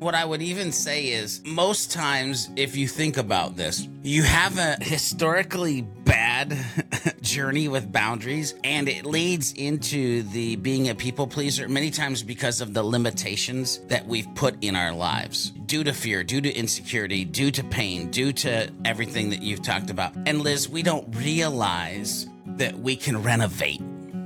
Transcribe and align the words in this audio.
What 0.00 0.14
I 0.14 0.24
would 0.24 0.40
even 0.40 0.72
say 0.72 1.08
is 1.08 1.42
most 1.44 1.92
times, 1.92 2.48
if 2.56 2.74
you 2.74 2.88
think 2.88 3.18
about 3.18 3.56
this, 3.56 3.86
you 4.02 4.22
have 4.22 4.56
a 4.56 4.82
historically 4.82 5.82
bad 5.82 6.56
journey 7.20 7.68
with 7.68 7.92
boundaries 7.92 8.54
and 8.64 8.88
it 8.88 9.04
leads 9.04 9.52
into 9.52 10.22
the 10.22 10.56
being 10.56 10.88
a 10.88 10.94
people 10.94 11.26
pleaser 11.26 11.68
many 11.68 11.90
times 11.90 12.22
because 12.22 12.62
of 12.62 12.72
the 12.72 12.82
limitations 12.82 13.76
that 13.88 14.06
we've 14.06 14.34
put 14.34 14.56
in 14.64 14.74
our 14.74 14.94
lives 14.94 15.50
due 15.50 15.84
to 15.84 15.92
fear, 15.92 16.24
due 16.24 16.40
to 16.40 16.50
insecurity, 16.50 17.26
due 17.26 17.50
to 17.50 17.62
pain, 17.62 18.10
due 18.10 18.32
to 18.32 18.70
everything 18.86 19.28
that 19.28 19.42
you've 19.42 19.60
talked 19.60 19.90
about. 19.90 20.14
And 20.24 20.40
Liz, 20.40 20.66
we 20.66 20.82
don't 20.82 21.14
realize 21.14 22.26
that 22.46 22.78
we 22.78 22.96
can 22.96 23.22
renovate. 23.22 23.82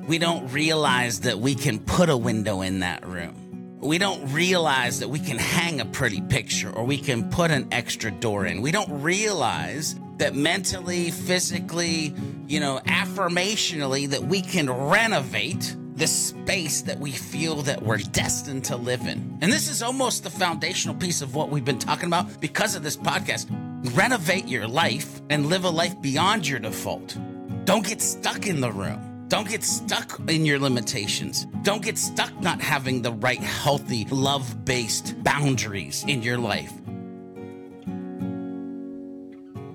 We 0.07 0.19
don't 0.19 0.47
realize 0.53 1.19
that 1.23 1.41
we 1.41 1.57
can 1.57 1.81
put 1.81 2.11
a 2.11 2.17
window 2.17 2.61
in 2.61 2.79
that 2.79 3.05
room 3.05 3.44
we 3.85 3.99
don't 3.99 4.33
realize 4.33 5.01
that 5.01 5.09
we 5.09 5.19
can 5.19 5.37
hang 5.37 5.81
a 5.81 5.85
pretty 5.85 6.21
picture 6.23 6.71
or 6.71 6.85
we 6.85 6.99
can 6.99 7.29
put 7.31 7.51
an 7.51 7.69
extra 7.71 8.11
door 8.11 8.47
in. 8.47 8.63
We 8.63 8.73
don't 8.73 9.03
realize 9.03 9.95
that 10.17 10.35
mentally, 10.35 11.11
physically, 11.11 12.15
you 12.47 12.61
know, 12.61 12.81
affirmationally, 12.87 14.09
that 14.11 14.23
we 14.23 14.41
can 14.41 14.71
renovate 14.71 15.77
the 15.97 16.07
space 16.07 16.83
that 16.83 16.99
we 16.99 17.13
feel 17.13 17.57
that 17.63 17.83
we're 17.83 17.99
destined 17.99 18.65
to 18.65 18.77
live 18.77 19.03
in. 19.03 19.39
And 19.43 19.53
this 19.53 19.69
is 19.69 19.83
almost 19.83 20.25
the 20.25 20.31
foundational 20.31 20.97
piece 20.97 21.23
of 21.23 21.35
what 21.35 21.51
we've 21.51 21.65
been 21.65 21.79
talking 21.79 22.07
about 22.07 22.41
because 22.41 22.75
of 22.75 22.83
this 22.83 22.97
podcast. 22.97 23.47
Renovate 23.95 24.49
your 24.49 24.67
life 24.67 25.21
and 25.31 25.47
live 25.47 25.65
a 25.65 25.71
life 25.71 26.01
beyond 26.01 26.49
your 26.49 26.59
default. 26.59 27.17
Don't 27.65 27.87
get 27.87 28.01
stuck 28.01 28.47
in 28.47 28.61
the 28.61 28.73
room. 28.73 29.14
Don't 29.29 29.49
get 29.49 29.65
stuck 29.65 30.21
in 30.29 30.45
your 30.45 30.59
limitations. 30.59 31.47
Don't 31.63 31.83
get 31.83 31.97
stuck 31.97 32.39
not 32.41 32.61
having 32.61 33.01
the 33.01 33.13
right, 33.13 33.41
healthy, 33.41 34.05
love 34.11 34.65
based 34.65 35.23
boundaries 35.25 36.05
in 36.07 36.23
your 36.23 36.37
life. 36.37 36.73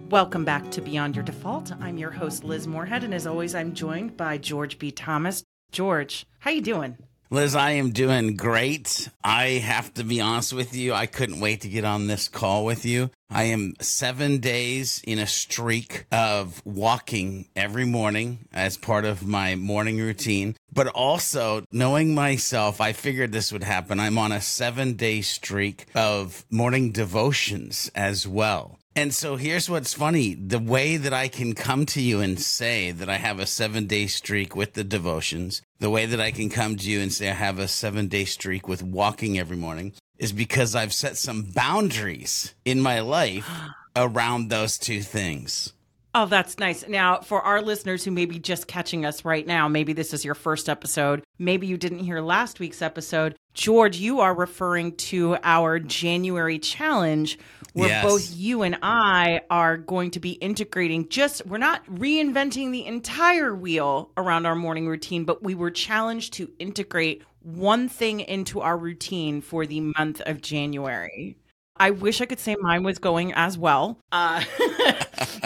Welcome 0.09 0.45
back 0.45 0.69
to 0.71 0.81
Beyond 0.81 1.15
Your 1.15 1.25
Default. 1.25 1.71
I'm 1.81 1.97
your 1.97 2.11
host 2.11 2.43
Liz 2.43 2.67
Moorhead 2.67 3.03
and 3.03 3.13
as 3.13 3.27
always 3.27 3.55
I'm 3.55 3.73
joined 3.73 4.17
by 4.17 4.37
George 4.37 4.77
B. 4.79 4.91
Thomas. 4.91 5.43
George, 5.71 6.25
how 6.39 6.51
you 6.51 6.61
doing? 6.61 6.97
Liz, 7.31 7.55
I 7.55 7.71
am 7.73 7.91
doing 7.91 8.37
great. 8.37 9.07
I 9.23 9.59
have 9.59 9.93
to 9.93 10.03
be 10.03 10.19
honest 10.19 10.51
with 10.51 10.75
you. 10.75 10.95
I 10.95 11.05
couldn't 11.05 11.39
wait 11.39 11.61
to 11.61 11.69
get 11.69 11.85
on 11.85 12.07
this 12.07 12.27
call 12.27 12.65
with 12.65 12.85
you. 12.85 13.11
I 13.29 13.43
am 13.43 13.75
seven 13.79 14.39
days 14.39 15.03
in 15.05 15.19
a 15.19 15.27
streak 15.27 16.07
of 16.11 16.59
walking 16.65 17.47
every 17.55 17.85
morning 17.85 18.47
as 18.51 18.77
part 18.77 19.05
of 19.05 19.27
my 19.27 19.53
morning 19.53 19.99
routine. 19.99 20.55
But 20.73 20.87
also 20.87 21.65
knowing 21.71 22.15
myself, 22.15 22.81
I 22.81 22.93
figured 22.93 23.31
this 23.31 23.53
would 23.53 23.63
happen. 23.63 23.99
I'm 23.99 24.17
on 24.17 24.31
a 24.31 24.41
seven 24.41 24.93
day 24.93 25.21
streak 25.21 25.85
of 25.93 26.43
morning 26.49 26.91
devotions 26.91 27.91
as 27.93 28.27
well. 28.27 28.79
And 28.95 29.13
so 29.13 29.35
here's 29.35 29.69
what's 29.69 29.93
funny 29.93 30.33
the 30.33 30.59
way 30.59 30.97
that 30.97 31.13
I 31.13 31.27
can 31.27 31.53
come 31.53 31.85
to 31.85 32.01
you 32.01 32.21
and 32.21 32.37
say 32.37 32.91
that 32.91 33.07
I 33.07 33.15
have 33.15 33.39
a 33.39 33.45
seven 33.45 33.85
day 33.85 34.07
streak 34.07 34.55
with 34.55 34.73
the 34.73 34.83
devotions, 34.83 35.61
the 35.79 35.89
way 35.89 36.05
that 36.05 36.19
I 36.19 36.31
can 36.31 36.49
come 36.49 36.75
to 36.75 36.89
you 36.89 36.99
and 36.99 37.11
say 37.11 37.29
I 37.29 37.33
have 37.33 37.59
a 37.59 37.67
seven 37.67 38.07
day 38.07 38.25
streak 38.25 38.67
with 38.67 38.83
walking 38.83 39.39
every 39.39 39.57
morning 39.57 39.93
is 40.17 40.33
because 40.33 40.75
I've 40.75 40.93
set 40.93 41.17
some 41.17 41.43
boundaries 41.43 42.53
in 42.65 42.81
my 42.81 42.99
life 42.99 43.49
around 43.95 44.49
those 44.49 44.77
two 44.77 45.01
things. 45.01 45.73
Oh, 46.15 46.25
that's 46.25 46.57
nice. 46.57 46.87
Now, 46.87 47.19
for 47.19 47.41
our 47.41 47.61
listeners 47.61 48.03
who 48.03 48.11
may 48.11 48.25
be 48.25 48.39
just 48.39 48.67
catching 48.67 49.05
us 49.05 49.23
right 49.23 49.45
now, 49.45 49.67
maybe 49.67 49.93
this 49.93 50.13
is 50.13 50.25
your 50.25 50.35
first 50.35 50.67
episode, 50.67 51.23
maybe 51.37 51.67
you 51.67 51.77
didn't 51.77 51.99
hear 51.99 52.19
last 52.19 52.59
week's 52.59 52.81
episode. 52.81 53.35
George, 53.53 53.97
you 53.97 54.19
are 54.19 54.33
referring 54.33 54.95
to 54.95 55.37
our 55.43 55.79
January 55.79 56.59
challenge 56.59 57.37
where 57.73 57.89
yes. 57.89 58.03
both 58.03 58.35
you 58.35 58.61
and 58.63 58.77
I 58.81 59.41
are 59.49 59.77
going 59.77 60.11
to 60.11 60.19
be 60.19 60.31
integrating 60.31 61.07
just, 61.09 61.45
we're 61.45 61.57
not 61.57 61.85
reinventing 61.85 62.71
the 62.71 62.85
entire 62.85 63.55
wheel 63.55 64.11
around 64.17 64.45
our 64.45 64.55
morning 64.55 64.87
routine, 64.87 65.25
but 65.25 65.43
we 65.43 65.55
were 65.55 65.71
challenged 65.71 66.33
to 66.33 66.51
integrate 66.59 67.23
one 67.41 67.87
thing 67.89 68.21
into 68.21 68.61
our 68.61 68.77
routine 68.77 69.41
for 69.41 69.65
the 69.65 69.81
month 69.81 70.21
of 70.21 70.41
January. 70.41 71.37
I 71.77 71.91
wish 71.91 72.19
I 72.19 72.25
could 72.25 72.39
say 72.39 72.57
mine 72.59 72.83
was 72.83 72.99
going 72.99 73.33
as 73.33 73.57
well. 73.57 73.99
Uh, 74.11 74.43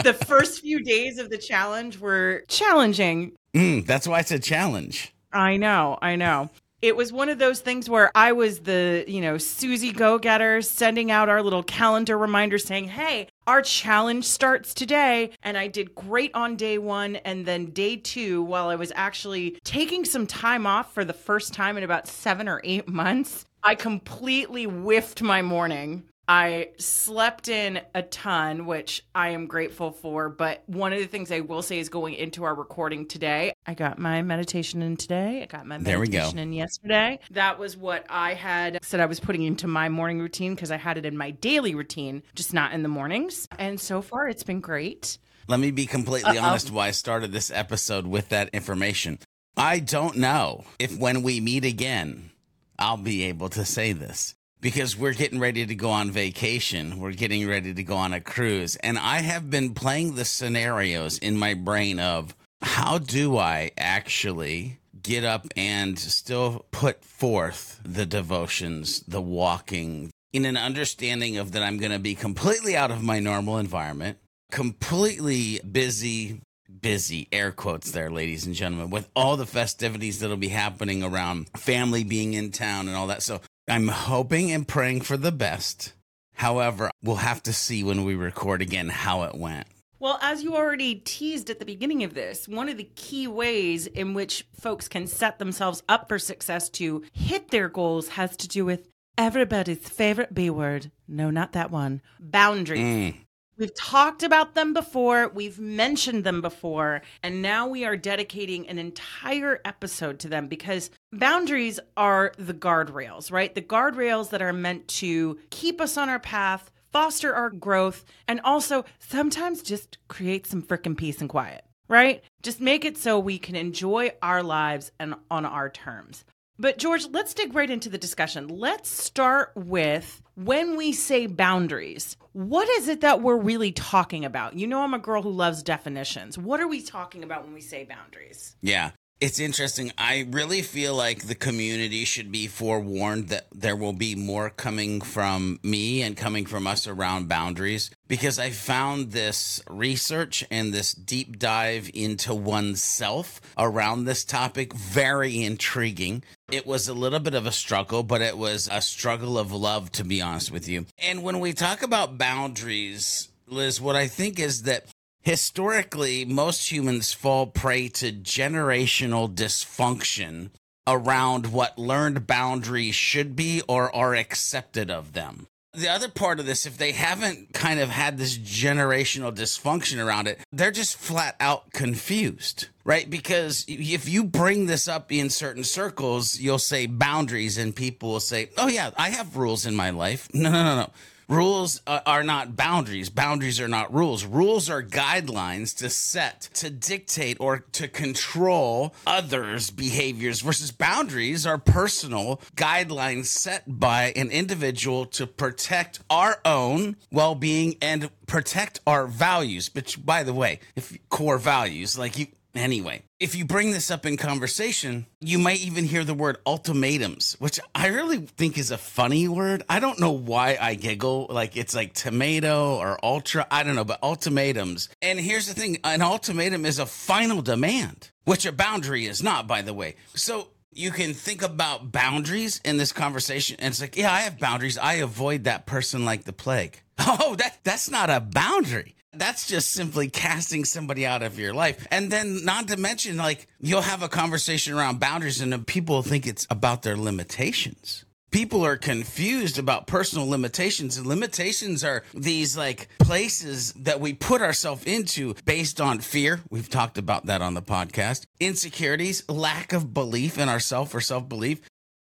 the 0.02 0.18
first 0.26 0.62
few 0.62 0.82
days 0.82 1.18
of 1.18 1.30
the 1.30 1.38
challenge 1.38 1.98
were 2.00 2.42
challenging. 2.48 3.32
Mm, 3.54 3.86
that's 3.86 4.08
why 4.08 4.20
it's 4.20 4.32
a 4.32 4.40
challenge. 4.40 5.14
I 5.32 5.56
know, 5.56 5.98
I 6.02 6.16
know. 6.16 6.50
It 6.84 6.96
was 6.96 7.14
one 7.14 7.30
of 7.30 7.38
those 7.38 7.60
things 7.60 7.88
where 7.88 8.10
I 8.14 8.32
was 8.32 8.58
the, 8.58 9.06
you 9.08 9.22
know, 9.22 9.38
Susie 9.38 9.90
go 9.90 10.18
getter 10.18 10.60
sending 10.60 11.10
out 11.10 11.30
our 11.30 11.42
little 11.42 11.62
calendar 11.62 12.18
reminder 12.18 12.58
saying, 12.58 12.88
hey, 12.88 13.28
our 13.46 13.62
challenge 13.62 14.26
starts 14.26 14.74
today. 14.74 15.30
And 15.42 15.56
I 15.56 15.66
did 15.66 15.94
great 15.94 16.30
on 16.34 16.56
day 16.56 16.76
one. 16.76 17.16
And 17.16 17.46
then 17.46 17.70
day 17.70 17.96
two, 17.96 18.42
while 18.42 18.68
I 18.68 18.74
was 18.74 18.92
actually 18.94 19.58
taking 19.64 20.04
some 20.04 20.26
time 20.26 20.66
off 20.66 20.92
for 20.92 21.06
the 21.06 21.14
first 21.14 21.54
time 21.54 21.78
in 21.78 21.84
about 21.84 22.06
seven 22.06 22.50
or 22.50 22.60
eight 22.64 22.86
months, 22.86 23.46
I 23.62 23.76
completely 23.76 24.64
whiffed 24.64 25.22
my 25.22 25.40
morning. 25.40 26.02
I 26.26 26.70
slept 26.78 27.48
in 27.48 27.80
a 27.94 28.02
ton, 28.02 28.66
which 28.66 29.04
I 29.14 29.30
am 29.30 29.46
grateful 29.46 29.90
for. 29.90 30.28
But 30.28 30.62
one 30.66 30.92
of 30.92 30.98
the 30.98 31.06
things 31.06 31.30
I 31.30 31.40
will 31.40 31.62
say 31.62 31.78
is 31.78 31.88
going 31.88 32.14
into 32.14 32.44
our 32.44 32.54
recording 32.54 33.06
today, 33.06 33.52
I 33.66 33.74
got 33.74 33.98
my 33.98 34.22
meditation 34.22 34.82
in 34.82 34.96
today. 34.96 35.42
I 35.42 35.46
got 35.46 35.66
my 35.66 35.78
meditation 35.78 36.38
in 36.38 36.52
yesterday. 36.52 37.18
That 37.30 37.58
was 37.58 37.76
what 37.76 38.06
I 38.08 38.34
had 38.34 38.78
said 38.82 39.00
I 39.00 39.06
was 39.06 39.20
putting 39.20 39.42
into 39.42 39.66
my 39.66 39.88
morning 39.88 40.18
routine 40.20 40.54
because 40.54 40.70
I 40.70 40.76
had 40.76 40.96
it 40.96 41.04
in 41.04 41.16
my 41.16 41.30
daily 41.30 41.74
routine, 41.74 42.22
just 42.34 42.54
not 42.54 42.72
in 42.72 42.82
the 42.82 42.88
mornings. 42.88 43.46
And 43.58 43.80
so 43.80 44.00
far, 44.00 44.28
it's 44.28 44.44
been 44.44 44.60
great. 44.60 45.18
Let 45.46 45.60
me 45.60 45.70
be 45.70 45.84
completely 45.86 46.38
Uh-oh. 46.38 46.46
honest 46.46 46.70
why 46.70 46.88
I 46.88 46.92
started 46.92 47.32
this 47.32 47.50
episode 47.50 48.06
with 48.06 48.30
that 48.30 48.48
information. 48.54 49.18
I 49.56 49.78
don't 49.78 50.16
know 50.16 50.64
if 50.78 50.96
when 50.96 51.22
we 51.22 51.40
meet 51.40 51.64
again, 51.64 52.30
I'll 52.78 52.96
be 52.96 53.24
able 53.24 53.50
to 53.50 53.64
say 53.64 53.92
this 53.92 54.34
because 54.64 54.96
we're 54.96 55.12
getting 55.12 55.38
ready 55.38 55.66
to 55.66 55.74
go 55.74 55.90
on 55.90 56.10
vacation. 56.10 56.98
We're 56.98 57.12
getting 57.12 57.46
ready 57.46 57.74
to 57.74 57.82
go 57.82 57.96
on 57.96 58.14
a 58.14 58.20
cruise. 58.20 58.76
And 58.76 58.98
I 58.98 59.20
have 59.20 59.50
been 59.50 59.74
playing 59.74 60.14
the 60.14 60.24
scenarios 60.24 61.18
in 61.18 61.36
my 61.36 61.52
brain 61.52 62.00
of 62.00 62.34
how 62.62 62.96
do 62.96 63.36
I 63.36 63.72
actually 63.76 64.78
get 65.02 65.22
up 65.22 65.46
and 65.54 65.98
still 65.98 66.64
put 66.70 67.04
forth 67.04 67.78
the 67.84 68.06
devotions, 68.06 69.00
the 69.00 69.20
walking, 69.20 70.10
in 70.32 70.46
an 70.46 70.56
understanding 70.56 71.36
of 71.36 71.52
that 71.52 71.62
I'm 71.62 71.76
going 71.76 71.92
to 71.92 71.98
be 71.98 72.14
completely 72.14 72.74
out 72.74 72.90
of 72.90 73.02
my 73.02 73.18
normal 73.18 73.58
environment, 73.58 74.16
completely 74.50 75.60
busy, 75.70 76.40
busy, 76.80 77.28
air 77.30 77.52
quotes 77.52 77.90
there, 77.90 78.10
ladies 78.10 78.46
and 78.46 78.54
gentlemen, 78.54 78.88
with 78.88 79.10
all 79.14 79.36
the 79.36 79.44
festivities 79.44 80.20
that'll 80.20 80.38
be 80.38 80.48
happening 80.48 81.02
around 81.02 81.50
family 81.54 82.02
being 82.02 82.32
in 82.32 82.50
town 82.50 82.88
and 82.88 82.96
all 82.96 83.08
that. 83.08 83.22
So 83.22 83.42
I'm 83.68 83.88
hoping 83.88 84.52
and 84.52 84.68
praying 84.68 85.02
for 85.02 85.16
the 85.16 85.32
best. 85.32 85.94
However, 86.34 86.90
we'll 87.02 87.16
have 87.16 87.42
to 87.44 87.52
see 87.52 87.82
when 87.82 88.04
we 88.04 88.14
record 88.14 88.60
again 88.60 88.88
how 88.88 89.22
it 89.22 89.34
went. 89.34 89.66
Well, 89.98 90.18
as 90.20 90.42
you 90.42 90.54
already 90.54 90.96
teased 90.96 91.48
at 91.48 91.60
the 91.60 91.64
beginning 91.64 92.02
of 92.02 92.12
this, 92.12 92.46
one 92.46 92.68
of 92.68 92.76
the 92.76 92.90
key 92.94 93.26
ways 93.26 93.86
in 93.86 94.12
which 94.12 94.46
folks 94.60 94.86
can 94.86 95.06
set 95.06 95.38
themselves 95.38 95.82
up 95.88 96.08
for 96.08 96.18
success 96.18 96.68
to 96.70 97.04
hit 97.12 97.48
their 97.50 97.70
goals 97.70 98.08
has 98.08 98.36
to 98.38 98.48
do 98.48 98.66
with 98.66 98.86
everybody's 99.16 99.88
favorite 99.88 100.34
B 100.34 100.50
word. 100.50 100.90
No, 101.08 101.30
not 101.30 101.52
that 101.52 101.70
one. 101.70 102.02
Boundaries. 102.20 102.80
Mm. 102.80 103.14
We've 103.56 103.74
talked 103.74 104.24
about 104.24 104.56
them 104.56 104.72
before, 104.72 105.28
we've 105.28 105.60
mentioned 105.60 106.24
them 106.24 106.40
before, 106.40 107.02
and 107.22 107.40
now 107.40 107.68
we 107.68 107.84
are 107.84 107.96
dedicating 107.96 108.68
an 108.68 108.78
entire 108.78 109.60
episode 109.64 110.18
to 110.20 110.28
them 110.28 110.48
because 110.48 110.90
boundaries 111.12 111.78
are 111.96 112.32
the 112.36 112.54
guardrails, 112.54 113.30
right? 113.30 113.54
The 113.54 113.62
guardrails 113.62 114.30
that 114.30 114.42
are 114.42 114.52
meant 114.52 114.88
to 114.88 115.38
keep 115.50 115.80
us 115.80 115.96
on 115.96 116.08
our 116.08 116.18
path, 116.18 116.72
foster 116.90 117.32
our 117.32 117.50
growth, 117.50 118.04
and 118.26 118.40
also 118.40 118.84
sometimes 118.98 119.62
just 119.62 119.98
create 120.08 120.48
some 120.48 120.62
freaking 120.62 120.96
peace 120.96 121.20
and 121.20 121.30
quiet, 121.30 121.64
right? 121.86 122.24
Just 122.42 122.60
make 122.60 122.84
it 122.84 122.98
so 122.98 123.20
we 123.20 123.38
can 123.38 123.54
enjoy 123.54 124.10
our 124.20 124.42
lives 124.42 124.90
and 124.98 125.14
on 125.30 125.46
our 125.46 125.70
terms. 125.70 126.24
But, 126.58 126.78
George, 126.78 127.06
let's 127.10 127.34
dig 127.34 127.54
right 127.54 127.68
into 127.68 127.88
the 127.88 127.98
discussion. 127.98 128.46
Let's 128.48 128.88
start 128.88 129.52
with 129.56 130.22
when 130.36 130.76
we 130.76 130.92
say 130.92 131.26
boundaries, 131.26 132.16
what 132.32 132.68
is 132.68 132.88
it 132.88 133.00
that 133.00 133.22
we're 133.22 133.36
really 133.36 133.72
talking 133.72 134.24
about? 134.24 134.54
You 134.54 134.66
know, 134.66 134.82
I'm 134.82 134.94
a 134.94 134.98
girl 134.98 135.22
who 135.22 135.30
loves 135.30 135.62
definitions. 135.62 136.38
What 136.38 136.60
are 136.60 136.68
we 136.68 136.80
talking 136.82 137.24
about 137.24 137.44
when 137.44 137.54
we 137.54 137.60
say 137.60 137.84
boundaries? 137.84 138.56
Yeah. 138.62 138.92
It's 139.20 139.38
interesting. 139.38 139.92
I 139.96 140.26
really 140.30 140.60
feel 140.60 140.94
like 140.94 141.22
the 141.22 141.36
community 141.36 142.04
should 142.04 142.32
be 142.32 142.46
forewarned 142.46 143.28
that 143.28 143.46
there 143.52 143.76
will 143.76 143.92
be 143.92 144.14
more 144.16 144.50
coming 144.50 145.00
from 145.00 145.60
me 145.62 146.02
and 146.02 146.16
coming 146.16 146.46
from 146.46 146.66
us 146.66 146.86
around 146.86 147.28
boundaries 147.28 147.90
because 148.08 148.38
I 148.38 148.50
found 148.50 149.12
this 149.12 149.62
research 149.70 150.44
and 150.50 150.74
this 150.74 150.92
deep 150.92 151.38
dive 151.38 151.90
into 151.94 152.34
oneself 152.34 153.40
around 153.56 154.04
this 154.04 154.24
topic 154.24 154.74
very 154.74 155.42
intriguing. 155.42 156.24
It 156.50 156.66
was 156.66 156.88
a 156.88 156.94
little 156.94 157.20
bit 157.20 157.34
of 157.34 157.46
a 157.46 157.52
struggle, 157.52 158.02
but 158.02 158.20
it 158.20 158.36
was 158.36 158.68
a 158.70 158.80
struggle 158.82 159.38
of 159.38 159.50
love, 159.50 159.90
to 159.92 160.04
be 160.04 160.20
honest 160.20 160.50
with 160.50 160.68
you. 160.68 160.86
And 160.98 161.22
when 161.22 161.40
we 161.40 161.52
talk 161.52 161.82
about 161.82 162.18
boundaries, 162.18 163.28
Liz, 163.46 163.80
what 163.80 163.96
I 163.96 164.08
think 164.08 164.38
is 164.38 164.62
that 164.64 164.86
historically, 165.22 166.24
most 166.24 166.70
humans 166.70 167.12
fall 167.12 167.46
prey 167.46 167.88
to 167.88 168.12
generational 168.12 169.34
dysfunction 169.34 170.50
around 170.86 171.46
what 171.46 171.78
learned 171.78 172.26
boundaries 172.26 172.94
should 172.94 173.34
be 173.34 173.62
or 173.66 173.94
are 173.96 174.14
accepted 174.14 174.90
of 174.90 175.14
them. 175.14 175.46
The 175.72 175.88
other 175.88 176.08
part 176.08 176.38
of 176.38 176.46
this, 176.46 176.66
if 176.66 176.76
they 176.76 176.92
haven't 176.92 177.52
kind 177.52 177.80
of 177.80 177.88
had 177.88 178.16
this 178.16 178.38
generational 178.38 179.34
dysfunction 179.34 180.04
around 180.04 180.28
it, 180.28 180.38
they're 180.52 180.70
just 180.70 180.96
flat 180.96 181.34
out 181.40 181.72
confused, 181.72 182.68
right? 182.84 183.08
Because 183.08 183.64
if 183.66 184.08
you 184.08 184.24
bring 184.24 184.66
this 184.66 184.86
up 184.88 185.10
in 185.10 185.30
certain 185.30 185.64
circles, 185.64 186.38
you'll 186.38 186.58
say 186.58 186.86
boundaries, 186.86 187.58
and 187.58 187.74
people 187.74 188.10
will 188.12 188.20
say, 188.20 188.50
Oh, 188.56 188.68
yeah, 188.68 188.90
I 188.96 189.10
have 189.10 189.36
rules 189.36 189.66
in 189.66 189.74
my 189.74 189.90
life. 189.90 190.28
No, 190.32 190.50
no, 190.50 190.62
no, 190.64 190.76
no. 190.76 190.90
Rules 191.28 191.80
are 191.86 192.22
not 192.22 192.54
boundaries. 192.56 193.08
Boundaries 193.08 193.58
are 193.58 193.68
not 193.68 193.94
rules. 193.94 194.26
Rules 194.26 194.68
are 194.68 194.82
guidelines 194.82 195.74
to 195.78 195.88
set, 195.88 196.50
to 196.54 196.68
dictate, 196.68 197.38
or 197.40 197.60
to 197.72 197.88
control 197.88 198.94
others' 199.06 199.70
behaviors, 199.70 200.42
versus 200.42 200.70
boundaries 200.70 201.46
are 201.46 201.56
personal 201.56 202.42
guidelines 202.56 203.26
set 203.26 203.62
by 203.66 204.12
an 204.16 204.30
individual 204.30 205.06
to 205.06 205.26
protect 205.26 206.00
our 206.10 206.40
own 206.44 206.96
well 207.10 207.34
being 207.34 207.76
and 207.80 208.10
protect 208.26 208.80
our 208.86 209.06
values. 209.06 209.70
Which, 209.74 210.04
by 210.04 210.24
the 210.24 210.34
way, 210.34 210.60
if 210.76 210.96
core 211.08 211.38
values, 211.38 211.98
like 211.98 212.18
you, 212.18 212.26
Anyway, 212.54 213.02
if 213.18 213.34
you 213.34 213.44
bring 213.44 213.72
this 213.72 213.90
up 213.90 214.06
in 214.06 214.16
conversation, 214.16 215.06
you 215.20 215.38
might 215.38 215.60
even 215.60 215.84
hear 215.84 216.04
the 216.04 216.14
word 216.14 216.38
ultimatums, 216.46 217.36
which 217.40 217.58
I 217.74 217.88
really 217.88 218.18
think 218.18 218.58
is 218.58 218.70
a 218.70 218.78
funny 218.78 219.26
word. 219.26 219.64
I 219.68 219.80
don't 219.80 219.98
know 219.98 220.12
why 220.12 220.56
I 220.60 220.74
giggle. 220.74 221.26
Like 221.28 221.56
it's 221.56 221.74
like 221.74 221.94
tomato 221.94 222.76
or 222.76 222.98
ultra. 223.04 223.46
I 223.50 223.64
don't 223.64 223.74
know, 223.74 223.84
but 223.84 224.02
ultimatums. 224.02 224.88
And 225.02 225.18
here's 225.18 225.48
the 225.48 225.54
thing 225.54 225.78
an 225.82 226.02
ultimatum 226.02 226.64
is 226.64 226.78
a 226.78 226.86
final 226.86 227.42
demand, 227.42 228.10
which 228.24 228.46
a 228.46 228.52
boundary 228.52 229.06
is 229.06 229.22
not, 229.22 229.48
by 229.48 229.62
the 229.62 229.74
way. 229.74 229.96
So 230.14 230.48
you 230.72 230.90
can 230.90 231.14
think 231.14 231.42
about 231.42 231.92
boundaries 231.92 232.60
in 232.64 232.76
this 232.76 232.92
conversation 232.92 233.56
and 233.60 233.68
it's 233.68 233.80
like 233.80 233.96
yeah 233.96 234.12
i 234.12 234.20
have 234.22 234.38
boundaries 234.40 234.76
i 234.76 234.94
avoid 234.94 235.44
that 235.44 235.66
person 235.66 236.04
like 236.04 236.24
the 236.24 236.32
plague 236.32 236.82
oh 236.98 237.36
that 237.36 237.58
that's 237.62 237.88
not 237.88 238.10
a 238.10 238.20
boundary 238.20 238.96
that's 239.18 239.46
just 239.46 239.70
simply 239.72 240.08
casting 240.08 240.64
somebody 240.64 241.06
out 241.06 241.22
of 241.22 241.38
your 241.38 241.54
life. 241.54 241.86
And 241.90 242.10
then, 242.10 242.44
not 242.44 242.68
to 242.68 242.76
mention, 242.76 243.16
like, 243.16 243.46
you'll 243.60 243.82
have 243.82 244.02
a 244.02 244.08
conversation 244.08 244.74
around 244.74 245.00
boundaries, 245.00 245.40
and 245.40 245.66
people 245.66 246.02
think 246.02 246.26
it's 246.26 246.46
about 246.50 246.82
their 246.82 246.96
limitations. 246.96 248.04
People 248.30 248.66
are 248.66 248.76
confused 248.76 249.60
about 249.60 249.86
personal 249.86 250.28
limitations, 250.28 250.96
and 250.96 251.06
limitations 251.06 251.84
are 251.84 252.02
these 252.12 252.56
like 252.56 252.88
places 252.98 253.72
that 253.74 254.00
we 254.00 254.12
put 254.12 254.42
ourselves 254.42 254.82
into 254.86 255.34
based 255.44 255.80
on 255.80 256.00
fear. 256.00 256.40
We've 256.50 256.68
talked 256.68 256.98
about 256.98 257.26
that 257.26 257.42
on 257.42 257.54
the 257.54 257.62
podcast. 257.62 258.26
Insecurities, 258.40 259.22
lack 259.28 259.72
of 259.72 259.94
belief 259.94 260.36
in 260.36 260.48
ourself 260.48 260.96
or 260.96 261.00
self 261.00 261.28
belief, 261.28 261.60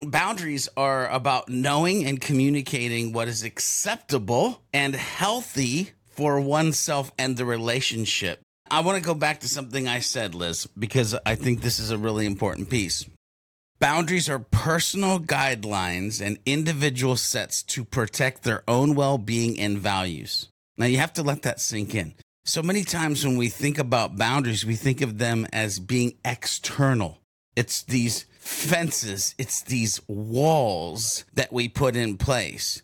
boundaries 0.01 0.67
are 0.75 1.07
about 1.09 1.47
knowing 1.47 2.05
and 2.05 2.19
communicating 2.19 3.13
what 3.13 3.29
is 3.29 3.43
acceptable 3.43 4.61
and 4.73 4.95
healthy 4.95 5.91
for 6.19 6.41
oneself 6.41 7.13
and 7.17 7.37
the 7.37 7.45
relationship. 7.45 8.41
I 8.69 8.81
want 8.81 8.97
to 8.97 9.01
go 9.01 9.13
back 9.13 9.39
to 9.39 9.47
something 9.47 9.87
I 9.87 10.01
said, 10.01 10.35
Liz, 10.35 10.67
because 10.77 11.15
I 11.25 11.35
think 11.35 11.61
this 11.61 11.79
is 11.79 11.91
a 11.91 11.97
really 11.97 12.25
important 12.25 12.69
piece. 12.69 13.05
Boundaries 13.79 14.27
are 14.27 14.39
personal 14.39 15.21
guidelines 15.21 16.19
and 16.19 16.37
individual 16.45 17.15
sets 17.15 17.63
to 17.63 17.85
protect 17.85 18.43
their 18.43 18.63
own 18.67 18.95
well 18.95 19.17
being 19.17 19.57
and 19.57 19.77
values. 19.77 20.49
Now, 20.77 20.87
you 20.87 20.97
have 20.97 21.13
to 21.13 21.23
let 21.23 21.43
that 21.43 21.61
sink 21.61 21.95
in. 21.95 22.15
So 22.43 22.61
many 22.61 22.83
times 22.83 23.25
when 23.25 23.37
we 23.37 23.47
think 23.47 23.79
about 23.79 24.17
boundaries, 24.17 24.65
we 24.65 24.75
think 24.75 24.99
of 24.99 25.19
them 25.19 25.47
as 25.53 25.79
being 25.79 26.15
external. 26.25 27.19
It's 27.55 27.83
these 27.83 28.25
fences, 28.39 29.35
it's 29.37 29.61
these 29.61 30.01
walls 30.09 31.23
that 31.35 31.53
we 31.53 31.69
put 31.69 31.95
in 31.95 32.17
place. 32.17 32.81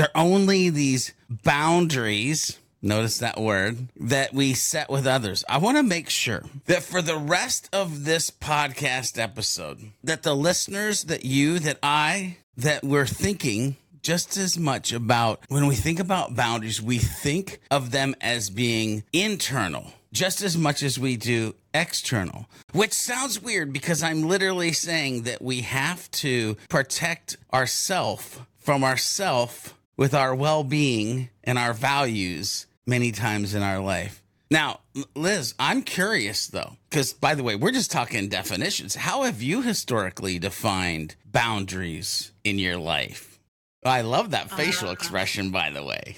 They're 0.00 0.08
only 0.16 0.70
these 0.70 1.12
boundaries 1.28 2.58
Notice 2.80 3.18
that 3.18 3.38
word 3.38 3.88
that 3.96 4.32
we 4.32 4.54
set 4.54 4.88
with 4.88 5.06
others. 5.06 5.44
I 5.46 5.58
want 5.58 5.76
to 5.76 5.82
make 5.82 6.08
sure 6.08 6.42
that 6.64 6.82
for 6.82 7.02
the 7.02 7.18
rest 7.18 7.68
of 7.74 8.06
this 8.06 8.30
podcast 8.30 9.18
episode, 9.18 9.90
that 10.02 10.22
the 10.22 10.34
listeners, 10.34 11.04
that 11.04 11.26
you, 11.26 11.58
that 11.58 11.78
I, 11.82 12.38
that 12.56 12.82
we're 12.82 13.04
thinking 13.04 13.76
just 14.00 14.38
as 14.38 14.58
much 14.58 14.94
about 14.94 15.42
when 15.48 15.66
we 15.66 15.74
think 15.74 16.00
about 16.00 16.34
boundaries, 16.34 16.80
we 16.80 16.96
think 16.96 17.60
of 17.70 17.90
them 17.90 18.14
as 18.22 18.48
being 18.48 19.04
internal 19.12 19.92
just 20.12 20.40
as 20.40 20.56
much 20.56 20.82
as 20.82 20.98
we 20.98 21.16
do 21.16 21.54
external, 21.74 22.46
which 22.72 22.94
sounds 22.94 23.42
weird 23.42 23.74
because 23.74 24.02
I'm 24.02 24.26
literally 24.26 24.72
saying 24.72 25.24
that 25.24 25.42
we 25.42 25.60
have 25.60 26.10
to 26.12 26.56
protect 26.70 27.36
ourself 27.52 28.44
from 28.58 28.82
ourself 28.82 29.74
with 30.00 30.14
our 30.14 30.34
well 30.34 30.64
being 30.64 31.28
and 31.44 31.58
our 31.58 31.74
values 31.74 32.66
many 32.86 33.12
times 33.12 33.54
in 33.54 33.62
our 33.62 33.78
life. 33.78 34.22
Now, 34.50 34.80
Liz, 35.14 35.54
I'm 35.60 35.82
curious 35.82 36.48
though, 36.48 36.78
because 36.88 37.12
by 37.12 37.34
the 37.34 37.44
way, 37.44 37.54
we're 37.54 37.70
just 37.70 37.92
talking 37.92 38.28
definitions. 38.28 38.96
How 38.96 39.22
have 39.22 39.42
you 39.42 39.60
historically 39.60 40.38
defined 40.38 41.16
boundaries 41.26 42.32
in 42.42 42.58
your 42.58 42.78
life? 42.78 43.38
I 43.84 44.00
love 44.00 44.30
that 44.30 44.50
facial 44.50 44.88
uh, 44.88 44.92
expression, 44.92 45.50
by 45.50 45.68
the 45.70 45.84
way. 45.84 46.16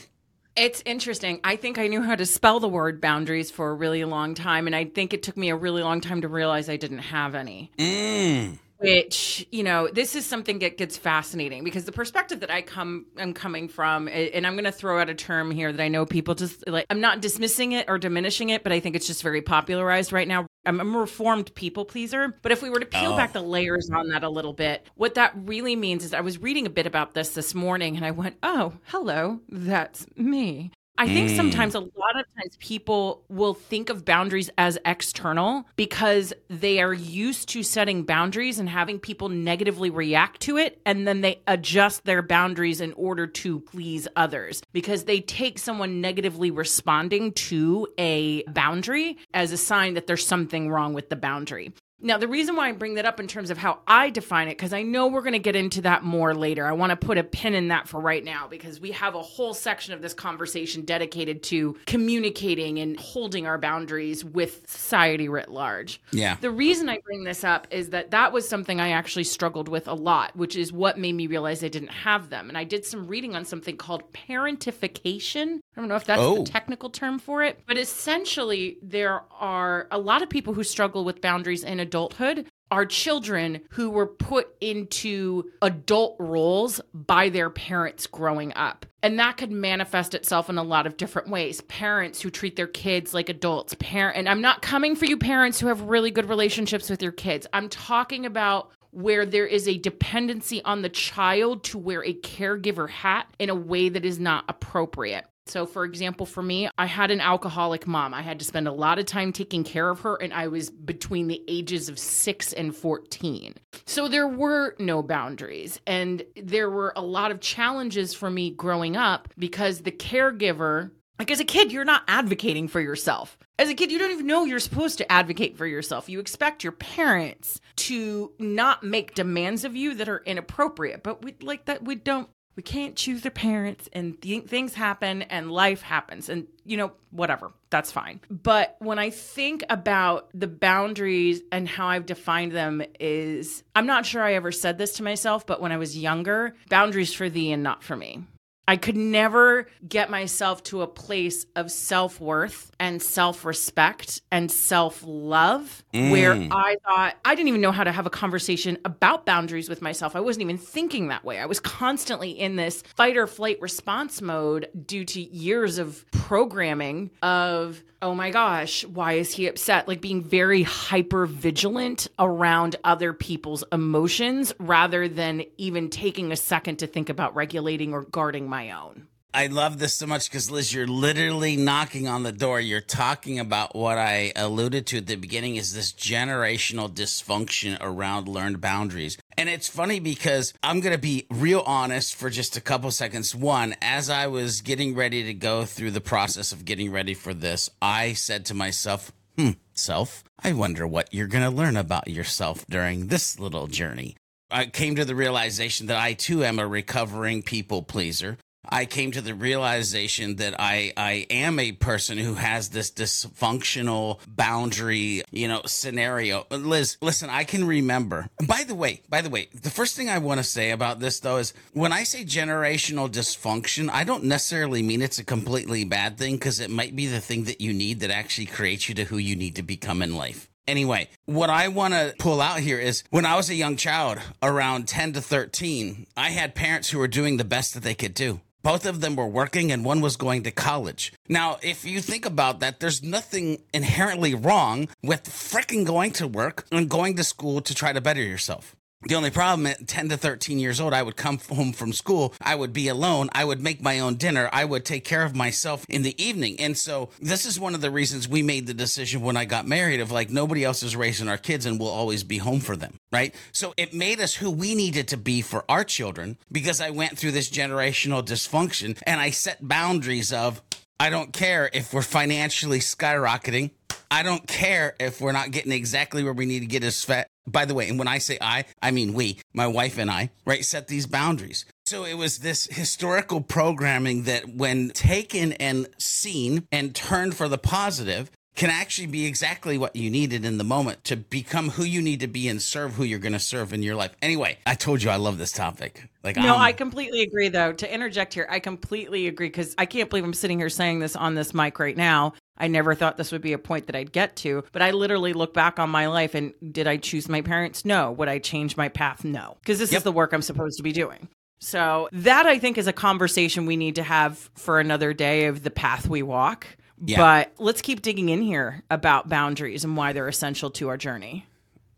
It's 0.54 0.82
interesting. 0.86 1.40
I 1.42 1.56
think 1.56 1.78
I 1.78 1.88
knew 1.88 2.02
how 2.02 2.14
to 2.14 2.26
spell 2.26 2.60
the 2.60 2.68
word 2.68 3.00
boundaries 3.00 3.50
for 3.50 3.70
a 3.70 3.74
really 3.74 4.04
long 4.04 4.34
time, 4.34 4.66
and 4.66 4.76
I 4.76 4.84
think 4.84 5.12
it 5.12 5.22
took 5.22 5.36
me 5.36 5.50
a 5.50 5.56
really 5.56 5.82
long 5.82 6.00
time 6.00 6.20
to 6.20 6.28
realize 6.28 6.68
I 6.68 6.76
didn't 6.76 6.98
have 6.98 7.34
any. 7.34 7.72
Mm 7.78 8.58
which 8.82 9.46
you 9.50 9.62
know 9.62 9.88
this 9.88 10.14
is 10.14 10.26
something 10.26 10.58
that 10.58 10.76
gets 10.76 10.96
fascinating 10.96 11.64
because 11.64 11.84
the 11.84 11.92
perspective 11.92 12.40
that 12.40 12.50
i 12.50 12.62
come 12.62 13.06
i'm 13.18 13.32
coming 13.32 13.68
from 13.68 14.08
and 14.08 14.46
i'm 14.46 14.54
going 14.54 14.64
to 14.64 14.72
throw 14.72 15.00
out 15.00 15.08
a 15.08 15.14
term 15.14 15.50
here 15.50 15.72
that 15.72 15.82
i 15.82 15.88
know 15.88 16.04
people 16.04 16.34
just 16.34 16.66
like 16.68 16.86
i'm 16.90 17.00
not 17.00 17.20
dismissing 17.20 17.72
it 17.72 17.88
or 17.88 17.98
diminishing 17.98 18.50
it 18.50 18.62
but 18.62 18.72
i 18.72 18.80
think 18.80 18.96
it's 18.96 19.06
just 19.06 19.22
very 19.22 19.42
popularized 19.42 20.12
right 20.12 20.28
now 20.28 20.46
i'm, 20.66 20.80
a 20.80 20.84
reformed 20.98 21.54
people 21.54 21.84
pleaser 21.84 22.36
but 22.42 22.52
if 22.52 22.62
we 22.62 22.70
were 22.70 22.80
to 22.80 22.86
peel 22.86 23.12
oh. 23.12 23.16
back 23.16 23.32
the 23.32 23.40
layers 23.40 23.88
on 23.90 24.08
that 24.08 24.24
a 24.24 24.28
little 24.28 24.52
bit 24.52 24.88
what 24.94 25.14
that 25.14 25.32
really 25.36 25.76
means 25.76 26.04
is 26.04 26.12
i 26.12 26.20
was 26.20 26.40
reading 26.40 26.66
a 26.66 26.70
bit 26.70 26.86
about 26.86 27.14
this 27.14 27.30
this 27.30 27.54
morning 27.54 27.96
and 27.96 28.04
i 28.04 28.10
went 28.10 28.36
oh 28.42 28.72
hello 28.84 29.40
that's 29.48 30.06
me 30.16 30.72
I 30.98 31.06
think 31.06 31.30
mm. 31.30 31.36
sometimes 31.36 31.74
a 31.74 31.80
lot 31.80 32.18
of 32.18 32.26
times 32.36 32.56
people 32.58 33.24
will 33.28 33.54
think 33.54 33.88
of 33.88 34.04
boundaries 34.04 34.50
as 34.58 34.78
external 34.84 35.66
because 35.74 36.32
they 36.48 36.80
are 36.80 36.92
used 36.92 37.48
to 37.50 37.62
setting 37.62 38.04
boundaries 38.04 38.58
and 38.58 38.68
having 38.68 39.00
people 39.00 39.28
negatively 39.28 39.90
react 39.90 40.40
to 40.42 40.58
it. 40.58 40.80
And 40.84 41.08
then 41.08 41.22
they 41.22 41.40
adjust 41.46 42.04
their 42.04 42.22
boundaries 42.22 42.80
in 42.80 42.92
order 42.92 43.26
to 43.26 43.60
please 43.60 44.06
others 44.16 44.62
because 44.72 45.04
they 45.04 45.20
take 45.20 45.58
someone 45.58 46.00
negatively 46.00 46.50
responding 46.50 47.32
to 47.32 47.88
a 47.98 48.42
boundary 48.44 49.16
as 49.32 49.50
a 49.50 49.56
sign 49.56 49.94
that 49.94 50.06
there's 50.06 50.26
something 50.26 50.70
wrong 50.70 50.92
with 50.92 51.08
the 51.08 51.16
boundary. 51.16 51.72
Now, 52.04 52.18
the 52.18 52.26
reason 52.26 52.56
why 52.56 52.68
I 52.68 52.72
bring 52.72 52.94
that 52.94 53.04
up 53.04 53.20
in 53.20 53.28
terms 53.28 53.50
of 53.50 53.58
how 53.58 53.78
I 53.86 54.10
define 54.10 54.48
it, 54.48 54.58
because 54.58 54.72
I 54.72 54.82
know 54.82 55.06
we're 55.06 55.22
going 55.22 55.34
to 55.34 55.38
get 55.38 55.54
into 55.54 55.82
that 55.82 56.02
more 56.02 56.34
later. 56.34 56.66
I 56.66 56.72
want 56.72 56.90
to 56.90 56.96
put 56.96 57.16
a 57.16 57.22
pin 57.22 57.54
in 57.54 57.68
that 57.68 57.88
for 57.88 58.00
right 58.00 58.24
now 58.24 58.48
because 58.48 58.80
we 58.80 58.90
have 58.90 59.14
a 59.14 59.22
whole 59.22 59.54
section 59.54 59.94
of 59.94 60.02
this 60.02 60.12
conversation 60.12 60.84
dedicated 60.84 61.44
to 61.44 61.76
communicating 61.86 62.80
and 62.80 62.98
holding 62.98 63.46
our 63.46 63.56
boundaries 63.56 64.24
with 64.24 64.68
society 64.68 65.28
writ 65.28 65.48
large. 65.48 66.00
Yeah. 66.10 66.36
The 66.40 66.50
reason 66.50 66.88
I 66.88 66.98
bring 67.04 67.22
this 67.22 67.44
up 67.44 67.68
is 67.70 67.90
that 67.90 68.10
that 68.10 68.32
was 68.32 68.48
something 68.48 68.80
I 68.80 68.90
actually 68.90 69.24
struggled 69.24 69.68
with 69.68 69.86
a 69.86 69.94
lot, 69.94 70.34
which 70.34 70.56
is 70.56 70.72
what 70.72 70.98
made 70.98 71.14
me 71.14 71.28
realize 71.28 71.62
I 71.62 71.68
didn't 71.68 71.88
have 71.88 72.30
them. 72.30 72.48
And 72.48 72.58
I 72.58 72.64
did 72.64 72.84
some 72.84 73.06
reading 73.06 73.36
on 73.36 73.44
something 73.44 73.76
called 73.76 74.12
parentification. 74.12 75.60
I 75.76 75.80
don't 75.80 75.88
know 75.88 75.96
if 75.96 76.04
that's 76.04 76.20
oh. 76.20 76.42
the 76.42 76.50
technical 76.50 76.90
term 76.90 77.20
for 77.20 77.44
it, 77.44 77.60
but 77.66 77.78
essentially, 77.78 78.78
there 78.82 79.22
are 79.38 79.86
a 79.90 79.98
lot 79.98 80.22
of 80.22 80.28
people 80.28 80.52
who 80.52 80.64
struggle 80.64 81.04
with 81.04 81.20
boundaries 81.20 81.62
in 81.62 81.78
a 81.78 81.91
adulthood 81.92 82.46
are 82.70 82.86
children 82.86 83.60
who 83.72 83.90
were 83.90 84.06
put 84.06 84.48
into 84.62 85.44
adult 85.60 86.16
roles 86.18 86.80
by 86.94 87.28
their 87.28 87.50
parents 87.50 88.06
growing 88.06 88.50
up. 88.54 88.86
And 89.02 89.18
that 89.18 89.36
could 89.36 89.50
manifest 89.50 90.14
itself 90.14 90.48
in 90.48 90.56
a 90.56 90.62
lot 90.62 90.86
of 90.86 90.96
different 90.96 91.28
ways. 91.28 91.60
Parents 91.60 92.22
who 92.22 92.30
treat 92.30 92.56
their 92.56 92.66
kids 92.66 93.12
like 93.12 93.28
adults. 93.28 93.74
Parent 93.78 94.16
and 94.16 94.26
I'm 94.26 94.40
not 94.40 94.62
coming 94.62 94.96
for 94.96 95.04
you 95.04 95.18
parents 95.18 95.60
who 95.60 95.66
have 95.66 95.82
really 95.82 96.10
good 96.10 96.30
relationships 96.30 96.88
with 96.88 97.02
your 97.02 97.12
kids. 97.12 97.46
I'm 97.52 97.68
talking 97.68 98.24
about 98.24 98.70
where 98.90 99.26
there 99.26 99.46
is 99.46 99.68
a 99.68 99.76
dependency 99.76 100.62
on 100.64 100.80
the 100.80 100.88
child 100.88 101.64
to 101.64 101.78
wear 101.78 102.02
a 102.02 102.14
caregiver 102.14 102.88
hat 102.88 103.26
in 103.38 103.50
a 103.50 103.54
way 103.54 103.90
that 103.90 104.06
is 104.06 104.18
not 104.18 104.44
appropriate. 104.48 105.26
So, 105.46 105.66
for 105.66 105.84
example, 105.84 106.24
for 106.24 106.42
me, 106.42 106.68
I 106.78 106.86
had 106.86 107.10
an 107.10 107.20
alcoholic 107.20 107.86
mom. 107.86 108.14
I 108.14 108.22
had 108.22 108.38
to 108.38 108.44
spend 108.44 108.68
a 108.68 108.72
lot 108.72 108.98
of 108.98 109.06
time 109.06 109.32
taking 109.32 109.64
care 109.64 109.90
of 109.90 110.00
her, 110.00 110.16
and 110.16 110.32
I 110.32 110.48
was 110.48 110.70
between 110.70 111.26
the 111.26 111.42
ages 111.48 111.88
of 111.88 111.98
six 111.98 112.52
and 112.52 112.74
14. 112.74 113.54
So, 113.84 114.08
there 114.08 114.28
were 114.28 114.76
no 114.78 115.02
boundaries. 115.02 115.80
And 115.86 116.22
there 116.36 116.70
were 116.70 116.92
a 116.96 117.02
lot 117.02 117.30
of 117.30 117.40
challenges 117.40 118.14
for 118.14 118.30
me 118.30 118.50
growing 118.50 118.96
up 118.96 119.28
because 119.36 119.82
the 119.82 119.92
caregiver 119.92 120.90
like 121.18 121.30
as 121.30 121.38
a 121.38 121.44
kid, 121.44 121.70
you're 121.70 121.84
not 121.84 122.02
advocating 122.08 122.66
for 122.66 122.80
yourself. 122.80 123.38
As 123.56 123.68
a 123.68 123.74
kid, 123.74 123.92
you 123.92 123.98
don't 124.00 124.10
even 124.10 124.26
know 124.26 124.44
you're 124.44 124.58
supposed 124.58 124.98
to 124.98 125.12
advocate 125.12 125.56
for 125.56 125.66
yourself. 125.66 126.08
You 126.08 126.18
expect 126.18 126.64
your 126.64 126.72
parents 126.72 127.60
to 127.76 128.32
not 128.40 128.82
make 128.82 129.14
demands 129.14 129.64
of 129.64 129.76
you 129.76 129.94
that 129.94 130.08
are 130.08 130.22
inappropriate. 130.26 131.04
But 131.04 131.22
we 131.22 131.36
like 131.40 131.66
that 131.66 131.84
we 131.84 131.94
don't 131.94 132.28
we 132.56 132.62
can't 132.62 132.96
choose 132.96 133.22
their 133.22 133.30
parents 133.30 133.88
and 133.92 134.20
th- 134.20 134.44
things 134.44 134.74
happen 134.74 135.22
and 135.22 135.50
life 135.50 135.82
happens 135.82 136.28
and 136.28 136.46
you 136.64 136.76
know 136.76 136.92
whatever. 137.10 137.52
That's 137.70 137.90
fine. 137.90 138.20
But 138.30 138.76
when 138.78 138.98
i 138.98 139.10
think 139.10 139.64
about 139.70 140.28
the 140.34 140.46
boundaries 140.46 141.40
and 141.50 141.68
how 141.68 141.88
i've 141.88 142.06
defined 142.06 142.52
them 142.52 142.82
is 143.00 143.62
i'm 143.74 143.86
not 143.86 144.06
sure 144.06 144.22
i 144.22 144.34
ever 144.34 144.52
said 144.52 144.78
this 144.78 144.94
to 144.94 145.02
myself 145.02 145.46
but 145.46 145.60
when 145.60 145.72
i 145.72 145.76
was 145.76 145.96
younger 145.96 146.54
boundaries 146.68 147.12
for 147.14 147.28
thee 147.28 147.52
and 147.52 147.62
not 147.62 147.82
for 147.82 147.96
me 147.96 148.24
I 148.68 148.76
could 148.76 148.96
never 148.96 149.66
get 149.88 150.08
myself 150.08 150.62
to 150.64 150.82
a 150.82 150.86
place 150.86 151.46
of 151.56 151.70
self 151.70 152.20
worth 152.20 152.70
and 152.78 153.02
self 153.02 153.44
respect 153.44 154.22
and 154.30 154.50
self 154.50 155.02
love 155.04 155.84
mm. 155.92 156.10
where 156.10 156.32
I 156.34 156.76
thought 156.86 157.16
I 157.24 157.34
didn't 157.34 157.48
even 157.48 157.60
know 157.60 157.72
how 157.72 157.84
to 157.84 157.92
have 157.92 158.06
a 158.06 158.10
conversation 158.10 158.78
about 158.84 159.26
boundaries 159.26 159.68
with 159.68 159.82
myself. 159.82 160.14
I 160.14 160.20
wasn't 160.20 160.42
even 160.42 160.58
thinking 160.58 161.08
that 161.08 161.24
way. 161.24 161.40
I 161.40 161.46
was 161.46 161.58
constantly 161.58 162.30
in 162.30 162.56
this 162.56 162.82
fight 162.96 163.16
or 163.16 163.26
flight 163.26 163.60
response 163.60 164.22
mode 164.22 164.68
due 164.86 165.04
to 165.06 165.20
years 165.20 165.78
of 165.78 166.04
programming 166.12 167.10
of 167.20 167.82
oh 168.02 168.14
my 168.14 168.30
gosh, 168.30 168.84
why 168.84 169.14
is 169.14 169.32
he 169.32 169.46
upset? 169.46 169.86
Like 169.86 170.00
being 170.00 170.22
very 170.22 170.64
hyper 170.64 171.24
vigilant 171.24 172.08
around 172.18 172.76
other 172.84 173.12
people's 173.12 173.64
emotions 173.72 174.52
rather 174.58 175.08
than 175.08 175.44
even 175.56 175.88
taking 175.88 176.32
a 176.32 176.36
second 176.36 176.80
to 176.80 176.86
think 176.86 177.08
about 177.08 177.34
regulating 177.36 177.94
or 177.94 178.02
guarding 178.02 178.48
my 178.48 178.72
own. 178.72 179.06
I 179.34 179.46
love 179.46 179.78
this 179.78 179.94
so 179.94 180.06
much 180.06 180.28
because 180.28 180.50
Liz, 180.50 180.74
you're 180.74 180.86
literally 180.86 181.56
knocking 181.56 182.06
on 182.06 182.22
the 182.22 182.32
door. 182.32 182.60
You're 182.60 182.82
talking 182.82 183.38
about 183.38 183.74
what 183.74 183.96
I 183.96 184.30
alluded 184.36 184.86
to 184.88 184.98
at 184.98 185.06
the 185.06 185.16
beginning 185.16 185.56
is 185.56 185.72
this 185.72 185.90
generational 185.90 186.90
dysfunction 186.90 187.78
around 187.80 188.28
learned 188.28 188.60
boundaries. 188.60 189.16
And 189.36 189.48
it's 189.48 189.68
funny 189.68 189.98
because 190.00 190.52
I'm 190.62 190.80
going 190.80 190.94
to 190.94 191.00
be 191.00 191.26
real 191.30 191.62
honest 191.66 192.14
for 192.14 192.30
just 192.30 192.56
a 192.56 192.60
couple 192.60 192.90
seconds. 192.90 193.34
One, 193.34 193.74
as 193.80 194.10
I 194.10 194.26
was 194.26 194.60
getting 194.60 194.94
ready 194.94 195.24
to 195.24 195.34
go 195.34 195.64
through 195.64 195.92
the 195.92 196.00
process 196.00 196.52
of 196.52 196.64
getting 196.64 196.92
ready 196.92 197.14
for 197.14 197.32
this, 197.32 197.70
I 197.80 198.12
said 198.12 198.44
to 198.46 198.54
myself, 198.54 199.12
hmm, 199.38 199.52
self, 199.72 200.24
I 200.42 200.52
wonder 200.52 200.86
what 200.86 201.12
you're 201.12 201.26
going 201.26 201.44
to 201.44 201.56
learn 201.56 201.76
about 201.76 202.08
yourself 202.08 202.66
during 202.68 203.06
this 203.06 203.38
little 203.38 203.66
journey. 203.66 204.16
I 204.50 204.66
came 204.66 204.96
to 204.96 205.04
the 205.04 205.14
realization 205.14 205.86
that 205.86 205.96
I 205.96 206.12
too 206.12 206.44
am 206.44 206.58
a 206.58 206.66
recovering 206.66 207.42
people 207.42 207.82
pleaser. 207.82 208.36
I 208.68 208.84
came 208.84 209.10
to 209.12 209.20
the 209.20 209.34
realization 209.34 210.36
that 210.36 210.54
I, 210.58 210.92
I 210.96 211.26
am 211.30 211.58
a 211.58 211.72
person 211.72 212.16
who 212.16 212.34
has 212.34 212.68
this 212.68 212.90
dysfunctional 212.90 214.20
boundary, 214.26 215.22
you 215.30 215.48
know, 215.48 215.62
scenario. 215.66 216.46
Liz, 216.50 216.96
listen, 217.00 217.28
I 217.28 217.44
can 217.44 217.66
remember. 217.66 218.28
By 218.46 218.64
the 218.64 218.74
way, 218.74 219.02
by 219.08 219.20
the 219.20 219.30
way, 219.30 219.48
the 219.52 219.70
first 219.70 219.96
thing 219.96 220.08
I 220.08 220.18
want 220.18 220.38
to 220.38 220.44
say 220.44 220.70
about 220.70 221.00
this 221.00 221.20
though 221.20 221.38
is 221.38 221.54
when 221.72 221.92
I 221.92 222.04
say 222.04 222.24
generational 222.24 223.10
dysfunction, 223.10 223.90
I 223.90 224.04
don't 224.04 224.24
necessarily 224.24 224.82
mean 224.82 225.02
it's 225.02 225.18
a 225.18 225.24
completely 225.24 225.84
bad 225.84 226.16
thing 226.16 226.36
because 226.36 226.60
it 226.60 226.70
might 226.70 226.94
be 226.94 227.06
the 227.06 227.20
thing 227.20 227.44
that 227.44 227.60
you 227.60 227.72
need 227.72 228.00
that 228.00 228.10
actually 228.10 228.46
creates 228.46 228.88
you 228.88 228.94
to 228.96 229.04
who 229.04 229.18
you 229.18 229.34
need 229.34 229.56
to 229.56 229.62
become 229.62 230.02
in 230.02 230.14
life. 230.16 230.48
Anyway, 230.68 231.08
what 231.26 231.50
I 231.50 231.66
want 231.66 231.94
to 231.94 232.14
pull 232.20 232.40
out 232.40 232.60
here 232.60 232.78
is 232.78 233.02
when 233.10 233.26
I 233.26 233.34
was 233.34 233.50
a 233.50 233.54
young 233.54 233.74
child, 233.74 234.18
around 234.40 234.86
10 234.86 235.14
to 235.14 235.20
13, 235.20 236.06
I 236.16 236.30
had 236.30 236.54
parents 236.54 236.90
who 236.90 237.00
were 237.00 237.08
doing 237.08 237.36
the 237.36 237.44
best 237.44 237.74
that 237.74 237.82
they 237.82 237.94
could 237.94 238.14
do. 238.14 238.40
Both 238.62 238.86
of 238.86 239.00
them 239.00 239.16
were 239.16 239.26
working 239.26 239.72
and 239.72 239.84
one 239.84 240.00
was 240.00 240.16
going 240.16 240.44
to 240.44 240.50
college. 240.50 241.12
Now, 241.28 241.58
if 241.62 241.84
you 241.84 242.00
think 242.00 242.24
about 242.24 242.60
that, 242.60 242.80
there's 242.80 243.02
nothing 243.02 243.62
inherently 243.74 244.34
wrong 244.34 244.88
with 245.02 245.24
freaking 245.24 245.84
going 245.84 246.12
to 246.12 246.28
work 246.28 246.66
and 246.70 246.88
going 246.88 247.16
to 247.16 247.24
school 247.24 247.60
to 247.60 247.74
try 247.74 247.92
to 247.92 248.00
better 248.00 248.22
yourself. 248.22 248.76
The 249.04 249.16
only 249.16 249.30
problem 249.30 249.66
at 249.66 249.88
10 249.88 250.10
to 250.10 250.16
13 250.16 250.60
years 250.60 250.80
old, 250.80 250.94
I 250.94 251.02
would 251.02 251.16
come 251.16 251.38
home 251.38 251.72
from 251.72 251.92
school. 251.92 252.34
I 252.40 252.54
would 252.54 252.72
be 252.72 252.86
alone. 252.86 253.30
I 253.32 253.44
would 253.44 253.60
make 253.60 253.82
my 253.82 253.98
own 253.98 254.14
dinner. 254.14 254.48
I 254.52 254.64
would 254.64 254.84
take 254.84 255.04
care 255.04 255.24
of 255.24 255.34
myself 255.34 255.84
in 255.88 256.02
the 256.02 256.20
evening. 256.22 256.60
And 256.60 256.78
so 256.78 257.10
this 257.20 257.44
is 257.44 257.58
one 257.58 257.74
of 257.74 257.80
the 257.80 257.90
reasons 257.90 258.28
we 258.28 258.42
made 258.42 258.68
the 258.68 258.74
decision 258.74 259.22
when 259.22 259.36
I 259.36 259.44
got 259.44 259.66
married 259.66 260.00
of 260.00 260.12
like, 260.12 260.30
nobody 260.30 260.64
else 260.64 260.84
is 260.84 260.94
raising 260.94 261.28
our 261.28 261.36
kids 261.36 261.66
and 261.66 261.80
we'll 261.80 261.88
always 261.88 262.22
be 262.22 262.38
home 262.38 262.60
for 262.60 262.76
them. 262.76 262.94
Right. 263.10 263.34
So 263.50 263.74
it 263.76 263.92
made 263.92 264.20
us 264.20 264.34
who 264.34 264.50
we 264.50 264.74
needed 264.74 265.08
to 265.08 265.16
be 265.16 265.42
for 265.42 265.64
our 265.68 265.82
children 265.82 266.38
because 266.50 266.80
I 266.80 266.90
went 266.90 267.18
through 267.18 267.32
this 267.32 267.50
generational 267.50 268.24
dysfunction 268.24 268.96
and 269.04 269.20
I 269.20 269.30
set 269.30 269.66
boundaries 269.66 270.32
of, 270.32 270.62
I 271.00 271.10
don't 271.10 271.32
care 271.32 271.68
if 271.72 271.92
we're 271.92 272.02
financially 272.02 272.78
skyrocketing. 272.78 273.72
I 274.12 274.22
don't 274.22 274.46
care 274.46 274.94
if 275.00 275.20
we're 275.20 275.32
not 275.32 275.50
getting 275.50 275.72
exactly 275.72 276.22
where 276.22 276.34
we 276.34 276.46
need 276.46 276.60
to 276.60 276.66
get 276.66 276.84
as 276.84 277.02
fat 277.02 277.28
by 277.46 277.64
the 277.64 277.74
way, 277.74 277.88
and 277.88 277.98
when 277.98 278.08
I 278.08 278.18
say 278.18 278.38
I, 278.40 278.64
I 278.80 278.90
mean 278.90 279.14
we, 279.14 279.38
my 279.52 279.66
wife 279.66 279.98
and 279.98 280.10
I, 280.10 280.30
right, 280.44 280.64
set 280.64 280.88
these 280.88 281.06
boundaries. 281.06 281.64
So 281.84 282.04
it 282.04 282.14
was 282.14 282.38
this 282.38 282.66
historical 282.66 283.40
programming 283.40 284.22
that, 284.24 284.48
when 284.48 284.90
taken 284.90 285.52
and 285.54 285.88
seen 285.98 286.66
and 286.70 286.94
turned 286.94 287.36
for 287.36 287.48
the 287.48 287.58
positive, 287.58 288.30
can 288.54 288.70
actually 288.70 289.06
be 289.06 289.26
exactly 289.26 289.78
what 289.78 289.96
you 289.96 290.10
needed 290.10 290.44
in 290.44 290.58
the 290.58 290.64
moment 290.64 291.02
to 291.04 291.16
become 291.16 291.70
who 291.70 291.84
you 291.84 292.02
need 292.02 292.20
to 292.20 292.26
be 292.26 292.48
and 292.48 292.60
serve 292.60 292.94
who 292.94 293.04
you're 293.04 293.18
going 293.18 293.32
to 293.32 293.38
serve 293.38 293.72
in 293.72 293.82
your 293.82 293.94
life. 293.94 294.12
Anyway, 294.20 294.58
I 294.66 294.74
told 294.74 295.02
you 295.02 295.10
I 295.10 295.16
love 295.16 295.38
this 295.38 295.52
topic. 295.52 296.08
Like, 296.22 296.36
no, 296.36 296.54
I'm, 296.54 296.60
i 296.60 296.72
completely 296.72 297.22
agree. 297.22 297.48
Though 297.48 297.72
to 297.72 297.92
interject 297.92 298.34
here, 298.34 298.46
I 298.50 298.60
completely 298.60 299.26
agree 299.26 299.48
because 299.48 299.74
I 299.78 299.86
can't 299.86 300.10
believe 300.10 300.24
I'm 300.24 300.34
sitting 300.34 300.58
here 300.58 300.68
saying 300.68 300.98
this 300.98 301.16
on 301.16 301.34
this 301.34 301.54
mic 301.54 301.78
right 301.78 301.96
now. 301.96 302.34
I 302.62 302.68
never 302.68 302.94
thought 302.94 303.16
this 303.16 303.32
would 303.32 303.42
be 303.42 303.52
a 303.52 303.58
point 303.58 303.86
that 303.86 303.96
I'd 303.96 304.12
get 304.12 304.36
to, 304.36 304.62
but 304.70 304.82
I 304.82 304.92
literally 304.92 305.32
look 305.32 305.52
back 305.52 305.80
on 305.80 305.90
my 305.90 306.06
life 306.06 306.36
and 306.36 306.54
did 306.70 306.86
I 306.86 306.96
choose 306.96 307.28
my 307.28 307.42
parents? 307.42 307.84
No. 307.84 308.12
Would 308.12 308.28
I 308.28 308.38
change 308.38 308.76
my 308.76 308.88
path? 308.88 309.24
No. 309.24 309.56
Because 309.58 309.80
this 309.80 309.90
yep. 309.90 309.98
is 309.98 310.04
the 310.04 310.12
work 310.12 310.32
I'm 310.32 310.42
supposed 310.42 310.76
to 310.76 310.84
be 310.84 310.92
doing. 310.92 311.28
So 311.58 312.08
that 312.12 312.46
I 312.46 312.60
think 312.60 312.78
is 312.78 312.86
a 312.86 312.92
conversation 312.92 313.66
we 313.66 313.76
need 313.76 313.96
to 313.96 314.04
have 314.04 314.48
for 314.54 314.78
another 314.78 315.12
day 315.12 315.46
of 315.46 315.64
the 315.64 315.70
path 315.70 316.08
we 316.08 316.22
walk. 316.22 316.68
Yeah. 317.04 317.18
But 317.18 317.52
let's 317.58 317.82
keep 317.82 318.00
digging 318.00 318.28
in 318.28 318.42
here 318.42 318.84
about 318.88 319.28
boundaries 319.28 319.82
and 319.82 319.96
why 319.96 320.12
they're 320.12 320.28
essential 320.28 320.70
to 320.70 320.88
our 320.88 320.96
journey. 320.96 321.46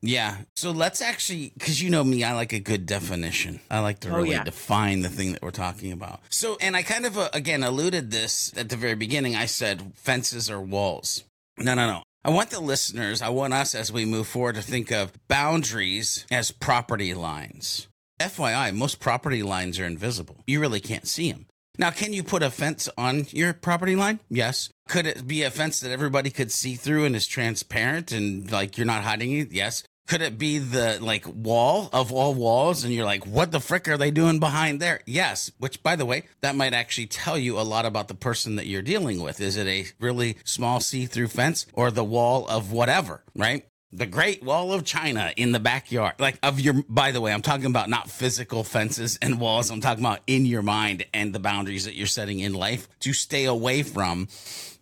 Yeah. 0.04 0.36
So 0.56 0.70
let's 0.70 1.00
actually, 1.00 1.52
because 1.56 1.82
you 1.82 1.90
know 1.90 2.04
me, 2.04 2.22
I 2.24 2.34
like 2.34 2.52
a 2.52 2.60
good 2.60 2.86
definition. 2.86 3.60
I 3.70 3.80
like 3.80 4.00
to 4.00 4.10
oh, 4.10 4.16
really 4.16 4.30
yeah. 4.30 4.44
define 4.44 5.00
the 5.00 5.08
thing 5.08 5.32
that 5.32 5.42
we're 5.42 5.50
talking 5.50 5.92
about. 5.92 6.20
So, 6.28 6.56
and 6.60 6.76
I 6.76 6.82
kind 6.82 7.06
of, 7.06 7.16
uh, 7.16 7.30
again, 7.32 7.62
alluded 7.62 8.10
this 8.10 8.52
at 8.56 8.68
the 8.68 8.76
very 8.76 8.94
beginning. 8.94 9.34
I 9.34 9.46
said 9.46 9.92
fences 9.94 10.50
or 10.50 10.60
walls. 10.60 11.24
No, 11.58 11.74
no, 11.74 11.86
no. 11.86 12.02
I 12.24 12.30
want 12.30 12.50
the 12.50 12.60
listeners, 12.60 13.20
I 13.20 13.28
want 13.28 13.52
us 13.52 13.74
as 13.74 13.92
we 13.92 14.06
move 14.06 14.26
forward 14.26 14.54
to 14.54 14.62
think 14.62 14.90
of 14.90 15.12
boundaries 15.28 16.24
as 16.30 16.50
property 16.50 17.12
lines. 17.12 17.86
FYI, 18.18 18.74
most 18.74 18.98
property 18.98 19.42
lines 19.42 19.78
are 19.78 19.84
invisible. 19.84 20.42
You 20.46 20.60
really 20.60 20.80
can't 20.80 21.06
see 21.06 21.30
them. 21.30 21.46
Now, 21.76 21.90
can 21.90 22.12
you 22.12 22.22
put 22.22 22.42
a 22.42 22.50
fence 22.50 22.88
on 22.96 23.26
your 23.30 23.52
property 23.52 23.96
line? 23.96 24.20
Yes. 24.30 24.70
Could 24.88 25.06
it 25.06 25.26
be 25.26 25.42
a 25.42 25.50
fence 25.50 25.80
that 25.80 25.90
everybody 25.90 26.30
could 26.30 26.52
see 26.52 26.76
through 26.76 27.04
and 27.04 27.16
is 27.16 27.26
transparent 27.26 28.12
and 28.12 28.50
like 28.50 28.78
you're 28.78 28.86
not 28.86 29.02
hiding 29.02 29.32
it? 29.32 29.52
Yes. 29.52 29.82
Could 30.06 30.20
it 30.20 30.38
be 30.38 30.58
the 30.58 30.98
like 31.00 31.24
wall 31.26 31.88
of 31.92 32.12
all 32.12 32.34
walls 32.34 32.84
and 32.84 32.92
you're 32.92 33.06
like, 33.06 33.26
what 33.26 33.52
the 33.52 33.60
frick 33.60 33.88
are 33.88 33.96
they 33.96 34.10
doing 34.10 34.38
behind 34.38 34.80
there? 34.80 35.00
Yes. 35.06 35.50
Which, 35.58 35.82
by 35.82 35.96
the 35.96 36.04
way, 36.04 36.24
that 36.42 36.56
might 36.56 36.74
actually 36.74 37.06
tell 37.06 37.38
you 37.38 37.58
a 37.58 37.62
lot 37.62 37.86
about 37.86 38.08
the 38.08 38.14
person 38.14 38.56
that 38.56 38.66
you're 38.66 38.82
dealing 38.82 39.22
with. 39.22 39.40
Is 39.40 39.56
it 39.56 39.66
a 39.66 39.86
really 39.98 40.36
small 40.44 40.80
see 40.80 41.06
through 41.06 41.28
fence 41.28 41.66
or 41.72 41.90
the 41.90 42.04
wall 42.04 42.46
of 42.48 42.70
whatever, 42.70 43.22
right? 43.34 43.66
the 43.94 44.06
Great 44.06 44.42
Wall 44.42 44.72
of 44.72 44.84
China 44.84 45.32
in 45.36 45.52
the 45.52 45.60
backyard. 45.60 46.14
Like 46.18 46.38
of 46.42 46.58
your 46.58 46.74
by 46.88 47.12
the 47.12 47.20
way, 47.20 47.32
I'm 47.32 47.42
talking 47.42 47.66
about 47.66 47.88
not 47.88 48.10
physical 48.10 48.64
fences 48.64 49.18
and 49.22 49.40
walls. 49.40 49.70
I'm 49.70 49.80
talking 49.80 50.04
about 50.04 50.20
in 50.26 50.46
your 50.46 50.62
mind 50.62 51.06
and 51.14 51.32
the 51.32 51.38
boundaries 51.38 51.84
that 51.84 51.94
you're 51.94 52.08
setting 52.08 52.40
in 52.40 52.54
life 52.54 52.88
to 53.00 53.12
stay 53.12 53.44
away 53.44 53.84
from 53.84 54.28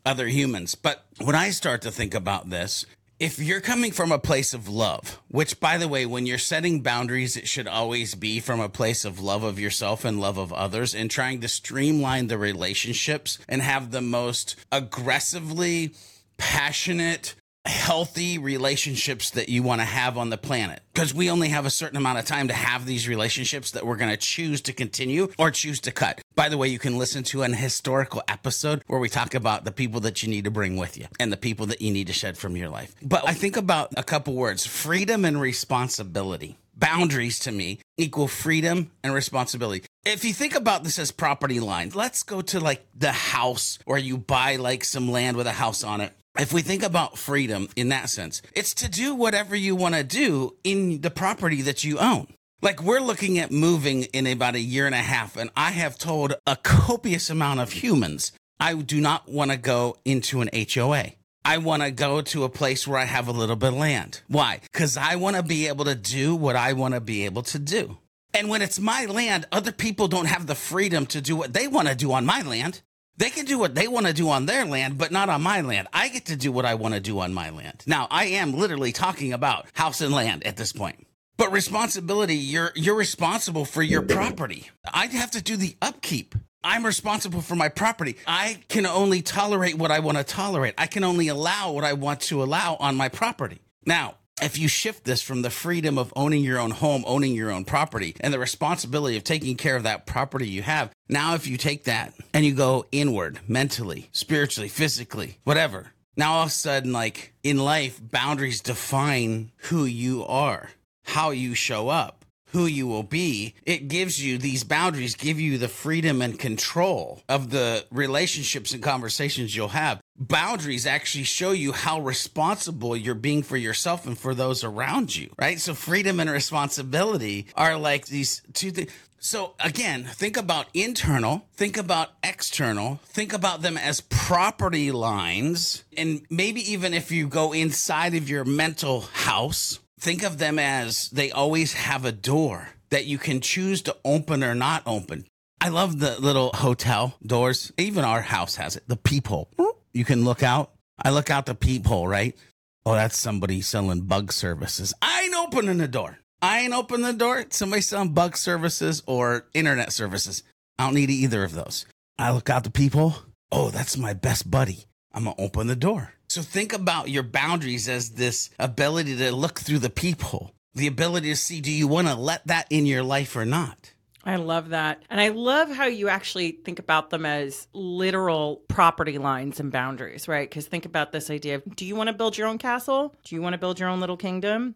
other 0.04 0.26
humans. 0.26 0.74
But 0.74 1.04
when 1.20 1.36
I 1.36 1.50
start 1.50 1.82
to 1.82 1.90
think 1.90 2.14
about 2.14 2.48
this, 2.48 2.86
if 3.22 3.38
you're 3.38 3.60
coming 3.60 3.92
from 3.92 4.10
a 4.10 4.18
place 4.18 4.52
of 4.52 4.68
love, 4.68 5.20
which 5.28 5.60
by 5.60 5.78
the 5.78 5.86
way, 5.86 6.04
when 6.04 6.26
you're 6.26 6.38
setting 6.38 6.80
boundaries, 6.80 7.36
it 7.36 7.46
should 7.46 7.68
always 7.68 8.16
be 8.16 8.40
from 8.40 8.58
a 8.58 8.68
place 8.68 9.04
of 9.04 9.20
love 9.20 9.44
of 9.44 9.60
yourself 9.60 10.04
and 10.04 10.20
love 10.20 10.38
of 10.38 10.52
others 10.52 10.92
and 10.92 11.08
trying 11.08 11.40
to 11.40 11.46
streamline 11.46 12.26
the 12.26 12.36
relationships 12.36 13.38
and 13.48 13.62
have 13.62 13.92
the 13.92 14.00
most 14.00 14.56
aggressively 14.72 15.94
passionate 16.36 17.36
healthy 17.64 18.38
relationships 18.38 19.30
that 19.30 19.48
you 19.48 19.62
want 19.62 19.80
to 19.80 19.84
have 19.84 20.18
on 20.18 20.30
the 20.30 20.38
planet 20.38 20.80
because 20.92 21.14
we 21.14 21.30
only 21.30 21.48
have 21.48 21.64
a 21.64 21.70
certain 21.70 21.96
amount 21.96 22.18
of 22.18 22.24
time 22.24 22.48
to 22.48 22.54
have 22.54 22.86
these 22.86 23.06
relationships 23.08 23.70
that 23.70 23.86
we're 23.86 23.96
going 23.96 24.10
to 24.10 24.16
choose 24.16 24.60
to 24.60 24.72
continue 24.72 25.28
or 25.38 25.50
choose 25.50 25.80
to 25.80 25.92
cut. 25.92 26.20
By 26.34 26.48
the 26.48 26.58
way, 26.58 26.68
you 26.68 26.78
can 26.78 26.98
listen 26.98 27.22
to 27.24 27.42
an 27.42 27.52
historical 27.52 28.22
episode 28.26 28.82
where 28.88 28.98
we 28.98 29.08
talk 29.08 29.34
about 29.34 29.64
the 29.64 29.72
people 29.72 30.00
that 30.00 30.22
you 30.22 30.28
need 30.28 30.44
to 30.44 30.50
bring 30.50 30.76
with 30.76 30.98
you 30.98 31.06
and 31.20 31.32
the 31.32 31.36
people 31.36 31.66
that 31.66 31.80
you 31.80 31.92
need 31.92 32.08
to 32.08 32.12
shed 32.12 32.36
from 32.36 32.56
your 32.56 32.68
life. 32.68 32.94
But 33.02 33.28
I 33.28 33.34
think 33.34 33.56
about 33.56 33.92
a 33.96 34.02
couple 34.02 34.34
words 34.34 34.66
freedom 34.66 35.24
and 35.24 35.40
responsibility. 35.40 36.58
Boundaries 36.74 37.38
to 37.40 37.52
me 37.52 37.78
equal 37.96 38.26
freedom 38.26 38.90
and 39.04 39.14
responsibility. 39.14 39.84
If 40.04 40.24
you 40.24 40.32
think 40.32 40.56
about 40.56 40.82
this 40.82 40.98
as 40.98 41.12
property 41.12 41.60
lines, 41.60 41.94
let's 41.94 42.22
go 42.24 42.40
to 42.42 42.58
like 42.58 42.84
the 42.96 43.12
house 43.12 43.78
or 43.86 43.98
you 43.98 44.16
buy 44.18 44.56
like 44.56 44.82
some 44.82 45.10
land 45.10 45.36
with 45.36 45.46
a 45.46 45.52
house 45.52 45.84
on 45.84 46.00
it 46.00 46.12
if 46.38 46.52
we 46.52 46.62
think 46.62 46.82
about 46.82 47.18
freedom 47.18 47.68
in 47.76 47.90
that 47.90 48.08
sense, 48.08 48.42
it's 48.54 48.74
to 48.74 48.88
do 48.88 49.14
whatever 49.14 49.54
you 49.54 49.76
want 49.76 49.94
to 49.94 50.02
do 50.02 50.56
in 50.64 51.00
the 51.00 51.10
property 51.10 51.62
that 51.62 51.84
you 51.84 51.98
own. 51.98 52.28
Like 52.62 52.82
we're 52.82 53.00
looking 53.00 53.38
at 53.38 53.50
moving 53.50 54.04
in 54.04 54.26
about 54.26 54.54
a 54.54 54.60
year 54.60 54.86
and 54.86 54.94
a 54.94 54.98
half, 54.98 55.36
and 55.36 55.50
I 55.56 55.72
have 55.72 55.98
told 55.98 56.34
a 56.46 56.56
copious 56.56 57.28
amount 57.28 57.60
of 57.60 57.72
humans 57.72 58.32
I 58.60 58.74
do 58.74 59.00
not 59.00 59.28
want 59.28 59.50
to 59.50 59.56
go 59.56 59.96
into 60.04 60.40
an 60.40 60.50
HOA. 60.52 61.12
I 61.44 61.58
want 61.58 61.82
to 61.82 61.90
go 61.90 62.20
to 62.22 62.44
a 62.44 62.48
place 62.48 62.86
where 62.86 62.98
I 63.00 63.04
have 63.04 63.26
a 63.26 63.32
little 63.32 63.56
bit 63.56 63.72
of 63.72 63.78
land. 63.78 64.20
Why? 64.28 64.60
Because 64.72 64.96
I 64.96 65.16
want 65.16 65.34
to 65.34 65.42
be 65.42 65.66
able 65.66 65.84
to 65.86 65.96
do 65.96 66.36
what 66.36 66.54
I 66.54 66.72
want 66.72 66.94
to 66.94 67.00
be 67.00 67.24
able 67.24 67.42
to 67.42 67.58
do. 67.58 67.98
And 68.32 68.48
when 68.48 68.62
it's 68.62 68.78
my 68.78 69.06
land, 69.06 69.46
other 69.50 69.72
people 69.72 70.06
don't 70.06 70.26
have 70.26 70.46
the 70.46 70.54
freedom 70.54 71.04
to 71.06 71.20
do 71.20 71.34
what 71.34 71.52
they 71.52 71.66
want 71.66 71.88
to 71.88 71.96
do 71.96 72.12
on 72.12 72.24
my 72.24 72.42
land. 72.42 72.80
They 73.16 73.30
can 73.30 73.44
do 73.44 73.58
what 73.58 73.74
they 73.74 73.88
want 73.88 74.06
to 74.06 74.12
do 74.12 74.30
on 74.30 74.46
their 74.46 74.64
land, 74.64 74.98
but 74.98 75.12
not 75.12 75.28
on 75.28 75.42
my 75.42 75.60
land. 75.60 75.88
I 75.92 76.08
get 76.08 76.26
to 76.26 76.36
do 76.36 76.50
what 76.50 76.64
I 76.64 76.74
want 76.74 76.94
to 76.94 77.00
do 77.00 77.20
on 77.20 77.34
my 77.34 77.50
land. 77.50 77.84
Now, 77.86 78.08
I 78.10 78.26
am 78.26 78.52
literally 78.52 78.92
talking 78.92 79.32
about 79.32 79.66
house 79.74 80.00
and 80.00 80.14
land 80.14 80.46
at 80.46 80.56
this 80.56 80.72
point. 80.72 81.06
But 81.36 81.52
responsibility, 81.52 82.36
you're 82.36 82.72
you're 82.74 82.94
responsible 82.94 83.64
for 83.64 83.82
your 83.82 84.02
property. 84.02 84.70
I 84.92 85.06
have 85.06 85.32
to 85.32 85.42
do 85.42 85.56
the 85.56 85.76
upkeep. 85.82 86.34
I'm 86.64 86.86
responsible 86.86 87.40
for 87.40 87.56
my 87.56 87.68
property. 87.68 88.16
I 88.26 88.60
can 88.68 88.86
only 88.86 89.22
tolerate 89.22 89.76
what 89.76 89.90
I 89.90 89.98
want 89.98 90.18
to 90.18 90.24
tolerate. 90.24 90.74
I 90.78 90.86
can 90.86 91.02
only 91.02 91.28
allow 91.28 91.72
what 91.72 91.84
I 91.84 91.94
want 91.94 92.20
to 92.22 92.42
allow 92.42 92.76
on 92.76 92.96
my 92.96 93.08
property. 93.08 93.60
Now, 93.84 94.14
if 94.42 94.58
you 94.58 94.68
shift 94.68 95.04
this 95.04 95.22
from 95.22 95.42
the 95.42 95.50
freedom 95.50 95.98
of 95.98 96.12
owning 96.16 96.42
your 96.42 96.58
own 96.58 96.70
home, 96.70 97.04
owning 97.06 97.34
your 97.34 97.50
own 97.50 97.64
property, 97.64 98.14
and 98.20 98.34
the 98.34 98.38
responsibility 98.38 99.16
of 99.16 99.24
taking 99.24 99.56
care 99.56 99.76
of 99.76 99.84
that 99.84 100.06
property 100.06 100.48
you 100.48 100.62
have, 100.62 100.90
now 101.08 101.34
if 101.34 101.46
you 101.46 101.56
take 101.56 101.84
that 101.84 102.12
and 102.34 102.44
you 102.44 102.54
go 102.54 102.84
inward, 102.92 103.40
mentally, 103.46 104.08
spiritually, 104.12 104.68
physically, 104.68 105.38
whatever, 105.44 105.92
now 106.16 106.34
all 106.34 106.42
of 106.42 106.48
a 106.48 106.50
sudden, 106.50 106.92
like 106.92 107.32
in 107.42 107.58
life, 107.58 108.00
boundaries 108.02 108.60
define 108.60 109.50
who 109.68 109.84
you 109.84 110.24
are, 110.26 110.70
how 111.04 111.30
you 111.30 111.54
show 111.54 111.88
up 111.88 112.21
who 112.52 112.66
you 112.66 112.86
will 112.86 113.02
be, 113.02 113.54
it 113.64 113.88
gives 113.88 114.22
you 114.22 114.38
these 114.38 114.62
boundaries, 114.64 115.14
give 115.14 115.40
you 115.40 115.58
the 115.58 115.68
freedom 115.68 116.22
and 116.22 116.38
control 116.38 117.22
of 117.28 117.50
the 117.50 117.84
relationships 117.90 118.72
and 118.72 118.82
conversations 118.82 119.56
you'll 119.56 119.68
have. 119.68 120.00
Boundaries 120.18 120.86
actually 120.86 121.24
show 121.24 121.52
you 121.52 121.72
how 121.72 122.00
responsible 122.00 122.96
you're 122.96 123.14
being 123.14 123.42
for 123.42 123.56
yourself 123.56 124.06
and 124.06 124.18
for 124.18 124.34
those 124.34 124.62
around 124.62 125.16
you, 125.16 125.30
right? 125.38 125.58
So 125.58 125.74
freedom 125.74 126.20
and 126.20 126.30
responsibility 126.30 127.46
are 127.56 127.76
like 127.76 128.06
these 128.06 128.42
two 128.52 128.70
things. 128.70 128.90
So 129.24 129.54
again, 129.60 130.02
think 130.02 130.36
about 130.36 130.66
internal, 130.74 131.46
think 131.54 131.76
about 131.76 132.08
external, 132.24 132.98
think 133.04 133.32
about 133.32 133.62
them 133.62 133.78
as 133.78 134.00
property 134.00 134.90
lines. 134.90 135.84
And 135.96 136.26
maybe 136.28 136.72
even 136.72 136.92
if 136.92 137.12
you 137.12 137.28
go 137.28 137.52
inside 137.52 138.16
of 138.16 138.28
your 138.28 138.44
mental 138.44 139.02
house, 139.02 139.78
think 140.02 140.24
of 140.24 140.38
them 140.38 140.58
as 140.58 141.08
they 141.10 141.30
always 141.30 141.74
have 141.74 142.04
a 142.04 142.10
door 142.10 142.70
that 142.90 143.06
you 143.06 143.18
can 143.18 143.40
choose 143.40 143.82
to 143.82 143.96
open 144.04 144.42
or 144.42 144.52
not 144.52 144.82
open. 144.84 145.24
I 145.60 145.68
love 145.68 146.00
the 146.00 146.20
little 146.20 146.50
hotel 146.52 147.14
doors. 147.24 147.72
Even 147.78 148.04
our 148.04 148.20
house 148.20 148.56
has 148.56 148.74
it. 148.74 148.82
The 148.88 148.96
peephole. 148.96 149.48
You 149.92 150.04
can 150.04 150.24
look 150.24 150.42
out. 150.42 150.72
I 151.00 151.10
look 151.10 151.30
out 151.30 151.46
the 151.46 151.54
peephole, 151.54 152.08
right? 152.08 152.36
Oh, 152.84 152.94
that's 152.94 153.16
somebody 153.16 153.60
selling 153.60 154.00
bug 154.00 154.32
services. 154.32 154.92
I 155.00 155.22
ain't 155.22 155.34
opening 155.36 155.78
the 155.78 155.86
door. 155.86 156.18
I 156.42 156.60
ain't 156.60 156.74
opening 156.74 157.06
the 157.06 157.12
door. 157.12 157.44
Somebody 157.50 157.82
selling 157.82 158.12
bug 158.12 158.36
services 158.36 159.04
or 159.06 159.46
internet 159.54 159.92
services. 159.92 160.42
I 160.80 160.84
don't 160.84 160.94
need 160.94 161.10
either 161.10 161.44
of 161.44 161.52
those. 161.54 161.86
I 162.18 162.32
look 162.32 162.50
out 162.50 162.64
the 162.64 162.70
peephole. 162.70 163.14
Oh, 163.52 163.70
that's 163.70 163.96
my 163.96 164.14
best 164.14 164.50
buddy. 164.50 164.86
I'm 165.12 165.24
going 165.24 165.36
to 165.36 165.42
open 165.42 165.68
the 165.68 165.76
door. 165.76 166.14
So 166.32 166.40
think 166.40 166.72
about 166.72 167.10
your 167.10 167.24
boundaries 167.24 167.90
as 167.90 168.12
this 168.12 168.48
ability 168.58 169.18
to 169.18 169.32
look 169.32 169.60
through 169.60 169.80
the 169.80 169.90
peephole, 169.90 170.54
the 170.74 170.86
ability 170.86 171.28
to 171.28 171.36
see 171.36 171.60
do 171.60 171.70
you 171.70 171.86
want 171.86 172.08
to 172.08 172.14
let 172.14 172.46
that 172.46 172.66
in 172.70 172.86
your 172.86 173.02
life 173.02 173.36
or 173.36 173.44
not? 173.44 173.92
I 174.24 174.36
love 174.36 174.70
that. 174.70 175.02
And 175.10 175.20
I 175.20 175.28
love 175.28 175.70
how 175.70 175.84
you 175.84 176.08
actually 176.08 176.52
think 176.52 176.78
about 176.78 177.10
them 177.10 177.26
as 177.26 177.68
literal 177.74 178.62
property 178.68 179.18
lines 179.18 179.60
and 179.60 179.70
boundaries, 179.70 180.26
right? 180.26 180.48
Because 180.48 180.66
think 180.66 180.86
about 180.86 181.12
this 181.12 181.28
idea 181.28 181.56
of 181.56 181.76
do 181.76 181.84
you 181.84 181.94
want 181.94 182.08
to 182.08 182.14
build 182.14 182.38
your 182.38 182.48
own 182.48 182.56
castle? 182.56 183.14
Do 183.24 183.34
you 183.34 183.42
want 183.42 183.52
to 183.52 183.58
build 183.58 183.78
your 183.78 183.90
own 183.90 184.00
little 184.00 184.16
kingdom? 184.16 184.74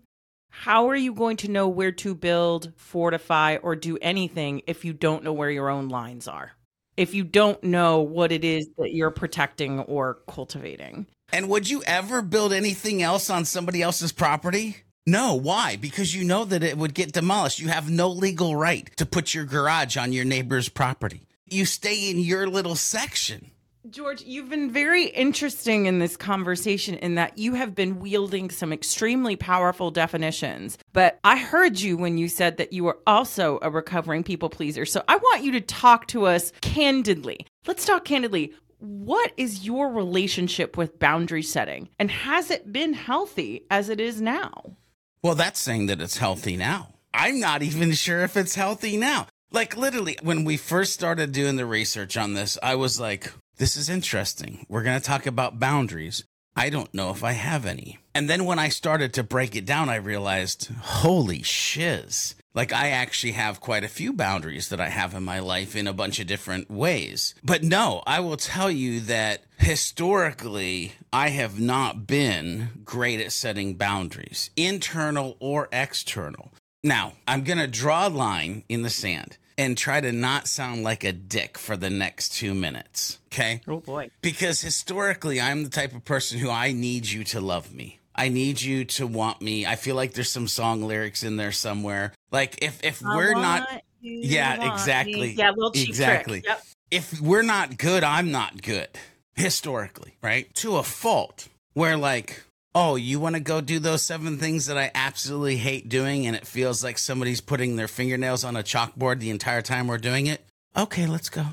How 0.50 0.90
are 0.90 0.94
you 0.94 1.14
going 1.14 1.38
to 1.38 1.50
know 1.50 1.68
where 1.68 1.92
to 1.92 2.14
build, 2.14 2.74
fortify, 2.76 3.56
or 3.62 3.74
do 3.76 3.96
anything 4.02 4.60
if 4.66 4.84
you 4.84 4.92
don't 4.92 5.24
know 5.24 5.32
where 5.32 5.50
your 5.50 5.70
own 5.70 5.88
lines 5.88 6.28
are? 6.28 6.52
If 6.98 7.14
you 7.14 7.24
don't 7.24 7.64
know 7.64 8.02
what 8.02 8.30
it 8.30 8.44
is 8.44 8.68
that 8.76 8.92
you're 8.92 9.10
protecting 9.10 9.80
or 9.80 10.18
cultivating. 10.28 11.06
And 11.32 11.48
would 11.48 11.68
you 11.68 11.82
ever 11.84 12.22
build 12.22 12.52
anything 12.52 13.02
else 13.02 13.30
on 13.30 13.44
somebody 13.44 13.82
else's 13.82 14.12
property? 14.12 14.78
No. 15.06 15.34
Why? 15.34 15.76
Because 15.76 16.14
you 16.14 16.24
know 16.24 16.44
that 16.44 16.62
it 16.62 16.78
would 16.78 16.94
get 16.94 17.12
demolished. 17.12 17.60
You 17.60 17.68
have 17.68 17.90
no 17.90 18.08
legal 18.08 18.56
right 18.56 18.90
to 18.96 19.06
put 19.06 19.34
your 19.34 19.44
garage 19.44 19.96
on 19.96 20.12
your 20.12 20.24
neighbor's 20.24 20.68
property. 20.68 21.22
You 21.46 21.64
stay 21.64 22.10
in 22.10 22.18
your 22.18 22.48
little 22.48 22.74
section. 22.74 23.50
George, 23.88 24.22
you've 24.22 24.48
been 24.48 24.72
very 24.72 25.04
interesting 25.04 25.86
in 25.86 26.00
this 26.00 26.16
conversation 26.16 26.96
in 26.96 27.14
that 27.14 27.38
you 27.38 27.54
have 27.54 27.76
been 27.76 28.00
wielding 28.00 28.50
some 28.50 28.72
extremely 28.72 29.36
powerful 29.36 29.92
definitions. 29.92 30.76
But 30.92 31.20
I 31.22 31.38
heard 31.38 31.78
you 31.78 31.96
when 31.96 32.18
you 32.18 32.28
said 32.28 32.56
that 32.56 32.72
you 32.72 32.82
were 32.82 32.98
also 33.06 33.60
a 33.62 33.70
recovering 33.70 34.24
people 34.24 34.48
pleaser. 34.48 34.86
So 34.86 35.04
I 35.06 35.16
want 35.16 35.44
you 35.44 35.52
to 35.52 35.60
talk 35.60 36.08
to 36.08 36.26
us 36.26 36.52
candidly. 36.60 37.46
Let's 37.64 37.86
talk 37.86 38.04
candidly 38.04 38.54
what 38.78 39.32
is 39.36 39.64
your 39.64 39.90
relationship 39.90 40.76
with 40.76 40.98
boundary 40.98 41.42
setting 41.42 41.88
and 41.98 42.10
has 42.10 42.50
it 42.50 42.72
been 42.72 42.94
healthy 42.94 43.66
as 43.70 43.88
it 43.88 44.00
is 44.00 44.20
now? 44.20 44.76
Well, 45.22 45.34
that's 45.34 45.60
saying 45.60 45.86
that 45.86 46.00
it's 46.00 46.18
healthy 46.18 46.56
now. 46.56 46.94
I'm 47.12 47.40
not 47.40 47.62
even 47.62 47.92
sure 47.92 48.22
if 48.22 48.36
it's 48.36 48.54
healthy 48.54 48.96
now. 48.96 49.26
Like, 49.50 49.76
literally, 49.76 50.18
when 50.22 50.44
we 50.44 50.56
first 50.56 50.92
started 50.92 51.32
doing 51.32 51.56
the 51.56 51.66
research 51.66 52.16
on 52.16 52.34
this, 52.34 52.58
I 52.62 52.74
was 52.74 53.00
like, 53.00 53.32
this 53.56 53.76
is 53.76 53.88
interesting. 53.88 54.66
We're 54.68 54.82
going 54.82 55.00
to 55.00 55.04
talk 55.04 55.26
about 55.26 55.58
boundaries. 55.58 56.24
I 56.54 56.68
don't 56.68 56.92
know 56.92 57.10
if 57.10 57.24
I 57.24 57.32
have 57.32 57.64
any. 57.64 57.98
And 58.14 58.28
then 58.28 58.44
when 58.44 58.58
I 58.58 58.68
started 58.68 59.14
to 59.14 59.22
break 59.22 59.56
it 59.56 59.64
down, 59.64 59.88
I 59.88 59.96
realized, 59.96 60.70
holy 60.80 61.42
shiz. 61.42 62.34
Like, 62.56 62.72
I 62.72 62.88
actually 62.88 63.32
have 63.32 63.60
quite 63.60 63.84
a 63.84 63.88
few 63.88 64.14
boundaries 64.14 64.70
that 64.70 64.80
I 64.80 64.88
have 64.88 65.14
in 65.14 65.22
my 65.22 65.40
life 65.40 65.76
in 65.76 65.86
a 65.86 65.92
bunch 65.92 66.18
of 66.18 66.26
different 66.26 66.70
ways. 66.70 67.34
But 67.44 67.62
no, 67.62 68.02
I 68.06 68.20
will 68.20 68.38
tell 68.38 68.70
you 68.70 69.00
that 69.00 69.42
historically, 69.58 70.94
I 71.12 71.28
have 71.28 71.60
not 71.60 72.06
been 72.06 72.70
great 72.82 73.20
at 73.20 73.32
setting 73.32 73.74
boundaries, 73.74 74.50
internal 74.56 75.36
or 75.38 75.68
external. 75.70 76.50
Now, 76.82 77.12
I'm 77.28 77.44
going 77.44 77.58
to 77.58 77.66
draw 77.66 78.06
a 78.06 78.08
line 78.08 78.64
in 78.70 78.80
the 78.80 78.90
sand 78.90 79.36
and 79.58 79.76
try 79.76 80.00
to 80.00 80.12
not 80.12 80.48
sound 80.48 80.82
like 80.82 81.04
a 81.04 81.12
dick 81.12 81.58
for 81.58 81.76
the 81.76 81.90
next 81.90 82.30
two 82.30 82.54
minutes. 82.54 83.18
Okay. 83.26 83.60
Oh, 83.68 83.80
boy. 83.80 84.10
Because 84.22 84.62
historically, 84.62 85.40
I'm 85.40 85.64
the 85.64 85.70
type 85.70 85.94
of 85.94 86.04
person 86.04 86.38
who 86.38 86.50
I 86.50 86.72
need 86.72 87.06
you 87.06 87.22
to 87.24 87.40
love 87.40 87.74
me. 87.74 88.00
I 88.16 88.28
need 88.28 88.60
you 88.60 88.84
to 88.84 89.06
want 89.06 89.42
me. 89.42 89.66
I 89.66 89.76
feel 89.76 89.94
like 89.94 90.14
there's 90.14 90.30
some 90.30 90.48
song 90.48 90.82
lyrics 90.82 91.22
in 91.22 91.36
there 91.36 91.52
somewhere. 91.52 92.12
Like 92.32 92.62
if 92.62 92.82
if 92.82 93.02
we're 93.02 93.34
not 93.34 93.82
Yeah, 94.00 94.72
exactly. 94.72 95.20
Me. 95.20 95.34
Yeah, 95.36 95.50
little 95.50 95.72
cheap 95.72 95.88
exactly. 95.88 96.42
Yep. 96.44 96.62
If 96.90 97.20
we're 97.20 97.42
not 97.42 97.76
good, 97.76 98.04
I'm 98.04 98.30
not 98.30 98.62
good. 98.62 98.88
Historically, 99.34 100.16
right? 100.22 100.52
To 100.56 100.76
a 100.76 100.82
fault. 100.82 101.48
Where 101.74 101.98
like, 101.98 102.42
oh, 102.74 102.96
you 102.96 103.20
want 103.20 103.34
to 103.34 103.40
go 103.40 103.60
do 103.60 103.78
those 103.78 104.02
seven 104.02 104.38
things 104.38 104.66
that 104.66 104.78
I 104.78 104.90
absolutely 104.94 105.58
hate 105.58 105.90
doing 105.90 106.26
and 106.26 106.34
it 106.34 106.46
feels 106.46 106.82
like 106.82 106.96
somebody's 106.96 107.42
putting 107.42 107.76
their 107.76 107.88
fingernails 107.88 108.44
on 108.44 108.56
a 108.56 108.62
chalkboard 108.62 109.20
the 109.20 109.30
entire 109.30 109.60
time 109.60 109.86
we're 109.86 109.98
doing 109.98 110.26
it? 110.26 110.40
Okay, 110.74 111.06
let's 111.06 111.28
go. 111.28 111.44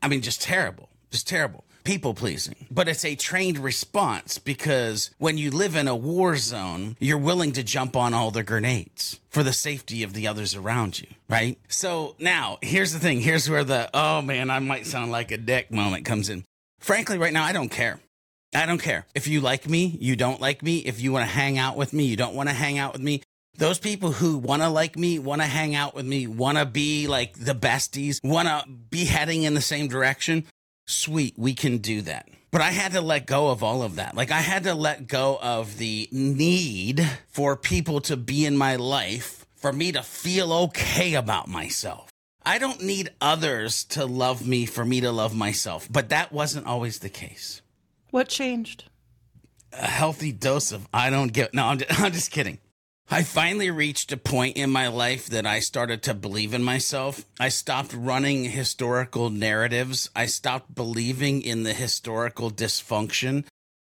I 0.00 0.08
mean, 0.08 0.22
just 0.22 0.40
terrible. 0.40 0.88
Just 1.10 1.28
terrible 1.28 1.65
people 1.86 2.12
pleasing, 2.12 2.66
but 2.70 2.88
it's 2.88 3.04
a 3.04 3.14
trained 3.14 3.58
response 3.58 4.38
because 4.38 5.10
when 5.18 5.38
you 5.38 5.50
live 5.50 5.76
in 5.76 5.86
a 5.86 5.94
war 5.94 6.36
zone, 6.36 6.96
you're 6.98 7.16
willing 7.16 7.52
to 7.52 7.62
jump 7.62 7.96
on 7.96 8.12
all 8.12 8.30
the 8.30 8.42
grenades 8.42 9.20
for 9.30 9.42
the 9.42 9.52
safety 9.52 10.02
of 10.02 10.12
the 10.12 10.26
others 10.26 10.54
around 10.54 11.00
you, 11.00 11.06
right? 11.30 11.58
So 11.68 12.16
now 12.18 12.58
here's 12.60 12.92
the 12.92 12.98
thing. 12.98 13.20
Here's 13.20 13.48
where 13.48 13.64
the, 13.64 13.88
oh 13.94 14.20
man, 14.20 14.50
I 14.50 14.58
might 14.58 14.84
sound 14.84 15.12
like 15.12 15.30
a 15.30 15.38
dick 15.38 15.70
moment 15.70 16.04
comes 16.04 16.28
in. 16.28 16.44
Frankly, 16.80 17.18
right 17.18 17.32
now, 17.32 17.44
I 17.44 17.52
don't 17.52 17.70
care. 17.70 18.00
I 18.54 18.66
don't 18.66 18.82
care. 18.82 19.06
If 19.14 19.28
you 19.28 19.40
like 19.40 19.68
me, 19.68 19.96
you 20.00 20.16
don't 20.16 20.40
like 20.40 20.62
me. 20.62 20.78
If 20.78 21.00
you 21.00 21.12
want 21.12 21.22
to 21.24 21.32
hang 21.32 21.56
out 21.56 21.76
with 21.76 21.92
me, 21.92 22.04
you 22.04 22.16
don't 22.16 22.34
want 22.34 22.48
to 22.48 22.54
hang 22.54 22.78
out 22.78 22.92
with 22.94 23.02
me. 23.02 23.22
Those 23.58 23.78
people 23.78 24.12
who 24.12 24.36
want 24.36 24.62
to 24.62 24.68
like 24.68 24.96
me, 24.96 25.18
want 25.18 25.40
to 25.40 25.46
hang 25.46 25.74
out 25.74 25.94
with 25.94 26.04
me, 26.04 26.26
want 26.26 26.58
to 26.58 26.66
be 26.66 27.06
like 27.06 27.38
the 27.38 27.54
besties, 27.54 28.22
want 28.22 28.48
to 28.48 28.64
be 28.68 29.06
heading 29.06 29.44
in 29.44 29.54
the 29.54 29.62
same 29.62 29.88
direction, 29.88 30.44
sweet, 30.86 31.34
we 31.36 31.54
can 31.54 31.78
do 31.78 32.02
that. 32.02 32.28
But 32.50 32.60
I 32.60 32.70
had 32.70 32.92
to 32.92 33.00
let 33.00 33.26
go 33.26 33.50
of 33.50 33.62
all 33.62 33.82
of 33.82 33.96
that. 33.96 34.14
Like, 34.14 34.30
I 34.30 34.40
had 34.40 34.64
to 34.64 34.74
let 34.74 35.08
go 35.08 35.38
of 35.42 35.78
the 35.78 36.08
need 36.10 37.06
for 37.28 37.56
people 37.56 38.00
to 38.02 38.16
be 38.16 38.46
in 38.46 38.56
my 38.56 38.76
life 38.76 39.44
for 39.56 39.72
me 39.72 39.92
to 39.92 40.02
feel 40.02 40.52
okay 40.52 41.14
about 41.14 41.48
myself. 41.48 42.08
I 42.44 42.58
don't 42.58 42.82
need 42.82 43.10
others 43.20 43.82
to 43.84 44.06
love 44.06 44.46
me 44.46 44.66
for 44.66 44.84
me 44.84 45.00
to 45.00 45.10
love 45.10 45.34
myself, 45.34 45.88
but 45.90 46.10
that 46.10 46.32
wasn't 46.32 46.66
always 46.66 47.00
the 47.00 47.08
case. 47.08 47.60
What 48.10 48.28
changed? 48.28 48.84
A 49.72 49.88
healthy 49.88 50.30
dose 50.30 50.70
of 50.70 50.86
I 50.94 51.10
don't 51.10 51.32
get, 51.32 51.52
no, 51.52 51.66
I'm 51.66 51.78
just, 51.78 52.00
I'm 52.00 52.12
just 52.12 52.30
kidding. 52.30 52.58
I 53.08 53.22
finally 53.22 53.70
reached 53.70 54.10
a 54.10 54.16
point 54.16 54.56
in 54.56 54.68
my 54.70 54.88
life 54.88 55.26
that 55.28 55.46
I 55.46 55.60
started 55.60 56.02
to 56.02 56.14
believe 56.14 56.52
in 56.52 56.64
myself. 56.64 57.24
I 57.38 57.50
stopped 57.50 57.94
running 57.94 58.46
historical 58.46 59.30
narratives. 59.30 60.10
I 60.16 60.26
stopped 60.26 60.74
believing 60.74 61.40
in 61.40 61.62
the 61.62 61.72
historical 61.72 62.50
dysfunction. 62.50 63.44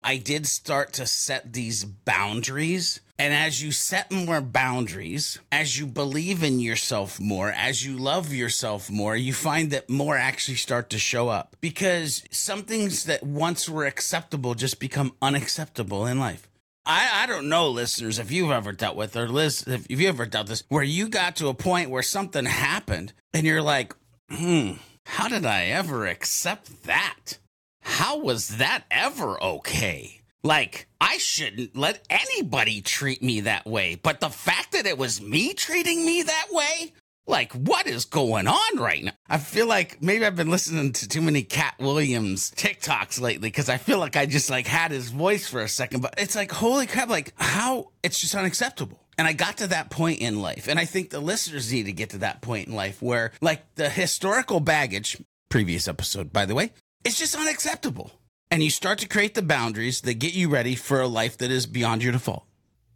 I 0.03 0.17
did 0.17 0.45
start 0.45 0.93
to 0.93 1.07
set 1.07 1.53
these 1.53 1.85
boundaries. 1.85 2.99
And 3.17 3.33
as 3.33 3.63
you 3.63 3.71
set 3.71 4.11
more 4.11 4.41
boundaries, 4.41 5.39
as 5.51 5.79
you 5.79 5.87
believe 5.87 6.43
in 6.43 6.59
yourself 6.59 7.19
more, 7.19 7.49
as 7.49 7.83
you 7.83 7.97
love 7.97 8.31
yourself 8.31 8.91
more, 8.91 9.15
you 9.15 9.33
find 9.33 9.71
that 9.71 9.89
more 9.89 10.17
actually 10.17 10.55
start 10.55 10.91
to 10.91 10.99
show 10.99 11.29
up 11.29 11.55
because 11.59 12.23
some 12.29 12.61
things 12.61 13.05
that 13.05 13.23
once 13.23 13.67
were 13.67 13.85
acceptable 13.85 14.53
just 14.53 14.79
become 14.79 15.15
unacceptable 15.19 16.05
in 16.05 16.19
life. 16.19 16.48
I, 16.89 17.21
I 17.21 17.25
don't 17.27 17.49
know, 17.49 17.69
listeners, 17.69 18.17
if 18.17 18.31
you've 18.31 18.49
ever 18.49 18.71
dealt 18.71 18.95
with 18.95 19.15
or 19.15 19.27
if 19.31 19.85
you 19.91 20.09
ever 20.09 20.25
dealt 20.25 20.47
this, 20.47 20.63
where 20.69 20.81
you 20.81 21.07
got 21.07 21.35
to 21.35 21.47
a 21.47 21.53
point 21.53 21.91
where 21.91 22.01
something 22.01 22.45
happened 22.45 23.13
and 23.31 23.45
you're 23.45 23.61
like, 23.61 23.95
hmm, 24.27 24.71
how 25.05 25.27
did 25.27 25.45
I 25.45 25.65
ever 25.65 26.07
accept 26.07 26.85
that? 26.85 27.37
How 27.83 28.17
was 28.17 28.57
that 28.57 28.85
ever 28.89 29.41
okay? 29.41 30.21
Like, 30.43 30.87
I 30.99 31.19
shouldn't 31.19 31.77
let 31.77 32.03
anybody 32.09 32.81
treat 32.81 33.21
me 33.21 33.41
that 33.41 33.67
way. 33.67 33.93
But 33.93 34.19
the 34.19 34.29
fact 34.29 34.71
that 34.71 34.87
it 34.87 34.97
was 34.97 35.21
me 35.21 35.53
treating 35.53 36.03
me 36.03 36.23
that 36.23 36.47
way, 36.49 36.93
like, 37.29 37.53
what 37.53 37.87
is 37.87 38.05
going 38.05 38.47
on 38.47 38.77
right 38.77 39.03
now? 39.03 39.11
I 39.29 39.37
feel 39.37 39.67
like 39.67 40.01
maybe 40.01 40.25
I've 40.25 40.35
been 40.35 40.49
listening 40.49 40.91
to 40.93 41.07
too 41.07 41.21
many 41.21 41.43
Katt 41.43 41.75
Williams 41.79 42.51
TikToks 42.51 43.21
lately 43.21 43.49
because 43.49 43.69
I 43.69 43.77
feel 43.77 43.99
like 43.99 44.17
I 44.17 44.25
just 44.25 44.49
like 44.49 44.67
had 44.67 44.91
his 44.91 45.11
voice 45.11 45.47
for 45.47 45.61
a 45.61 45.69
second. 45.69 46.01
But 46.01 46.15
it's 46.17 46.35
like, 46.35 46.51
holy 46.51 46.87
crap, 46.87 47.07
like 47.07 47.33
how 47.37 47.91
it's 48.03 48.19
just 48.19 48.35
unacceptable. 48.35 48.99
And 49.17 49.27
I 49.27 49.33
got 49.33 49.57
to 49.57 49.67
that 49.67 49.89
point 49.89 50.19
in 50.19 50.41
life. 50.41 50.67
And 50.67 50.79
I 50.79 50.85
think 50.85 51.09
the 51.09 51.19
listeners 51.19 51.71
need 51.71 51.85
to 51.87 51.91
get 51.91 52.11
to 52.11 52.19
that 52.19 52.41
point 52.41 52.67
in 52.67 52.75
life 52.75 53.01
where, 53.01 53.33
like, 53.41 53.75
the 53.75 53.89
historical 53.89 54.61
baggage, 54.61 55.21
previous 55.49 55.89
episode, 55.89 56.31
by 56.31 56.45
the 56.45 56.55
way, 56.55 56.71
it's 57.03 57.19
just 57.19 57.35
unacceptable. 57.35 58.11
And 58.49 58.63
you 58.63 58.69
start 58.69 58.97
to 58.99 59.07
create 59.09 59.35
the 59.35 59.41
boundaries 59.41 60.01
that 60.01 60.15
get 60.15 60.33
you 60.33 60.47
ready 60.47 60.73
for 60.73 61.01
a 61.01 61.07
life 61.07 61.37
that 61.39 61.51
is 61.51 61.65
beyond 61.65 62.01
your 62.01 62.13
default. 62.13 62.45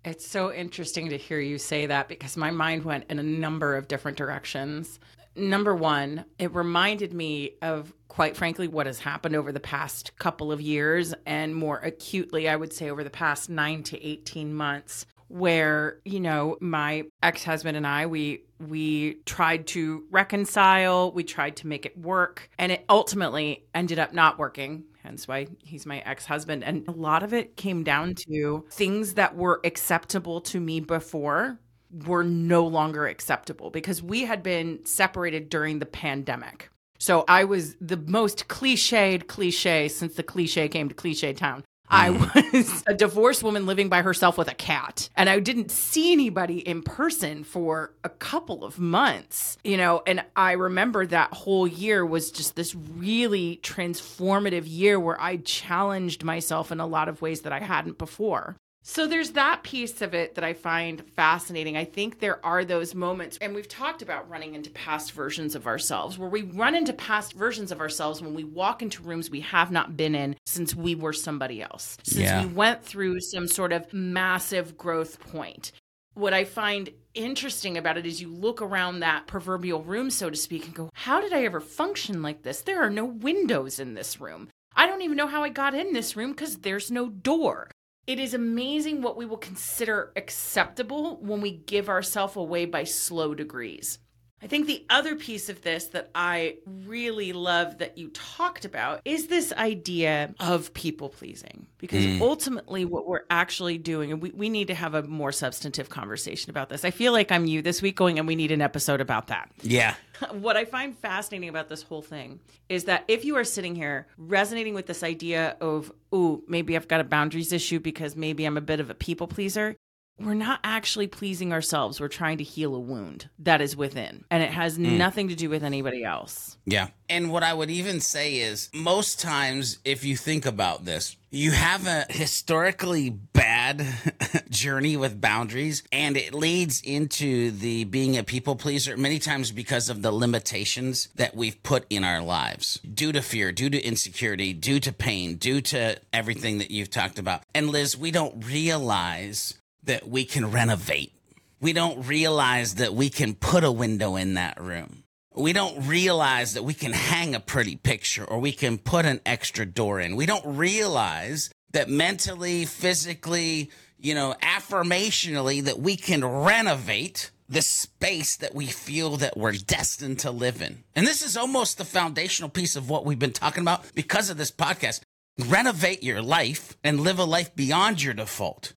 It's 0.06 0.28
so 0.28 0.52
interesting 0.52 1.10
to 1.10 1.18
hear 1.18 1.40
you 1.40 1.58
say 1.58 1.86
that 1.86 2.10
because 2.10 2.36
my 2.36 2.52
mind 2.52 2.84
went 2.84 3.06
in 3.10 3.20
a 3.20 3.24
number 3.24 3.78
of 3.78 3.88
different 3.88 4.18
directions. 4.18 5.00
Number 5.34 5.74
one, 5.74 6.26
it 6.38 6.54
reminded 6.54 7.14
me 7.14 7.54
of, 7.62 7.94
quite 8.10 8.36
frankly, 8.36 8.68
what 8.68 8.86
has 8.86 9.00
happened 9.00 9.36
over 9.36 9.54
the 9.54 9.62
past 9.62 10.12
couple 10.20 10.52
of 10.52 10.60
years, 10.60 11.14
and 11.26 11.56
more 11.56 11.80
acutely, 11.80 12.50
I 12.50 12.56
would 12.58 12.74
say, 12.74 12.90
over 12.90 13.04
the 13.04 13.10
past 13.10 13.50
nine 13.50 13.82
to 13.84 14.06
18 14.06 14.54
months, 14.54 15.06
where, 15.30 16.00
you 16.04 16.20
know, 16.20 16.58
my 16.60 17.06
ex 17.24 17.46
husband 17.46 17.78
and 17.78 17.88
I, 17.88 18.06
we, 18.06 18.44
we 18.60 19.16
tried 19.26 19.68
to 19.68 20.04
reconcile, 20.12 21.14
we 21.14 21.24
tried 21.24 21.56
to 21.58 21.68
make 21.68 21.86
it 21.86 21.98
work, 21.98 22.50
and 22.60 22.74
it 22.74 22.84
ultimately 22.90 23.64
ended 23.74 24.00
up 24.00 24.14
not 24.14 24.38
working 24.38 24.84
hence 25.04 25.28
why 25.28 25.48
he's 25.60 25.86
my 25.86 26.00
ex 26.00 26.26
husband. 26.26 26.64
And 26.64 26.88
a 26.88 26.92
lot 26.92 27.24
of 27.24 27.34
it 27.34 27.56
came 27.58 27.84
down 27.84 28.16
to 28.30 28.66
things 28.72 29.14
that 29.16 29.36
were 29.36 29.62
acceptable 29.64 30.42
to 30.42 30.60
me 30.60 30.80
before 30.80 31.60
were 32.08 32.24
no 32.24 32.66
longer 32.66 33.06
acceptable 33.06 33.70
because 33.70 34.02
we 34.02 34.26
had 34.26 34.42
been 34.42 34.84
separated 34.86 35.50
during 35.50 35.80
the 35.80 35.86
pandemic. 35.86 36.70
So 36.98 37.26
I 37.28 37.44
was 37.44 37.76
the 37.82 37.98
most 37.98 38.48
cliched 38.48 39.28
cliche 39.28 39.90
since 39.90 40.16
the 40.16 40.24
cliche 40.24 40.68
came 40.70 40.90
to 40.90 40.96
cliche 40.96 41.34
town. 41.34 41.64
I 41.94 42.10
mm. 42.10 42.54
was 42.54 42.84
a 42.88 42.94
divorced 42.96 43.44
woman 43.44 43.68
living 43.68 43.88
by 43.88 44.02
herself 44.02 44.36
with 44.36 44.48
a 44.50 44.56
cat, 44.56 45.10
and 45.16 45.30
I 45.30 45.40
didn't 45.40 45.70
see 45.70 46.12
anybody 46.12 46.58
in 46.58 46.82
person 46.82 47.44
for 47.44 47.94
a 48.04 48.10
couple 48.10 48.64
of 48.64 48.80
months, 48.80 49.58
you 49.64 49.78
know. 49.78 50.02
And 50.08 50.24
I 50.36 50.54
remember 50.54 51.06
that 51.06 51.32
whole 51.34 51.68
year 51.68 52.04
was 52.04 52.32
just 52.32 52.56
this 52.56 52.74
really 52.74 53.60
transformative 53.62 54.64
year 54.66 55.00
where 55.00 55.22
I 55.22 55.38
challenged 55.38 56.24
myself 56.24 56.72
in 56.72 56.80
a 56.80 56.88
lot 56.88 57.10
of 57.10 57.22
ways 57.22 57.42
that 57.42 57.54
I 57.54 57.60
hadn't 57.60 58.00
before. 58.00 58.56
So 58.86 59.08
there's 59.08 59.32
that 59.32 59.64
piece 59.64 60.02
of 60.02 60.14
it 60.14 60.36
that 60.36 60.44
I 60.44 60.52
find 60.52 61.02
fascinating. 61.12 61.78
I 61.78 61.86
think 61.86 62.20
there 62.20 62.46
are 62.46 62.66
those 62.66 62.94
moments, 62.94 63.38
and 63.38 63.56
we've 63.56 63.68
talked 63.68 64.02
about 64.02 64.30
running 64.30 64.56
into 64.56 64.70
past 64.72 65.14
versions 65.14 65.56
of 65.56 65.68
ourselves, 65.68 66.18
where 66.18 66.28
we 66.28 66.42
run 66.42 66.76
into 66.76 66.92
past 66.92 67.32
versions 67.32 67.72
of 67.72 67.80
ourselves 67.80 68.22
when 68.22 68.34
we 68.34 68.44
walk 68.44 68.82
into 68.82 69.02
rooms 69.02 69.30
we 69.30 69.40
have 69.40 69.72
not 69.72 69.96
been 69.96 70.16
in 70.16 70.36
since 70.46 70.76
we 70.76 70.96
were 70.96 71.14
somebody 71.14 71.62
else, 71.62 71.98
since 72.04 72.26
yeah. 72.26 72.46
we 72.46 72.52
went 72.52 72.84
through 72.84 73.22
some 73.22 73.48
sort 73.48 73.72
of 73.72 73.92
massive 73.94 74.78
growth 74.78 75.18
point. 75.32 75.72
What 76.14 76.34
I 76.34 76.44
find 76.44 76.90
interesting 77.14 77.78
about 77.78 77.98
it 77.98 78.06
is 78.06 78.22
you 78.22 78.28
look 78.28 78.62
around 78.62 79.00
that 79.00 79.28
proverbial 79.28 79.82
room, 79.82 80.10
so 80.10 80.30
to 80.30 80.36
speak, 80.36 80.66
and 80.66 80.76
go, 80.76 80.90
How 80.94 81.22
did 81.22 81.32
I 81.32 81.46
ever 81.46 81.62
function 81.62 82.22
like 82.22 82.44
this? 82.44 82.62
There 82.62 82.84
are 82.84 82.90
no 82.90 83.06
windows 83.06 83.80
in 83.80 83.94
this 83.94 84.20
room. 84.20 84.50
I 84.76 84.88
don't 84.88 85.04
even 85.04 85.16
know 85.16 85.28
how 85.28 85.42
I 85.42 85.50
got 85.50 85.74
in 85.74 85.94
this 85.94 86.18
room 86.18 86.32
because 86.32 86.58
there's 86.58 86.92
no 86.92 87.08
door. 87.08 87.70
It 88.06 88.20
is 88.20 88.34
amazing 88.34 89.02
what 89.02 89.16
we 89.16 89.26
will 89.26 89.38
consider 89.38 90.12
acceptable 90.18 91.16
when 91.22 91.40
we 91.40 91.52
give 91.52 91.88
ourselves 91.88 92.36
away 92.36 92.66
by 92.66 92.84
slow 92.84 93.34
degrees. 93.34 94.00
I 94.44 94.48
think 94.48 94.68
the 94.68 94.86
other 94.90 95.16
piece 95.16 95.48
of 95.48 95.62
this 95.62 95.86
that 95.88 96.10
I 96.14 96.58
really 96.86 97.32
love 97.32 97.78
that 97.78 97.98
you 97.98 98.10
talked 98.10 98.66
about 98.66 99.00
is 99.06 99.28
this 99.28 99.54
idea 99.54 100.36
of 100.38 100.74
people 100.74 101.08
pleasing. 101.08 101.66
Because 101.78 102.06
mm. 102.06 102.20
ultimately, 102.20 102.84
what 102.84 103.08
we're 103.08 103.24
actually 103.30 103.78
doing, 103.78 104.12
and 104.12 104.22
we, 104.22 104.32
we 104.32 104.50
need 104.50 104.68
to 104.68 104.76
have 104.76 104.96
a 104.96 105.04
more 105.04 105.32
substantive 105.32 105.90
conversation 105.90 106.50
about 106.50 106.68
this. 106.68 106.84
I 106.84 106.92
feel 106.92 107.14
like 107.14 107.32
I'm 107.32 107.46
you 107.46 107.62
this 107.62 107.82
week 107.82 107.96
going, 107.96 108.20
and 108.20 108.28
we 108.28 108.36
need 108.36 108.52
an 108.52 108.62
episode 108.62 109.00
about 109.00 109.28
that. 109.28 109.50
Yeah. 109.62 109.96
what 110.32 110.58
I 110.58 110.66
find 110.66 110.98
fascinating 110.98 111.50
about 111.50 111.70
this 111.70 111.82
whole 111.82 112.02
thing 112.02 112.40
is 112.70 112.86
that 112.86 113.06
if 113.08 113.24
you 113.26 113.38
are 113.38 113.44
sitting 113.44 113.76
here 113.76 114.08
resonating 114.18 114.74
with 114.74 114.88
this 114.88 115.04
idea 115.04 115.56
of, 115.62 115.92
oh, 116.12 116.44
maybe 116.48 116.76
I've 116.76 116.88
got 116.88 117.00
a 117.00 117.06
boundaries 117.06 117.54
issue 117.54 117.80
because 117.80 118.16
maybe 118.16 118.46
I'm 118.46 118.58
a 118.58 118.62
bit 118.62 118.80
of 118.80 118.90
a 118.90 118.96
people 118.96 119.28
pleaser, 119.28 119.76
we're 120.20 120.34
not 120.34 120.60
actually 120.64 121.08
pleasing 121.08 121.52
ourselves. 121.52 122.00
We're 122.00 122.08
trying 122.08 122.38
to 122.38 122.44
heal 122.44 122.76
a 122.76 122.80
wound 122.80 123.30
that 123.40 123.62
is 123.62 123.76
within, 123.76 124.26
and 124.30 124.44
it 124.44 124.52
has 124.52 124.78
mm. 124.78 124.98
nothing 124.98 125.30
to 125.30 125.36
do 125.36 125.50
with 125.50 125.64
anybody 125.64 126.04
else. 126.04 126.58
Yeah. 126.66 126.88
And 127.10 127.32
what 127.32 127.44
I 127.44 127.54
would 127.54 127.70
even 127.70 128.00
say 128.00 128.38
is 128.38 128.70
most 128.74 129.20
times, 129.20 129.80
if 129.84 130.04
you 130.04 130.16
think 130.16 130.46
about 130.46 130.86
this, 130.86 131.16
you 131.30 131.52
have 131.52 131.88
a 131.88 132.06
historically 132.10 133.10
bad 133.10 133.86
journey 134.50 134.98
with 134.98 135.20
boundaries, 135.20 135.84
and 135.92 136.16
it 136.16 136.34
leads 136.34 136.82
into 136.82 137.50
the 137.52 137.86
being 137.86 138.18
a 138.18 138.24
people 138.24 138.56
pleaser 138.56 138.96
many 138.96 139.18
times 139.18 139.52
because 139.52 139.90
of 139.90 140.04
the 140.04 140.12
limitations 140.12 141.10
that 141.16 141.36
we've 141.36 141.62
put 141.64 141.86
in 141.90 142.04
our 142.04 142.22
lives 142.22 142.80
due 142.82 143.12
to 143.12 143.22
fear, 143.22 143.52
due 143.52 143.70
to 143.72 143.82
insecurity, 143.82 144.54
due 144.54 144.80
to 144.80 144.94
pain, 144.94 145.36
due 145.36 145.60
to 145.62 145.98
everything 146.14 146.60
that 146.60 146.70
you've 146.70 146.92
talked 146.92 147.18
about. 147.18 147.42
And 147.56 147.70
Liz, 147.70 147.98
we 147.98 148.12
don't 148.12 148.46
realize 148.46 149.56
that 149.84 150.08
we 150.08 150.26
can 150.26 150.52
renovate. 150.52 151.14
We 151.60 151.74
don't 151.74 152.08
realize 152.08 152.76
that 152.76 152.94
we 152.94 153.10
can 153.10 153.36
put 153.36 153.64
a 153.64 153.72
window 153.72 154.16
in 154.16 154.34
that 154.34 154.60
room. 154.62 155.04
We 155.36 155.54
don't 155.54 155.88
realize 155.88 156.54
that 156.54 156.64
we 156.64 156.74
can 156.74 156.94
hang 156.94 157.34
a 157.34 157.40
pretty 157.40 157.76
picture 157.76 158.24
or 158.24 158.40
we 158.40 158.52
can 158.52 158.78
put 158.78 159.06
an 159.06 159.22
extra 159.26 159.66
door 159.66 160.00
in. 160.00 160.16
We 160.16 160.26
don't 160.26 160.58
realize 160.58 161.50
that 161.72 161.90
mentally, 161.90 162.66
physically, 162.66 163.72
you 163.98 164.14
know, 164.14 164.36
affirmationally, 164.42 165.64
that 165.64 165.80
we 165.80 165.96
can 165.96 166.24
renovate 166.24 167.32
the 167.50 167.62
space 167.62 168.36
that 168.38 168.54
we 168.54 168.68
feel 168.68 169.18
that 169.18 169.38
we're 169.38 169.54
destined 169.54 170.20
to 170.20 170.32
live 170.32 170.62
in. 170.62 170.84
And 170.96 171.06
this 171.06 171.22
is 171.22 171.38
almost 171.38 171.78
the 171.78 171.86
foundational 171.86 172.50
piece 172.50 172.76
of 172.76 172.90
what 172.90 173.06
we've 173.06 173.20
been 173.20 173.32
talking 173.32 173.62
about 173.62 173.84
because 173.96 174.30
of 174.30 174.38
this 174.38 174.52
podcast. 174.52 175.02
Renovate 175.40 176.04
your 176.04 176.22
life 176.22 176.78
and 176.84 177.00
live 177.00 177.20
a 177.20 177.26
life 177.26 177.56
beyond 177.56 178.04
your 178.04 178.14
default. 178.14 178.74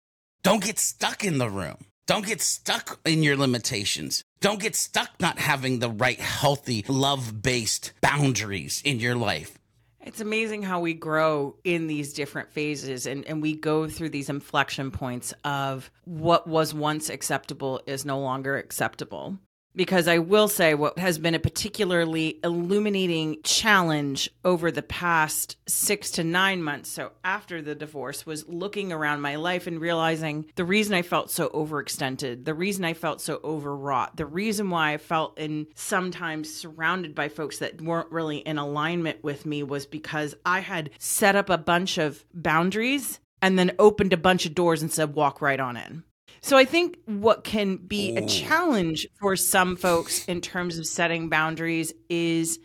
Don't 0.47 0.63
get 0.63 0.79
stuck 0.79 1.25
in 1.25 1.39
the 1.39 1.51
room. 1.51 1.77
Don't 2.07 2.25
get 2.25 2.41
stuck 2.41 3.01
in 3.05 3.25
your 3.25 3.37
limitations. 3.37 4.23
Don't 4.41 4.61
get 4.61 4.77
stuck 4.77 5.11
not 5.19 5.41
having 5.41 5.81
the 5.81 5.91
right, 5.91 6.21
healthy, 6.21 6.85
love 6.87 7.43
based 7.43 7.93
boundaries 8.01 8.81
in 8.85 9.01
your 9.01 9.17
life. 9.17 9.59
It's 10.01 10.21
amazing 10.21 10.63
how 10.63 10.79
we 10.79 10.95
grow 10.95 11.57
in 11.65 11.89
these 11.89 12.13
different 12.13 12.53
phases 12.53 13.09
and, 13.09 13.27
and 13.27 13.43
we 13.43 13.57
go 13.57 13.89
through 13.89 14.11
these 14.11 14.29
inflection 14.29 14.93
points 14.93 15.35
of 15.43 15.91
what 16.05 16.47
was 16.47 16.73
once 16.73 17.11
acceptable 17.11 17.81
is 17.89 18.05
no 18.05 18.21
longer 18.21 18.57
acceptable 18.57 19.37
because 19.77 20.09
I 20.09 20.19
will 20.19 20.49
say 20.49 20.75
what 20.75 20.99
has 20.99 21.19
been 21.19 21.35
a 21.35 21.39
particularly 21.39 22.41
illuminating 22.43 23.43
challenge 23.45 24.31
over 24.45 24.73
the 24.73 24.83
past 24.83 25.57
six 25.69 26.11
to 26.13 26.25
nine 26.25 26.63
months. 26.63 26.91
So, 26.91 27.13
after 27.23 27.61
the 27.61 27.75
divorce, 27.75 28.25
was 28.25 28.49
looking 28.49 28.93
around 28.93 29.21
my 29.21 29.37
life 29.37 29.67
and 29.67 29.81
realizing 29.81 30.47
the 30.57 30.65
reason 30.65 30.95
I 30.95 31.03
felt 31.03 31.31
so 31.31 31.49
overextended, 31.51 32.45
the 32.45 32.55
reason 32.55 32.85
I 32.85 32.95
felt 32.95 33.21
so 33.21 33.41
overwrought, 33.45 34.17
the 34.17 34.27
reason 34.27 34.71
why 34.71 34.95
I 34.95 34.99
felt 34.99 35.39
in 35.39 35.67
sometimes 35.75 36.53
surrounded 36.53 37.15
by 37.15 37.29
folks 37.29 37.59
that 37.59 37.81
weren't 37.81 38.11
really 38.11 38.39
in 38.39 38.59
alignment 38.59 39.23
with 39.23 39.45
me 39.45 39.63
was 39.63 39.87
because 39.87 40.35
I 40.45 40.61
had 40.61 40.91
set 40.99 41.37
up 41.37 41.51
a 41.51 41.59
bunch 41.59 41.99
of 41.99 42.25
boundaries 42.33 43.21
and 43.43 43.59
then 43.59 43.73
opened 43.79 44.13
a 44.13 44.19
bunch 44.19 44.47
of 44.47 44.55
doors 44.55 44.83
and 44.83 44.93
said, 44.93 45.15
walk 45.15 45.43
right 45.43 45.61
on 45.61 45.77
in. 45.77 46.03
So 46.47 46.57
I 46.57 46.65
think 46.65 46.99
what 47.07 47.43
can 47.43 47.77
be 47.77 48.13
Ooh. 48.13 48.23
a 48.23 48.27
challenge 48.29 49.09
for 49.19 49.35
some 49.35 49.75
folks 49.75 50.25
in 50.27 50.41
terms 50.41 50.79
of 50.79 50.87
setting 50.87 51.29
boundaries 51.29 51.93
is 52.09 52.61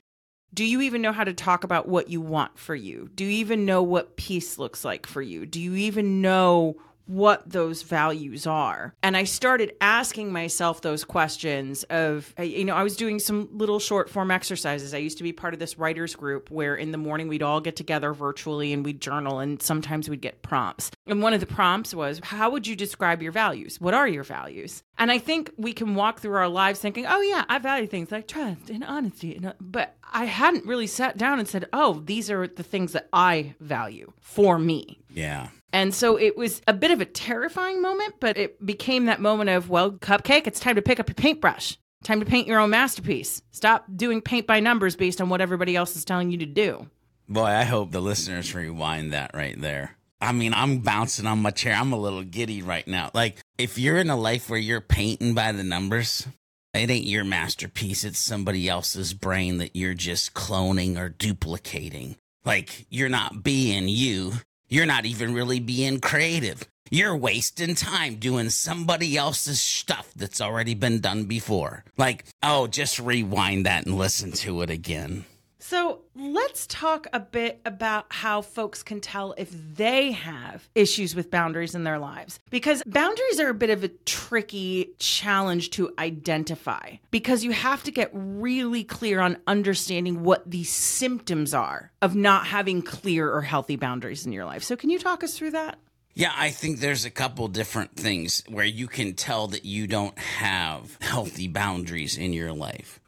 do 0.54 0.63
you 0.63 0.82
even 0.82 1.02
know 1.02 1.12
how 1.12 1.24
to 1.24 1.34
talk 1.34 1.63
about 1.63 1.88
what 1.88 2.08
you 2.08 2.22
want 2.22 2.60
for 2.60 2.76
you? 2.76 3.10
Do 3.15 3.26
you 3.26 3.32
even 3.32 3.65
know 3.65 3.82
what 3.82 4.17
peace 4.17 4.60
looks 4.60 4.86
like 4.86 5.08
for 5.08 5.20
you? 5.20 5.48
Do 5.48 5.60
you 5.60 5.74
even 5.74 6.22
know 6.22 6.76
what 7.12 7.50
those 7.50 7.82
values 7.82 8.47
are. 8.47 8.93
And 9.04 9.17
I 9.17 9.26
started 9.26 9.74
asking 9.82 10.32
myself 10.32 10.80
those 10.82 11.04
questions 11.04 11.84
of, 11.84 12.34
uh, 12.39 12.43
you 12.43 12.63
know, 12.63 12.74
I 12.74 12.84
was 12.84 12.95
doing 12.95 13.19
some 13.19 13.50
little 13.52 13.80
short 13.80 14.10
form 14.10 14.32
exercises. 14.32 14.93
I 14.93 15.00
used 15.00 15.17
to 15.17 15.24
be 15.24 15.34
part 15.34 15.54
of 15.54 15.60
this 15.60 15.78
writers 15.78 16.15
group 16.15 16.50
where 16.50 16.74
in 16.74 16.93
the 16.93 16.97
morning 16.97 17.28
we'd 17.28 17.43
all 17.43 17.60
get 17.60 17.76
together 17.76 18.13
virtually 18.13 18.71
and 18.71 18.86
we'd 18.86 19.02
journal 19.02 19.39
and 19.39 19.62
sometimes 19.62 20.10
we'd 20.10 20.21
get 20.21 20.41
prompts. 20.41 20.89
And 21.06 21.21
one 21.21 21.34
of 21.34 21.41
the 21.41 21.45
prompts 21.45 21.93
was, 21.93 22.21
how 22.24 22.50
would 22.50 22.65
you 22.65 22.78
describe 22.78 23.21
your 23.21 23.34
values? 23.34 23.82
What 23.82 23.93
are 23.93 24.08
your 24.08 24.24
values? 24.24 24.82
And 24.97 25.12
I 25.12 25.17
think 25.17 25.52
we 25.58 25.74
can 25.74 25.95
walk 25.95 26.21
through 26.21 26.36
our 26.36 26.47
lives 26.47 26.80
thinking, 26.80 27.06
oh, 27.06 27.19
yeah, 27.19 27.43
I 27.50 27.60
value 27.60 27.88
things 27.88 28.10
like 28.10 28.28
trust 28.28 28.69
and 28.69 28.86
honesty. 28.86 29.38
Uh, 29.43 29.54
but 29.60 29.97
I 30.13 30.26
hadn't 30.26 30.65
really 30.65 30.88
sat 30.88 31.17
down 31.17 31.39
and 31.39 31.47
said, 31.47 31.67
oh, 31.74 32.02
these 32.06 32.32
are 32.32 32.47
the 32.47 32.63
things 32.63 32.93
that 32.93 33.10
I 33.12 33.56
value 33.60 34.13
for 34.21 34.58
me. 34.58 35.00
Yeah. 35.10 35.50
And 35.74 35.94
so 35.94 36.18
it 36.18 36.38
was 36.38 36.62
a 36.68 36.74
bit 36.74 36.92
of 36.92 37.02
a 37.02 37.06
terrifying 37.06 37.82
moment, 37.82 38.16
but 38.20 38.38
it 38.38 38.64
became 38.66 39.06
that 39.06 39.22
moment 39.22 39.50
of, 39.50 39.70
well, 39.70 39.92
cupcake, 39.92 40.48
it's 40.48 40.60
time 40.60 40.76
to 40.76 40.82
pick 40.82 41.00
up 41.00 41.08
your 41.08 41.16
paintbrush. 41.16 41.78
Time 42.04 42.20
to 42.20 42.26
paint 42.26 42.48
your 42.48 42.60
own 42.60 42.72
masterpiece. 42.72 43.42
Stop 43.52 43.86
doing 43.96 44.22
paint 44.22 44.48
by 44.48 44.60
numbers 44.60 44.96
based 44.96 45.22
on 45.22 45.30
what 45.30 45.40
everybody 45.40 45.76
else 45.76 45.96
is 45.96 46.04
telling 46.04 46.32
you 46.32 46.38
to 46.40 46.46
do. 46.46 46.88
Boy, 47.30 47.46
I 47.46 47.64
hope 47.64 47.92
the 47.92 48.02
listeners 48.02 48.56
rewind 48.56 49.14
that 49.14 49.32
right 49.34 49.60
there. 49.60 49.96
I 50.20 50.34
mean, 50.34 50.54
I'm 50.54 50.80
bouncing 50.80 51.26
on 51.26 51.42
my 51.42 51.52
chair. 51.52 51.76
I'm 51.76 51.94
a 51.94 52.00
little 52.00 52.24
giddy 52.24 52.62
right 52.62 52.88
now. 52.88 53.10
Like, 53.14 53.38
if 53.58 53.78
you're 53.78 53.98
in 53.98 54.10
a 54.10 54.16
life 54.16 54.50
where 54.50 54.60
you're 54.60 54.82
painting 54.82 55.34
by 55.34 55.52
the 55.52 55.64
numbers, 55.64 56.28
it 56.74 56.90
ain't 56.90 57.06
your 57.06 57.24
masterpiece. 57.24 58.04
It's 58.04 58.20
somebody 58.20 58.68
else's 58.68 59.14
brain 59.14 59.58
that 59.58 59.76
you're 59.76 59.94
just 59.94 60.34
cloning 60.34 60.98
or 60.98 61.10
duplicating. 61.10 62.18
Like, 62.46 62.86
you're 62.90 63.10
not 63.10 63.44
being 63.44 63.88
you. 63.88 64.34
You're 64.72 64.86
not 64.86 65.06
even 65.06 65.34
really 65.34 65.60
being 65.60 66.00
creative. 66.00 66.66
You're 66.90 67.14
wasting 67.14 67.76
time 67.76 68.16
doing 68.16 68.50
somebody 68.50 69.18
else's 69.18 69.60
stuff 69.60 70.10
that's 70.16 70.40
already 70.40 70.76
been 70.76 71.02
done 71.02 71.26
before. 71.26 71.84
Like, 71.98 72.24
oh, 72.42 72.68
just 72.68 72.98
rewind 72.98 73.66
that 73.66 73.86
and 73.86 73.98
listen 73.98 74.32
to 74.32 74.62
it 74.62 74.70
again. 74.70 75.26
So 75.63 76.02
let's 76.15 76.65
talk 76.65 77.06
a 77.13 77.19
bit 77.19 77.62
about 77.65 78.08
how 78.10 78.41
folks 78.41 78.82
can 78.82 79.00
tell 79.00 79.36
if 79.38 79.52
they 79.76 80.12
have 80.12 80.67
issues 80.74 81.15
with 81.15 81.30
boundaries 81.30 81.76
in 81.76 81.84
their 81.84 82.00
lives. 82.00 82.39
Because 82.50 82.82
boundaries 82.88 83.39
are 83.39 83.50
a 83.50 83.54
bit 83.54 83.69
of 83.69 83.84
a 83.84 83.89
tricky 83.89 84.89
challenge 84.97 85.69
to 85.71 85.93
identify 86.00 86.95
because 87.12 87.43
you 87.43 87.52
have 87.52 87.84
to 87.84 87.91
get 87.91 88.10
really 88.12 88.84
clear 88.84 89.21
on 89.21 89.38
understanding 89.45 90.24
what 90.24 90.50
the 90.50 90.63
symptoms 90.63 91.54
are 91.54 91.91
of 92.02 92.15
not 92.15 92.47
having 92.47 92.82
clear 92.82 93.32
or 93.32 93.41
healthy 93.41 93.76
boundaries 93.76 94.26
in 94.26 94.32
your 94.32 94.45
life. 94.45 94.63
So, 94.63 94.76
can 94.76 94.89
you 94.89 94.97
talk 94.97 95.24
us 95.24 95.38
through 95.38 95.52
that? 95.52 95.78
Yeah, 96.15 96.34
I 96.36 96.50
think 96.50 96.80
there's 96.80 97.06
a 97.06 97.12
couple 97.12 97.47
different 97.47 97.95
things 97.95 98.43
where 98.50 98.65
you 98.65 98.88
can 98.88 99.13
tell 99.13 99.47
that 99.50 99.63
you 99.63 99.86
don't 99.86 100.17
have 100.17 100.97
healthy 101.02 101.47
boundaries 101.47 102.17
in 102.17 102.34
your 102.34 102.52
life. 102.52 103.00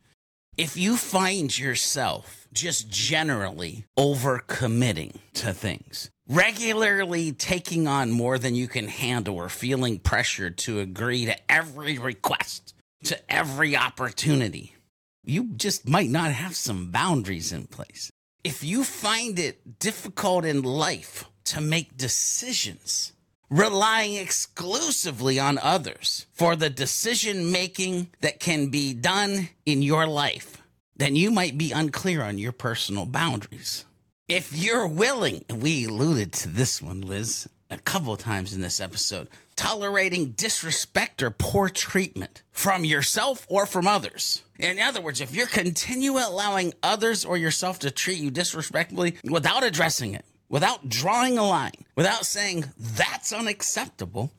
If 0.55 0.77
you 0.77 0.97
find 0.97 1.57
yourself 1.57 2.42
just 2.53 2.89
generally 2.89 3.85
overcommitting 3.97 5.15
to 5.33 5.53
things, 5.53 6.09
regularly 6.27 7.31
taking 7.31 7.87
on 7.87 8.11
more 8.11 8.37
than 8.37 8.55
you 8.55 8.67
can 8.67 8.87
handle 8.87 9.35
or 9.35 9.49
feeling 9.49 9.99
pressured 9.99 10.57
to 10.59 10.79
agree 10.79 11.25
to 11.25 11.51
every 11.51 11.97
request, 11.97 12.73
to 13.03 13.19
every 13.33 13.75
opportunity, 13.75 14.75
you 15.23 15.51
just 15.55 15.87
might 15.87 16.09
not 16.09 16.31
have 16.31 16.55
some 16.55 16.91
boundaries 16.91 17.51
in 17.51 17.65
place. 17.65 18.11
If 18.43 18.63
you 18.63 18.83
find 18.83 19.39
it 19.39 19.79
difficult 19.79 20.43
in 20.45 20.63
life 20.63 21.25
to 21.45 21.61
make 21.61 21.97
decisions, 21.97 23.13
relying 23.49 24.15
exclusively 24.15 25.39
on 25.39 25.57
others 25.59 26.25
for 26.33 26.55
the 26.55 26.69
decision 26.69 27.51
making 27.51 28.09
that 28.21 28.39
can 28.39 28.67
be 28.67 28.93
done 28.93 29.49
in 29.65 29.81
your 29.81 30.07
life, 30.07 30.62
then 30.95 31.15
you 31.15 31.31
might 31.31 31.57
be 31.57 31.71
unclear 31.71 32.21
on 32.21 32.37
your 32.37 32.51
personal 32.51 33.05
boundaries. 33.05 33.85
If 34.27 34.55
you're 34.55 34.87
willing, 34.87 35.43
we 35.53 35.85
alluded 35.85 36.31
to 36.33 36.49
this 36.49 36.81
one, 36.81 37.01
Liz, 37.01 37.47
a 37.69 37.77
couple 37.77 38.13
of 38.13 38.19
times 38.19 38.53
in 38.53 38.61
this 38.61 38.79
episode, 38.79 39.27
tolerating 39.55 40.31
disrespect 40.31 41.21
or 41.21 41.29
poor 41.29 41.69
treatment 41.69 42.41
from 42.51 42.85
yourself 42.85 43.45
or 43.49 43.65
from 43.65 43.87
others. 43.87 44.43
In 44.59 44.79
other 44.79 45.01
words, 45.01 45.19
if 45.19 45.35
you're 45.35 45.47
continually 45.47 46.23
allowing 46.23 46.73
others 46.81 47.25
or 47.25 47.37
yourself 47.37 47.79
to 47.79 47.91
treat 47.91 48.19
you 48.19 48.31
disrespectfully 48.31 49.15
without 49.29 49.63
addressing 49.63 50.13
it, 50.13 50.25
without 50.49 50.87
drawing 50.87 51.37
a 51.37 51.45
line, 51.45 51.71
without 51.95 52.25
saying 52.25 52.65
that's 52.77 53.33
unacceptable, 53.33 54.31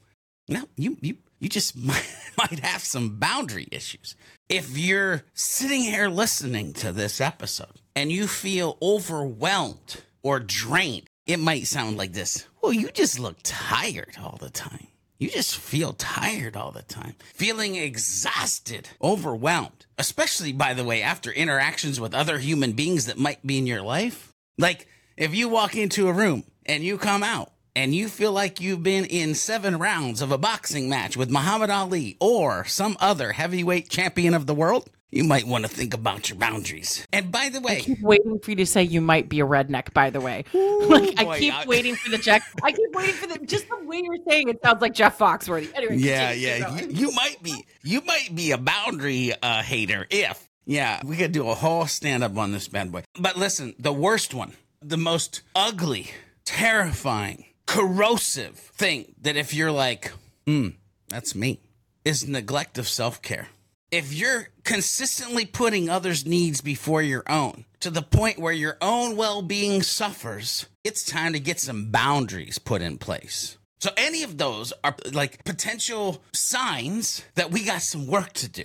no, 0.48 0.64
you 0.76 0.96
you 1.00 1.16
you 1.40 1.48
just 1.48 1.76
might, 1.76 2.08
might 2.38 2.60
have 2.60 2.82
some 2.82 3.18
boundary 3.18 3.68
issues. 3.70 4.16
If 4.50 4.76
you're 4.76 5.22
sitting 5.32 5.80
here 5.80 6.08
listening 6.08 6.74
to 6.74 6.92
this 6.92 7.18
episode 7.18 7.80
and 7.96 8.12
you 8.12 8.26
feel 8.26 8.76
overwhelmed 8.82 10.02
or 10.22 10.38
drained, 10.38 11.06
it 11.26 11.38
might 11.38 11.66
sound 11.66 11.96
like 11.96 12.12
this. 12.12 12.46
Well, 12.60 12.74
you 12.74 12.90
just 12.90 13.18
look 13.18 13.38
tired 13.42 14.16
all 14.22 14.36
the 14.38 14.50
time. 14.50 14.88
You 15.18 15.30
just 15.30 15.56
feel 15.56 15.94
tired 15.94 16.58
all 16.58 16.72
the 16.72 16.82
time, 16.82 17.14
feeling 17.32 17.76
exhausted, 17.76 18.90
overwhelmed, 19.00 19.86
especially, 19.96 20.52
by 20.52 20.74
the 20.74 20.84
way, 20.84 21.00
after 21.00 21.30
interactions 21.30 21.98
with 21.98 22.12
other 22.12 22.38
human 22.38 22.72
beings 22.72 23.06
that 23.06 23.16
might 23.16 23.46
be 23.46 23.56
in 23.56 23.66
your 23.66 23.80
life. 23.80 24.30
Like, 24.58 24.88
if 25.16 25.34
you 25.34 25.48
walk 25.48 25.74
into 25.74 26.08
a 26.08 26.12
room 26.12 26.44
and 26.66 26.84
you 26.84 26.98
come 26.98 27.22
out 27.22 27.53
and 27.76 27.94
you 27.94 28.08
feel 28.08 28.32
like 28.32 28.60
you've 28.60 28.82
been 28.82 29.04
in 29.04 29.34
seven 29.34 29.78
rounds 29.78 30.22
of 30.22 30.32
a 30.32 30.38
boxing 30.38 30.88
match 30.88 31.16
with 31.16 31.30
Muhammad 31.30 31.70
Ali 31.70 32.16
or 32.20 32.64
some 32.64 32.96
other 33.00 33.32
heavyweight 33.32 33.88
champion 33.88 34.34
of 34.34 34.46
the 34.46 34.54
world, 34.54 34.90
you 35.10 35.24
might 35.24 35.46
want 35.46 35.64
to 35.64 35.70
think 35.70 35.94
about 35.94 36.28
your 36.28 36.38
boundaries. 36.38 37.06
And 37.12 37.30
by 37.30 37.48
the 37.48 37.60
way, 37.60 37.78
I 37.78 37.80
keep 37.80 38.00
waiting 38.00 38.38
for 38.40 38.50
you 38.50 38.56
to 38.56 38.66
say 38.66 38.82
you 38.82 39.00
might 39.00 39.28
be 39.28 39.40
a 39.40 39.46
redneck. 39.46 39.92
By 39.92 40.10
the 40.10 40.20
way, 40.20 40.44
Ooh, 40.54 40.80
like 40.88 41.16
boy, 41.16 41.30
I 41.30 41.38
keep 41.38 41.54
I... 41.54 41.64
waiting 41.66 41.94
for 41.94 42.10
the 42.10 42.18
check. 42.18 42.42
I 42.62 42.72
keep 42.72 42.92
waiting 42.92 43.14
for 43.14 43.26
the 43.26 43.38
just 43.46 43.68
the 43.68 43.84
way 43.84 44.02
you're 44.02 44.18
saying 44.28 44.48
it 44.48 44.60
sounds 44.62 44.82
like 44.82 44.94
Jeff 44.94 45.18
Foxworthy. 45.18 45.70
Anyway, 45.74 45.96
yeah, 45.98 46.32
yeah, 46.32 46.76
you, 46.76 46.88
you, 46.88 47.12
might 47.12 47.42
be 47.42 47.64
you 47.82 48.00
might 48.02 48.34
be 48.34 48.50
a 48.50 48.58
boundary 48.58 49.32
uh, 49.40 49.62
hater 49.62 50.06
if 50.10 50.48
yeah, 50.66 51.00
we 51.04 51.16
could 51.16 51.32
do 51.32 51.48
a 51.48 51.54
whole 51.54 51.86
stand 51.86 52.24
up 52.24 52.36
on 52.36 52.52
this 52.52 52.68
bad 52.68 52.90
boy. 52.90 53.04
But 53.18 53.36
listen, 53.36 53.74
the 53.78 53.92
worst 53.92 54.34
one 54.34 54.54
the 54.84 54.96
most 54.98 55.42
ugly, 55.56 56.10
terrifying, 56.44 57.46
corrosive 57.66 58.56
thing 58.56 59.14
that 59.22 59.36
if 59.36 59.54
you're 59.54 59.72
like, 59.72 60.12
hmm, 60.46 60.70
that's 61.08 61.34
me, 61.34 61.60
is 62.04 62.28
neglect 62.28 62.78
of 62.78 62.88
self 62.88 63.22
care. 63.22 63.48
If 63.90 64.12
you're 64.12 64.48
consistently 64.64 65.46
putting 65.46 65.88
others' 65.88 66.26
needs 66.26 66.60
before 66.60 67.02
your 67.02 67.22
own 67.28 67.64
to 67.80 67.90
the 67.90 68.02
point 68.02 68.38
where 68.38 68.52
your 68.52 68.76
own 68.80 69.16
well 69.16 69.42
being 69.42 69.82
suffers, 69.82 70.66
it's 70.82 71.04
time 71.04 71.32
to 71.32 71.40
get 71.40 71.60
some 71.60 71.90
boundaries 71.90 72.58
put 72.58 72.82
in 72.82 72.98
place. 72.98 73.56
So, 73.80 73.90
any 73.96 74.22
of 74.22 74.38
those 74.38 74.72
are 74.82 74.96
like 75.12 75.44
potential 75.44 76.22
signs 76.32 77.24
that 77.34 77.50
we 77.50 77.64
got 77.64 77.82
some 77.82 78.06
work 78.06 78.32
to 78.34 78.48
do. 78.48 78.64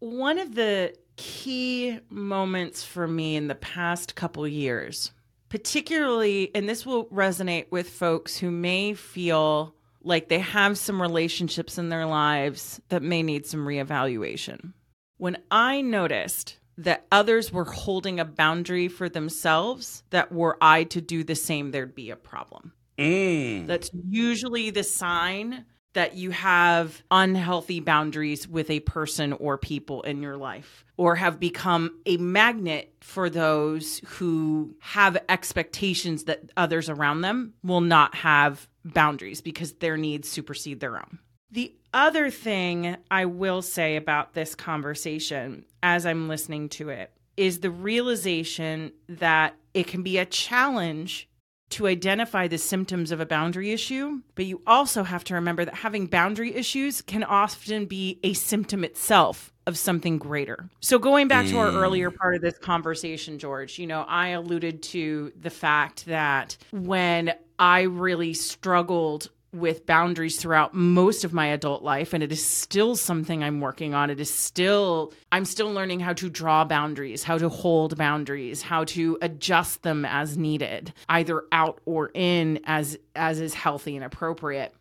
One 0.00 0.38
of 0.38 0.54
the 0.54 0.94
key 1.16 2.00
moments 2.10 2.82
for 2.82 3.06
me 3.06 3.36
in 3.36 3.46
the 3.46 3.54
past 3.54 4.14
couple 4.14 4.48
years 4.48 5.12
particularly, 5.54 6.50
and 6.52 6.68
this 6.68 6.84
will 6.84 7.04
resonate 7.06 7.70
with 7.70 7.88
folks 7.88 8.36
who 8.36 8.50
may 8.50 8.92
feel 8.92 9.72
like 10.02 10.28
they 10.28 10.40
have 10.40 10.76
some 10.76 11.00
relationships 11.00 11.78
in 11.78 11.90
their 11.90 12.06
lives 12.06 12.80
that 12.88 13.04
may 13.04 13.22
need 13.22 13.46
some 13.46 13.64
reevaluation. 13.64 14.72
When 15.16 15.36
I 15.52 15.80
noticed 15.80 16.58
that 16.76 17.06
others 17.12 17.52
were 17.52 17.66
holding 17.66 18.18
a 18.18 18.24
boundary 18.24 18.88
for 18.88 19.08
themselves, 19.08 20.02
that 20.10 20.32
were 20.32 20.58
I 20.60 20.82
to 20.82 21.00
do 21.00 21.22
the 21.22 21.36
same, 21.36 21.70
there'd 21.70 21.94
be 21.94 22.10
a 22.10 22.16
problem. 22.16 22.72
Mm. 22.98 23.68
That's 23.68 23.92
usually 24.10 24.70
the 24.70 24.82
sign 24.82 25.66
that 25.94 26.14
you 26.14 26.30
have 26.30 27.02
unhealthy 27.10 27.80
boundaries 27.80 28.46
with 28.46 28.70
a 28.70 28.80
person 28.80 29.32
or 29.32 29.56
people 29.56 30.02
in 30.02 30.22
your 30.22 30.36
life, 30.36 30.84
or 30.96 31.16
have 31.16 31.40
become 31.40 31.98
a 32.06 32.16
magnet 32.18 32.92
for 33.00 33.30
those 33.30 34.00
who 34.06 34.76
have 34.80 35.16
expectations 35.28 36.24
that 36.24 36.50
others 36.56 36.88
around 36.88 37.22
them 37.22 37.54
will 37.62 37.80
not 37.80 38.14
have 38.14 38.68
boundaries 38.84 39.40
because 39.40 39.72
their 39.74 39.96
needs 39.96 40.28
supersede 40.28 40.80
their 40.80 40.96
own. 40.96 41.18
The 41.50 41.74
other 41.92 42.30
thing 42.30 42.96
I 43.10 43.26
will 43.26 43.62
say 43.62 43.96
about 43.96 44.34
this 44.34 44.54
conversation 44.54 45.64
as 45.82 46.04
I'm 46.04 46.28
listening 46.28 46.68
to 46.70 46.88
it 46.88 47.12
is 47.36 47.60
the 47.60 47.70
realization 47.70 48.92
that 49.08 49.54
it 49.72 49.86
can 49.86 50.02
be 50.02 50.18
a 50.18 50.26
challenge 50.26 51.28
to 51.70 51.86
identify 51.86 52.46
the 52.46 52.58
symptoms 52.58 53.10
of 53.10 53.20
a 53.20 53.26
boundary 53.26 53.72
issue, 53.72 54.20
but 54.34 54.44
you 54.44 54.62
also 54.66 55.02
have 55.02 55.24
to 55.24 55.34
remember 55.34 55.64
that 55.64 55.74
having 55.74 56.06
boundary 56.06 56.54
issues 56.54 57.02
can 57.02 57.24
often 57.24 57.86
be 57.86 58.20
a 58.22 58.32
symptom 58.34 58.84
itself 58.84 59.52
of 59.66 59.78
something 59.78 60.18
greater. 60.18 60.68
So, 60.80 60.98
going 60.98 61.26
back 61.26 61.46
to 61.46 61.58
our 61.58 61.70
mm. 61.70 61.76
earlier 61.76 62.10
part 62.10 62.34
of 62.34 62.42
this 62.42 62.58
conversation, 62.58 63.38
George, 63.38 63.78
you 63.78 63.86
know, 63.86 64.02
I 64.02 64.28
alluded 64.28 64.82
to 64.84 65.32
the 65.40 65.50
fact 65.50 66.06
that 66.06 66.56
when 66.70 67.32
I 67.58 67.82
really 67.82 68.34
struggled 68.34 69.30
with 69.54 69.86
boundaries 69.86 70.38
throughout 70.38 70.74
most 70.74 71.24
of 71.24 71.32
my 71.32 71.46
adult 71.46 71.82
life 71.82 72.12
and 72.12 72.22
it 72.22 72.32
is 72.32 72.44
still 72.44 72.96
something 72.96 73.42
I'm 73.42 73.60
working 73.60 73.94
on 73.94 74.10
it 74.10 74.20
is 74.20 74.32
still 74.32 75.12
I'm 75.32 75.44
still 75.44 75.72
learning 75.72 76.00
how 76.00 76.12
to 76.14 76.28
draw 76.28 76.64
boundaries 76.64 77.22
how 77.22 77.38
to 77.38 77.48
hold 77.48 77.96
boundaries 77.96 78.62
how 78.62 78.84
to 78.84 79.18
adjust 79.22 79.82
them 79.82 80.04
as 80.04 80.36
needed 80.36 80.92
either 81.08 81.44
out 81.52 81.80
or 81.84 82.10
in 82.14 82.60
as 82.64 82.98
as 83.14 83.40
is 83.40 83.54
healthy 83.54 83.96
and 83.96 84.04
appropriate 84.04 84.74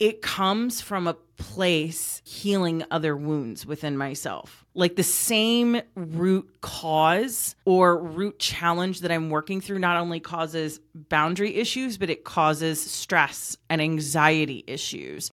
it 0.00 0.22
comes 0.22 0.80
from 0.80 1.06
a 1.06 1.14
place 1.36 2.22
healing 2.24 2.82
other 2.90 3.14
wounds 3.14 3.66
within 3.66 3.98
myself. 3.98 4.59
Like 4.74 4.96
the 4.96 5.02
same 5.02 5.80
root 5.94 6.60
cause 6.60 7.56
or 7.64 8.02
root 8.02 8.38
challenge 8.38 9.00
that 9.00 9.10
I'm 9.10 9.30
working 9.30 9.60
through 9.60 9.80
not 9.80 9.96
only 9.96 10.20
causes 10.20 10.80
boundary 10.94 11.56
issues, 11.56 11.98
but 11.98 12.10
it 12.10 12.24
causes 12.24 12.80
stress 12.80 13.56
and 13.68 13.80
anxiety 13.80 14.64
issues. 14.66 15.30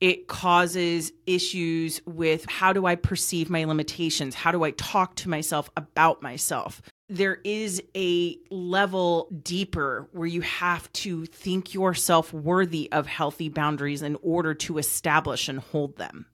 It 0.00 0.28
causes 0.28 1.12
issues 1.26 2.00
with 2.06 2.46
how 2.48 2.72
do 2.72 2.86
I 2.86 2.94
perceive 2.96 3.50
my 3.50 3.64
limitations? 3.64 4.34
How 4.34 4.50
do 4.50 4.64
I 4.64 4.70
talk 4.72 5.14
to 5.16 5.28
myself 5.28 5.70
about 5.76 6.22
myself? 6.22 6.82
there 7.10 7.40
is 7.42 7.82
a 7.96 8.38
level 8.50 9.28
deeper 9.42 10.08
where 10.12 10.28
you 10.28 10.42
have 10.42 10.90
to 10.92 11.26
think 11.26 11.74
yourself 11.74 12.32
worthy 12.32 12.90
of 12.92 13.08
healthy 13.08 13.48
boundaries 13.48 14.00
in 14.00 14.16
order 14.22 14.54
to 14.54 14.78
establish 14.78 15.48
and 15.48 15.58
hold 15.58 15.96
them. 15.96 16.26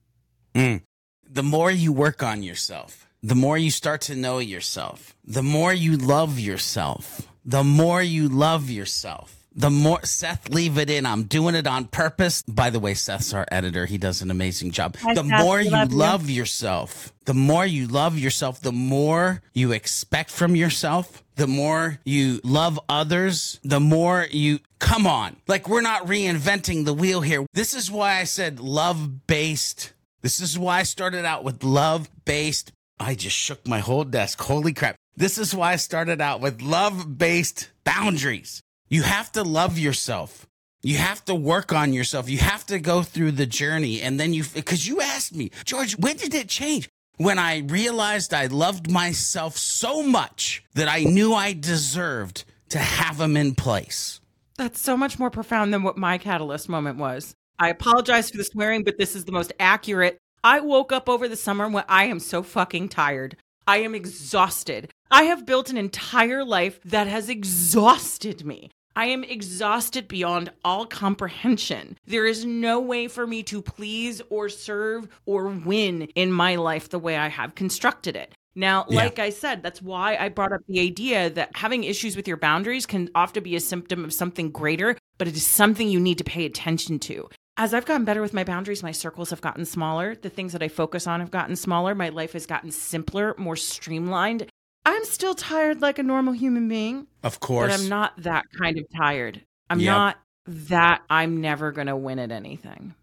Mm. 0.53 0.83
The 1.29 1.43
more 1.43 1.69
you 1.71 1.91
work 1.91 2.23
on 2.23 2.43
yourself, 2.43 3.07
the 3.21 3.35
more 3.35 3.57
you 3.57 3.71
start 3.71 4.01
to 4.01 4.15
know 4.15 4.39
yourself, 4.39 5.15
the 5.25 5.43
more 5.43 5.73
you 5.73 5.97
love 5.97 6.39
yourself, 6.39 7.27
the 7.43 7.63
more 7.63 8.01
you 8.01 8.29
love 8.29 8.69
yourself. 8.69 9.33
The 9.59 9.71
more 9.71 10.05
Seth, 10.05 10.49
leave 10.49 10.77
it 10.77 10.87
in. 10.87 11.07
I'm 11.07 11.23
doing 11.23 11.55
it 11.55 11.65
on 11.65 11.85
purpose. 11.85 12.43
By 12.43 12.69
the 12.69 12.79
way, 12.79 12.93
Seth's 12.93 13.33
our 13.33 13.47
editor. 13.51 13.87
He 13.87 13.97
does 13.97 14.21
an 14.21 14.29
amazing 14.29 14.69
job. 14.69 14.95
Hi, 14.97 15.15
the 15.15 15.23
more 15.23 15.59
you 15.59 15.71
love 15.71 15.91
you. 15.91 15.97
love 15.97 16.29
yourself, 16.29 17.11
the 17.25 17.33
more 17.33 17.65
you 17.65 17.87
love 17.87 18.19
yourself, 18.19 18.61
the 18.61 18.71
more 18.71 19.41
you 19.55 19.71
expect 19.71 20.29
from 20.29 20.55
yourself, 20.55 21.23
the 21.37 21.47
more 21.47 21.99
you 22.05 22.39
love 22.43 22.79
others, 22.87 23.59
the 23.63 23.79
more 23.79 24.27
you 24.29 24.59
come 24.77 25.07
on. 25.07 25.37
Like 25.47 25.67
we're 25.67 25.81
not 25.81 26.05
reinventing 26.05 26.85
the 26.85 26.93
wheel 26.93 27.21
here. 27.21 27.47
This 27.53 27.73
is 27.73 27.89
why 27.89 28.19
I 28.19 28.25
said 28.25 28.59
love 28.59 29.25
based. 29.25 29.93
This 30.21 30.39
is 30.39 30.57
why 30.57 30.79
I 30.79 30.83
started 30.83 31.25
out 31.25 31.43
with 31.43 31.63
love 31.63 32.09
based. 32.25 32.71
I 32.99 33.15
just 33.15 33.35
shook 33.35 33.67
my 33.67 33.79
whole 33.79 34.03
desk. 34.03 34.41
Holy 34.41 34.73
crap. 34.73 34.95
This 35.15 35.37
is 35.37 35.53
why 35.53 35.73
I 35.73 35.75
started 35.75 36.21
out 36.21 36.41
with 36.41 36.61
love 36.61 37.17
based 37.17 37.69
boundaries. 37.83 38.61
You 38.89 39.03
have 39.03 39.31
to 39.33 39.43
love 39.43 39.77
yourself. 39.77 40.47
You 40.81 40.97
have 40.97 41.25
to 41.25 41.35
work 41.35 41.73
on 41.73 41.93
yourself. 41.93 42.29
You 42.29 42.37
have 42.37 42.65
to 42.67 42.79
go 42.79 43.03
through 43.03 43.31
the 43.33 43.45
journey. 43.45 44.01
And 44.01 44.19
then 44.19 44.33
you, 44.33 44.43
because 44.53 44.87
you 44.87 45.01
asked 45.01 45.35
me, 45.35 45.51
George, 45.65 45.97
when 45.97 46.17
did 46.17 46.33
it 46.33 46.47
change? 46.47 46.89
When 47.17 47.39
I 47.39 47.59
realized 47.59 48.33
I 48.33 48.45
loved 48.45 48.91
myself 48.91 49.57
so 49.57 50.03
much 50.03 50.63
that 50.75 50.87
I 50.87 51.03
knew 51.03 51.33
I 51.33 51.53
deserved 51.53 52.45
to 52.69 52.79
have 52.79 53.17
them 53.17 53.35
in 53.35 53.55
place. 53.55 54.19
That's 54.57 54.79
so 54.79 54.95
much 54.95 55.17
more 55.19 55.29
profound 55.29 55.73
than 55.73 55.83
what 55.83 55.97
my 55.97 56.17
catalyst 56.17 56.69
moment 56.69 56.97
was. 56.99 57.33
I 57.59 57.69
apologize 57.69 58.29
for 58.29 58.37
the 58.37 58.43
swearing, 58.43 58.83
but 58.83 58.97
this 58.97 59.15
is 59.15 59.25
the 59.25 59.31
most 59.31 59.51
accurate. 59.59 60.17
I 60.43 60.59
woke 60.59 60.91
up 60.91 61.09
over 61.09 61.27
the 61.27 61.35
summer 61.35 61.67
when 61.67 61.83
I 61.89 62.05
am 62.05 62.19
so 62.19 62.43
fucking 62.43 62.89
tired. 62.89 63.37
I 63.65 63.77
am 63.77 63.95
exhausted. 63.95 64.91
I 65.09 65.23
have 65.23 65.45
built 65.45 65.69
an 65.69 65.77
entire 65.77 66.43
life 66.45 66.79
that 66.85 67.07
has 67.07 67.29
exhausted 67.29 68.45
me. 68.45 68.69
I 68.95 69.05
am 69.05 69.23
exhausted 69.23 70.07
beyond 70.07 70.51
all 70.63 70.85
comprehension. 70.85 71.97
There 72.05 72.25
is 72.25 72.45
no 72.45 72.79
way 72.79 73.07
for 73.07 73.27
me 73.27 73.43
to 73.43 73.61
please 73.61 74.21
or 74.29 74.49
serve 74.49 75.07
or 75.25 75.47
win 75.47 76.03
in 76.15 76.31
my 76.31 76.55
life 76.55 76.89
the 76.89 76.97
way 76.99 77.17
I 77.17 77.27
have 77.27 77.55
constructed 77.55 78.15
it. 78.15 78.33
Now, 78.55 78.85
Yeah. 78.89 78.97
like 79.03 79.19
I 79.19 79.29
said, 79.29 79.61
that's 79.61 79.83
why 79.83 80.15
I 80.15 80.29
brought 80.29 80.51
up 80.51 80.61
the 80.67 80.79
idea 80.79 81.29
that 81.31 81.55
having 81.55 81.83
issues 81.83 82.15
with 82.15 82.27
your 82.27 82.37
boundaries 82.37 82.87
can 82.87 83.09
often 83.13 83.43
be 83.43 83.55
a 83.55 83.59
symptom 83.59 84.03
of 84.03 84.13
something 84.13 84.49
greater, 84.49 84.97
but 85.19 85.27
it 85.27 85.35
is 85.35 85.45
something 85.45 85.89
you 85.89 85.99
need 85.99 86.17
to 86.17 86.23
pay 86.23 86.45
attention 86.45 86.97
to. 86.99 87.29
As 87.59 87.73
I've 87.73 87.85
gotten 87.85 88.05
better 88.05 88.21
with 88.21 88.33
my 88.33 88.43
boundaries, 88.43 88.83
my 88.83 88.91
circles 88.91 89.31
have 89.31 89.41
gotten 89.41 89.65
smaller. 89.65 90.15
The 90.15 90.29
things 90.29 90.53
that 90.53 90.61
I 90.61 90.67
focus 90.67 91.07
on 91.07 91.21
have 91.21 91.31
gotten 91.31 91.55
smaller. 91.55 91.95
My 91.95 92.09
life 92.09 92.33
has 92.33 92.45
gotten 92.45 92.71
simpler, 92.71 93.33
more 93.37 93.55
streamlined. 93.55 94.45
I'm 94.85 95.03
still 95.05 95.33
tired 95.33 95.81
like 95.81 95.97
a 95.97 96.03
normal 96.03 96.33
human 96.33 96.67
being, 96.69 97.07
Of 97.23 97.39
course. 97.39 97.71
but 97.75 97.79
I'm 97.81 97.89
not 97.89 98.13
that 98.21 98.45
kind 98.57 98.77
of 98.77 98.85
tired. 98.95 99.41
I'm 99.69 99.79
Yep. 99.79 99.91
not 99.91 100.17
that 100.45 101.01
I'm 101.09 101.41
never 101.41 101.71
going 101.71 101.87
to 101.87 101.95
win 101.97 102.19
at 102.19 102.31
anything. 102.31 102.93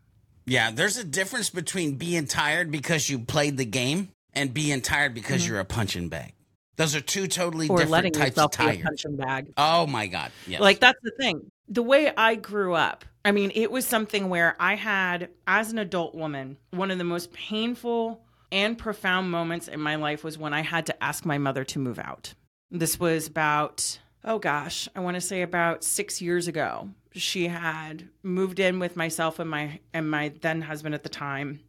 Yeah, 0.47 0.71
there's 0.71 0.97
a 0.97 1.05
difference 1.05 1.51
between 1.51 1.97
being 1.97 2.27
tired 2.27 2.71
because 2.71 3.11
you 3.11 3.19
played 3.19 3.57
the 3.57 3.65
game 3.65 4.11
and 4.35 4.55
being 4.55 4.81
tired 4.83 5.15
because 5.15 5.47
you're 5.47 5.61
a 5.61 5.65
punching 5.65 6.09
bag. 6.09 6.33
Those 6.77 6.95
are 6.95 7.01
two 7.01 7.27
totally 7.27 7.67
Mm-hmm. 7.69 7.75
Or 7.75 7.85
letting 7.87 8.13
different 8.13 8.35
types 8.37 8.39
of 8.39 8.53
yourself 8.53 8.59
be 8.59 8.65
a 8.65 8.77
tired. 8.77 8.85
punching 8.85 9.17
bag. 9.17 9.53
Oh 9.57 9.87
my 9.87 10.07
god. 10.07 10.31
Yes. 10.47 10.61
Like 10.61 10.81
that's 10.81 10.99
the 11.03 11.13
thing. 11.19 11.51
The 11.69 11.83
way 11.83 12.13
I 12.17 12.35
grew 12.37 12.75
up, 12.75 13.05
I 13.25 13.33
mean, 13.33 13.53
it 13.55 13.71
was 13.71 13.87
something 13.87 14.29
where 14.29 14.55
I 14.61 14.75
had, 14.75 15.31
as 15.47 15.73
an 15.73 15.79
adult 15.79 16.15
woman, 16.15 16.59
one 16.71 16.91
of 16.91 16.99
the 16.99 17.05
most 17.05 17.33
painful 17.33 18.21
and 18.53 18.77
profound 18.77 19.31
moments 19.31 19.67
in 19.67 19.81
my 19.81 19.95
life 19.95 20.23
was 20.23 20.37
when 20.37 20.53
I 20.53 20.61
had 20.61 20.87
to 20.87 21.03
ask 21.03 21.25
my 21.25 21.39
mother 21.39 21.65
to 21.65 21.79
move 21.79 21.99
out. 21.99 22.35
This 22.71 23.01
was 23.01 23.27
about, 23.27 23.99
oh 24.25 24.39
gosh, 24.39 24.89
I 24.95 25.01
want 25.01 25.15
to 25.15 25.23
say 25.23 25.41
about 25.41 25.83
six 25.83 26.21
years 26.21 26.49
ago. 26.49 26.91
She 27.13 27.49
had 27.49 28.09
moved 28.23 28.61
in 28.61 28.79
with 28.79 28.95
myself 28.97 29.39
and 29.39 29.49
my 29.49 29.81
and 29.93 30.11
my 30.11 30.33
then 30.41 30.61
husband 30.61 30.95
at 30.95 31.03
the 31.03 31.09
time. 31.09 31.61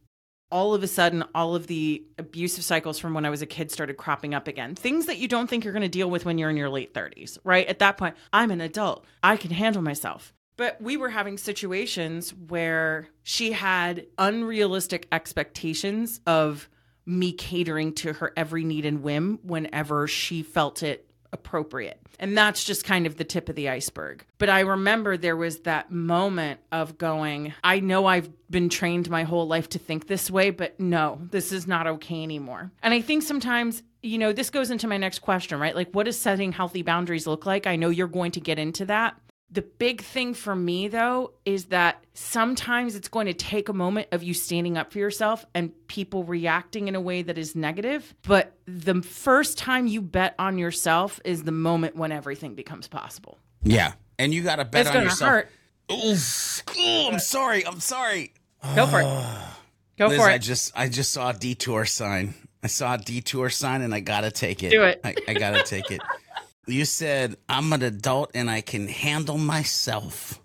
All 0.50 0.74
of 0.74 0.82
a 0.82 0.86
sudden, 0.86 1.24
all 1.34 1.56
of 1.56 1.66
the 1.66 2.04
abusive 2.18 2.64
cycles 2.64 2.98
from 2.98 3.14
when 3.14 3.24
I 3.24 3.30
was 3.30 3.42
a 3.42 3.46
kid 3.46 3.72
started 3.72 3.96
cropping 3.96 4.34
up 4.34 4.46
again. 4.46 4.74
Things 4.74 5.06
that 5.06 5.18
you 5.18 5.26
don't 5.26 5.48
think 5.48 5.64
you're 5.64 5.72
going 5.72 5.82
to 5.82 5.88
deal 5.88 6.10
with 6.10 6.24
when 6.24 6.38
you're 6.38 6.50
in 6.50 6.56
your 6.56 6.68
late 6.68 6.94
30s, 6.94 7.38
right? 7.42 7.66
At 7.66 7.80
that 7.80 7.96
point, 7.96 8.14
I'm 8.32 8.52
an 8.52 8.60
adult. 8.60 9.04
I 9.24 9.36
can 9.36 9.50
handle 9.50 9.82
myself. 9.82 10.32
But 10.56 10.80
we 10.80 10.96
were 10.96 11.10
having 11.10 11.38
situations 11.38 12.32
where 12.32 13.08
she 13.22 13.52
had 13.52 14.06
unrealistic 14.18 15.06
expectations 15.12 16.20
of 16.26 16.68
me 17.04 17.32
catering 17.32 17.92
to 17.94 18.14
her 18.14 18.32
every 18.36 18.64
need 18.64 18.84
and 18.84 19.02
whim 19.02 19.38
whenever 19.42 20.08
she 20.08 20.42
felt 20.42 20.82
it 20.82 21.06
appropriate. 21.32 22.00
And 22.18 22.36
that's 22.36 22.64
just 22.64 22.84
kind 22.84 23.06
of 23.06 23.16
the 23.16 23.24
tip 23.24 23.48
of 23.48 23.56
the 23.56 23.68
iceberg. 23.68 24.24
But 24.38 24.48
I 24.48 24.60
remember 24.60 25.16
there 25.16 25.36
was 25.36 25.60
that 25.60 25.90
moment 25.90 26.60
of 26.72 26.96
going, 26.96 27.52
I 27.62 27.80
know 27.80 28.06
I've 28.06 28.30
been 28.50 28.68
trained 28.68 29.10
my 29.10 29.24
whole 29.24 29.46
life 29.46 29.68
to 29.70 29.78
think 29.78 30.06
this 30.06 30.30
way, 30.30 30.50
but 30.50 30.80
no, 30.80 31.20
this 31.30 31.52
is 31.52 31.66
not 31.66 31.86
okay 31.86 32.22
anymore. 32.22 32.72
And 32.82 32.94
I 32.94 33.02
think 33.02 33.22
sometimes, 33.22 33.82
you 34.02 34.16
know, 34.18 34.32
this 34.32 34.50
goes 34.50 34.70
into 34.70 34.88
my 34.88 34.96
next 34.96 35.18
question, 35.18 35.60
right? 35.60 35.76
Like, 35.76 35.90
what 35.92 36.06
does 36.06 36.18
setting 36.18 36.52
healthy 36.52 36.82
boundaries 36.82 37.26
look 37.26 37.44
like? 37.44 37.66
I 37.66 37.76
know 37.76 37.90
you're 37.90 38.08
going 38.08 38.32
to 38.32 38.40
get 38.40 38.58
into 38.58 38.86
that. 38.86 39.20
The 39.50 39.62
big 39.62 40.02
thing 40.02 40.34
for 40.34 40.56
me, 40.56 40.88
though, 40.88 41.32
is 41.44 41.66
that 41.66 42.02
sometimes 42.14 42.96
it's 42.96 43.08
going 43.08 43.26
to 43.26 43.32
take 43.32 43.68
a 43.68 43.72
moment 43.72 44.08
of 44.10 44.22
you 44.22 44.34
standing 44.34 44.76
up 44.76 44.92
for 44.92 44.98
yourself 44.98 45.46
and 45.54 45.72
people 45.86 46.24
reacting 46.24 46.88
in 46.88 46.94
a 46.96 47.00
way 47.00 47.22
that 47.22 47.38
is 47.38 47.54
negative. 47.54 48.12
But 48.22 48.52
the 48.66 49.02
first 49.02 49.56
time 49.56 49.86
you 49.86 50.02
bet 50.02 50.34
on 50.38 50.58
yourself 50.58 51.20
is 51.24 51.44
the 51.44 51.52
moment 51.52 51.94
when 51.96 52.10
everything 52.10 52.54
becomes 52.54 52.88
possible. 52.88 53.38
yeah. 53.62 53.92
And 54.18 54.32
you 54.32 54.42
got 54.42 54.56
to 54.56 54.64
bet 54.64 54.80
it's 54.80 54.88
on 54.88 54.94
going 54.94 55.04
to 55.04 55.10
yourself. 55.10 55.30
hurt. 55.30 55.50
Oof. 55.92 56.62
Ooh, 56.78 57.08
I'm 57.12 57.18
sorry. 57.18 57.66
I'm 57.66 57.80
sorry. 57.80 58.32
Go 58.74 58.86
for 58.86 59.00
it. 59.02 59.04
Go 59.98 60.06
Liz, 60.08 60.18
for 60.18 60.24
I 60.28 60.34
it. 60.34 60.38
just 60.40 60.72
I 60.74 60.88
just 60.88 61.12
saw 61.12 61.30
a 61.30 61.34
detour 61.34 61.84
sign. 61.84 62.34
I 62.62 62.66
saw 62.68 62.94
a 62.94 62.98
detour 62.98 63.50
sign 63.50 63.82
and 63.82 63.94
I 63.94 64.00
gotta 64.00 64.30
take 64.30 64.62
it. 64.62 64.70
Do 64.70 64.82
it. 64.84 65.00
I, 65.04 65.14
I 65.28 65.34
gotta 65.34 65.62
take 65.62 65.90
it. 65.90 66.00
You 66.68 66.84
said 66.84 67.36
I'm 67.48 67.72
an 67.72 67.84
adult 67.84 68.32
and 68.34 68.50
I 68.50 68.60
can 68.60 68.88
handle 68.88 69.38
myself. 69.38 70.40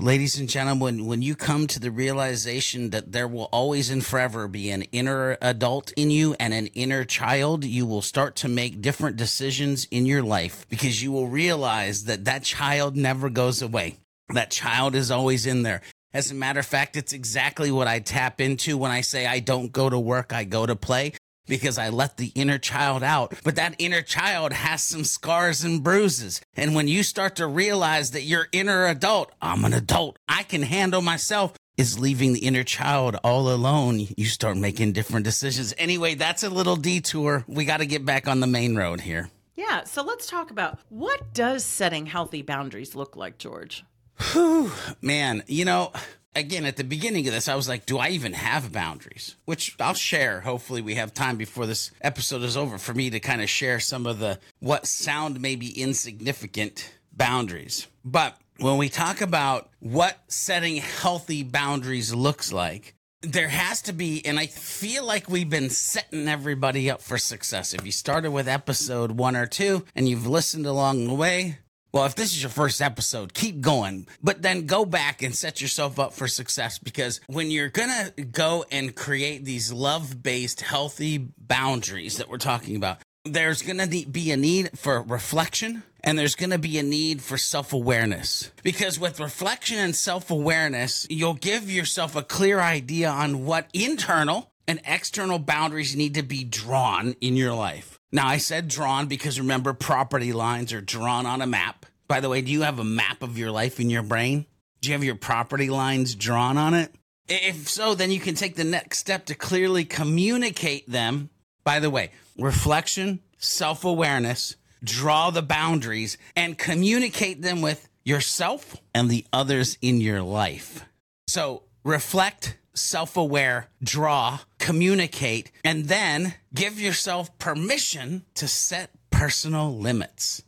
Ladies 0.00 0.36
and 0.36 0.48
gentlemen, 0.48 1.06
when 1.06 1.22
you 1.22 1.36
come 1.36 1.68
to 1.68 1.78
the 1.78 1.92
realization 1.92 2.90
that 2.90 3.12
there 3.12 3.28
will 3.28 3.48
always 3.52 3.88
and 3.88 4.04
forever 4.04 4.48
be 4.48 4.68
an 4.70 4.82
inner 4.90 5.38
adult 5.40 5.92
in 5.96 6.10
you 6.10 6.34
and 6.40 6.52
an 6.52 6.66
inner 6.68 7.04
child, 7.04 7.64
you 7.64 7.86
will 7.86 8.02
start 8.02 8.34
to 8.36 8.48
make 8.48 8.82
different 8.82 9.16
decisions 9.16 9.86
in 9.92 10.06
your 10.06 10.24
life 10.24 10.66
because 10.68 11.00
you 11.00 11.12
will 11.12 11.28
realize 11.28 12.06
that 12.06 12.24
that 12.24 12.42
child 12.42 12.96
never 12.96 13.30
goes 13.30 13.62
away. 13.62 13.98
That 14.34 14.50
child 14.50 14.96
is 14.96 15.12
always 15.12 15.46
in 15.46 15.62
there. 15.62 15.82
As 16.12 16.32
a 16.32 16.34
matter 16.34 16.58
of 16.58 16.66
fact, 16.66 16.96
it's 16.96 17.12
exactly 17.12 17.70
what 17.70 17.86
I 17.86 18.00
tap 18.00 18.40
into 18.40 18.76
when 18.76 18.90
I 18.90 19.02
say 19.02 19.24
I 19.24 19.38
don't 19.38 19.70
go 19.70 19.88
to 19.88 20.00
work, 20.00 20.32
I 20.32 20.42
go 20.42 20.66
to 20.66 20.74
play 20.74 21.12
because 21.46 21.78
I 21.78 21.88
let 21.88 22.16
the 22.16 22.32
inner 22.34 22.58
child 22.58 23.02
out. 23.02 23.34
But 23.44 23.56
that 23.56 23.76
inner 23.78 24.02
child 24.02 24.52
has 24.52 24.82
some 24.82 25.04
scars 25.04 25.64
and 25.64 25.82
bruises. 25.82 26.40
And 26.56 26.74
when 26.74 26.88
you 26.88 27.02
start 27.02 27.36
to 27.36 27.46
realize 27.46 28.10
that 28.12 28.22
your 28.22 28.48
inner 28.52 28.86
adult, 28.86 29.32
I'm 29.40 29.64
an 29.64 29.72
adult, 29.72 30.18
I 30.28 30.42
can 30.42 30.62
handle 30.62 31.02
myself, 31.02 31.54
is 31.76 31.98
leaving 31.98 32.32
the 32.32 32.46
inner 32.46 32.64
child 32.64 33.16
all 33.22 33.50
alone, 33.50 34.06
you 34.16 34.24
start 34.24 34.56
making 34.56 34.92
different 34.92 35.24
decisions. 35.24 35.74
Anyway, 35.76 36.14
that's 36.14 36.42
a 36.42 36.50
little 36.50 36.76
detour. 36.76 37.44
We 37.46 37.64
got 37.64 37.78
to 37.78 37.86
get 37.86 38.04
back 38.04 38.26
on 38.26 38.40
the 38.40 38.46
main 38.46 38.76
road 38.76 39.02
here. 39.02 39.30
Yeah, 39.54 39.84
so 39.84 40.02
let's 40.02 40.26
talk 40.26 40.50
about 40.50 40.78
what 40.88 41.32
does 41.34 41.64
setting 41.64 42.06
healthy 42.06 42.42
boundaries 42.42 42.94
look 42.94 43.16
like, 43.16 43.38
George? 43.38 43.84
Whew, 44.32 44.70
man, 45.02 45.42
you 45.46 45.64
know, 45.64 45.92
again, 46.36 46.64
at 46.64 46.76
the 46.76 46.84
beginning 46.84 47.26
of 47.26 47.34
this, 47.34 47.48
I 47.48 47.54
was 47.54 47.68
like, 47.68 47.86
do 47.86 47.98
I 47.98 48.10
even 48.10 48.34
have 48.34 48.72
boundaries? 48.72 49.36
Which 49.44 49.74
I'll 49.80 49.94
share. 49.94 50.42
Hopefully, 50.42 50.82
we 50.82 50.94
have 50.94 51.14
time 51.14 51.36
before 51.36 51.66
this 51.66 51.90
episode 52.00 52.42
is 52.42 52.56
over 52.56 52.78
for 52.78 52.94
me 52.94 53.10
to 53.10 53.20
kind 53.20 53.42
of 53.42 53.48
share 53.48 53.80
some 53.80 54.06
of 54.06 54.18
the 54.18 54.38
what 54.60 54.86
sound 54.86 55.40
maybe 55.40 55.68
insignificant 55.68 56.92
boundaries. 57.12 57.86
But 58.04 58.36
when 58.58 58.76
we 58.76 58.88
talk 58.88 59.20
about 59.20 59.70
what 59.80 60.18
setting 60.28 60.76
healthy 60.76 61.42
boundaries 61.42 62.14
looks 62.14 62.52
like, 62.52 62.94
there 63.22 63.48
has 63.48 63.82
to 63.82 63.92
be, 63.92 64.24
and 64.24 64.38
I 64.38 64.46
feel 64.46 65.04
like 65.04 65.28
we've 65.28 65.50
been 65.50 65.70
setting 65.70 66.28
everybody 66.28 66.90
up 66.90 67.02
for 67.02 67.18
success. 67.18 67.74
If 67.74 67.84
you 67.84 67.92
started 67.92 68.30
with 68.30 68.46
episode 68.46 69.12
one 69.12 69.36
or 69.36 69.46
two 69.46 69.84
and 69.96 70.08
you've 70.08 70.26
listened 70.26 70.66
along 70.66 71.06
the 71.06 71.14
way, 71.14 71.58
well, 71.96 72.04
if 72.04 72.14
this 72.14 72.32
is 72.34 72.42
your 72.42 72.50
first 72.50 72.82
episode, 72.82 73.32
keep 73.32 73.62
going, 73.62 74.06
but 74.22 74.42
then 74.42 74.66
go 74.66 74.84
back 74.84 75.22
and 75.22 75.34
set 75.34 75.62
yourself 75.62 75.98
up 75.98 76.12
for 76.12 76.28
success 76.28 76.78
because 76.78 77.22
when 77.26 77.50
you're 77.50 77.70
going 77.70 77.88
to 77.88 78.22
go 78.22 78.66
and 78.70 78.94
create 78.94 79.46
these 79.46 79.72
love 79.72 80.22
based, 80.22 80.60
healthy 80.60 81.16
boundaries 81.16 82.18
that 82.18 82.28
we're 82.28 82.36
talking 82.36 82.76
about, 82.76 82.98
there's 83.24 83.62
going 83.62 83.78
to 83.78 84.06
be 84.06 84.30
a 84.30 84.36
need 84.36 84.78
for 84.78 85.00
reflection 85.00 85.84
and 86.04 86.18
there's 86.18 86.34
going 86.34 86.50
to 86.50 86.58
be 86.58 86.76
a 86.76 86.82
need 86.82 87.22
for 87.22 87.38
self 87.38 87.72
awareness. 87.72 88.52
Because 88.62 89.00
with 89.00 89.18
reflection 89.18 89.78
and 89.78 89.96
self 89.96 90.30
awareness, 90.30 91.06
you'll 91.08 91.32
give 91.32 91.70
yourself 91.70 92.14
a 92.14 92.22
clear 92.22 92.60
idea 92.60 93.08
on 93.08 93.46
what 93.46 93.68
internal 93.72 94.52
and 94.68 94.82
external 94.84 95.38
boundaries 95.38 95.96
need 95.96 96.12
to 96.12 96.22
be 96.22 96.44
drawn 96.44 97.16
in 97.22 97.36
your 97.36 97.54
life. 97.54 97.98
Now, 98.12 98.28
I 98.28 98.36
said 98.36 98.68
drawn 98.68 99.06
because 99.06 99.40
remember, 99.40 99.72
property 99.72 100.32
lines 100.32 100.72
are 100.74 100.80
drawn 100.80 101.24
on 101.24 101.42
a 101.42 101.46
map. 101.46 101.85
By 102.08 102.20
the 102.20 102.28
way, 102.28 102.40
do 102.40 102.52
you 102.52 102.62
have 102.62 102.78
a 102.78 102.84
map 102.84 103.22
of 103.22 103.38
your 103.38 103.50
life 103.50 103.80
in 103.80 103.90
your 103.90 104.02
brain? 104.02 104.46
Do 104.80 104.88
you 104.88 104.92
have 104.94 105.04
your 105.04 105.16
property 105.16 105.70
lines 105.70 106.14
drawn 106.14 106.56
on 106.56 106.74
it? 106.74 106.94
If 107.28 107.68
so, 107.68 107.94
then 107.94 108.12
you 108.12 108.20
can 108.20 108.34
take 108.34 108.54
the 108.54 108.64
next 108.64 108.98
step 108.98 109.26
to 109.26 109.34
clearly 109.34 109.84
communicate 109.84 110.88
them. 110.88 111.30
By 111.64 111.80
the 111.80 111.90
way, 111.90 112.12
reflection, 112.38 113.20
self 113.38 113.84
awareness, 113.84 114.56
draw 114.84 115.30
the 115.30 115.42
boundaries, 115.42 116.18
and 116.36 116.56
communicate 116.56 117.42
them 117.42 117.62
with 117.62 117.88
yourself 118.04 118.76
and 118.94 119.10
the 119.10 119.26
others 119.32 119.76
in 119.82 120.00
your 120.00 120.22
life. 120.22 120.84
So 121.26 121.64
reflect, 121.82 122.56
self 122.74 123.16
aware, 123.16 123.68
draw, 123.82 124.38
communicate, 124.60 125.50
and 125.64 125.86
then 125.86 126.34
give 126.54 126.80
yourself 126.80 127.36
permission 127.38 128.24
to 128.34 128.46
set 128.46 128.90
personal 129.10 129.76
limits. 129.76 130.42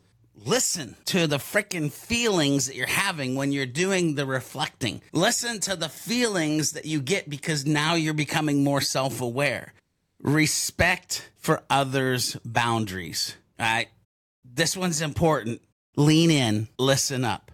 Listen 0.44 0.96
to 1.06 1.26
the 1.26 1.38
freaking 1.38 1.90
feelings 1.90 2.66
that 2.66 2.76
you're 2.76 2.86
having 2.86 3.34
when 3.34 3.52
you're 3.52 3.66
doing 3.66 4.14
the 4.14 4.26
reflecting. 4.26 5.02
Listen 5.12 5.60
to 5.60 5.76
the 5.76 5.88
feelings 5.88 6.72
that 6.72 6.84
you 6.84 7.00
get 7.00 7.28
because 7.28 7.66
now 7.66 7.94
you're 7.94 8.14
becoming 8.14 8.62
more 8.62 8.80
self 8.80 9.20
aware. 9.20 9.72
Respect 10.22 11.30
for 11.36 11.62
others' 11.68 12.36
boundaries. 12.44 13.36
All 13.58 13.66
right. 13.66 13.88
This 14.44 14.76
one's 14.76 15.00
important. 15.00 15.60
Lean 15.96 16.30
in, 16.30 16.68
listen 16.78 17.24
up 17.24 17.52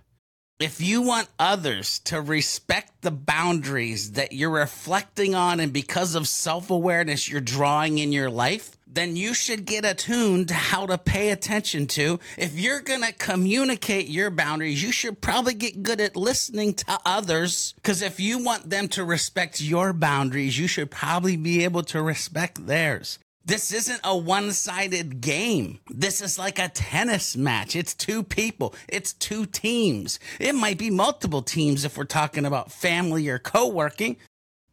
if 0.60 0.80
you 0.80 1.02
want 1.02 1.28
others 1.38 1.98
to 2.00 2.20
respect 2.20 3.02
the 3.02 3.10
boundaries 3.10 4.12
that 4.12 4.32
you're 4.32 4.50
reflecting 4.50 5.34
on 5.34 5.60
and 5.60 5.72
because 5.72 6.14
of 6.14 6.28
self 6.28 6.70
awareness 6.70 7.28
you're 7.28 7.40
drawing 7.40 7.98
in 7.98 8.12
your 8.12 8.30
life, 8.30 8.76
then 8.94 9.16
you 9.16 9.34
should 9.34 9.64
get 9.64 9.84
attuned 9.84 10.48
to 10.48 10.54
how 10.54 10.86
to 10.86 10.96
pay 10.96 11.30
attention 11.30 11.86
to. 11.88 12.20
If 12.38 12.58
you're 12.58 12.80
going 12.80 13.02
to 13.02 13.12
communicate 13.12 14.08
your 14.08 14.30
boundaries, 14.30 14.82
you 14.82 14.92
should 14.92 15.20
probably 15.20 15.54
get 15.54 15.82
good 15.82 16.00
at 16.00 16.16
listening 16.16 16.74
to 16.74 16.98
others. 17.04 17.74
Because 17.76 18.02
if 18.02 18.20
you 18.20 18.42
want 18.42 18.70
them 18.70 18.88
to 18.88 19.04
respect 19.04 19.60
your 19.60 19.92
boundaries, 19.92 20.58
you 20.58 20.68
should 20.68 20.90
probably 20.90 21.36
be 21.36 21.64
able 21.64 21.82
to 21.84 22.02
respect 22.02 22.66
theirs. 22.66 23.18
This 23.46 23.72
isn't 23.72 24.00
a 24.04 24.16
one 24.16 24.52
sided 24.52 25.20
game. 25.20 25.80
This 25.90 26.22
is 26.22 26.38
like 26.38 26.58
a 26.58 26.70
tennis 26.70 27.36
match. 27.36 27.76
It's 27.76 27.92
two 27.92 28.22
people, 28.22 28.74
it's 28.88 29.12
two 29.12 29.44
teams. 29.44 30.18
It 30.40 30.54
might 30.54 30.78
be 30.78 30.90
multiple 30.90 31.42
teams 31.42 31.84
if 31.84 31.98
we're 31.98 32.04
talking 32.04 32.46
about 32.46 32.72
family 32.72 33.28
or 33.28 33.38
co 33.38 33.68
working. 33.68 34.16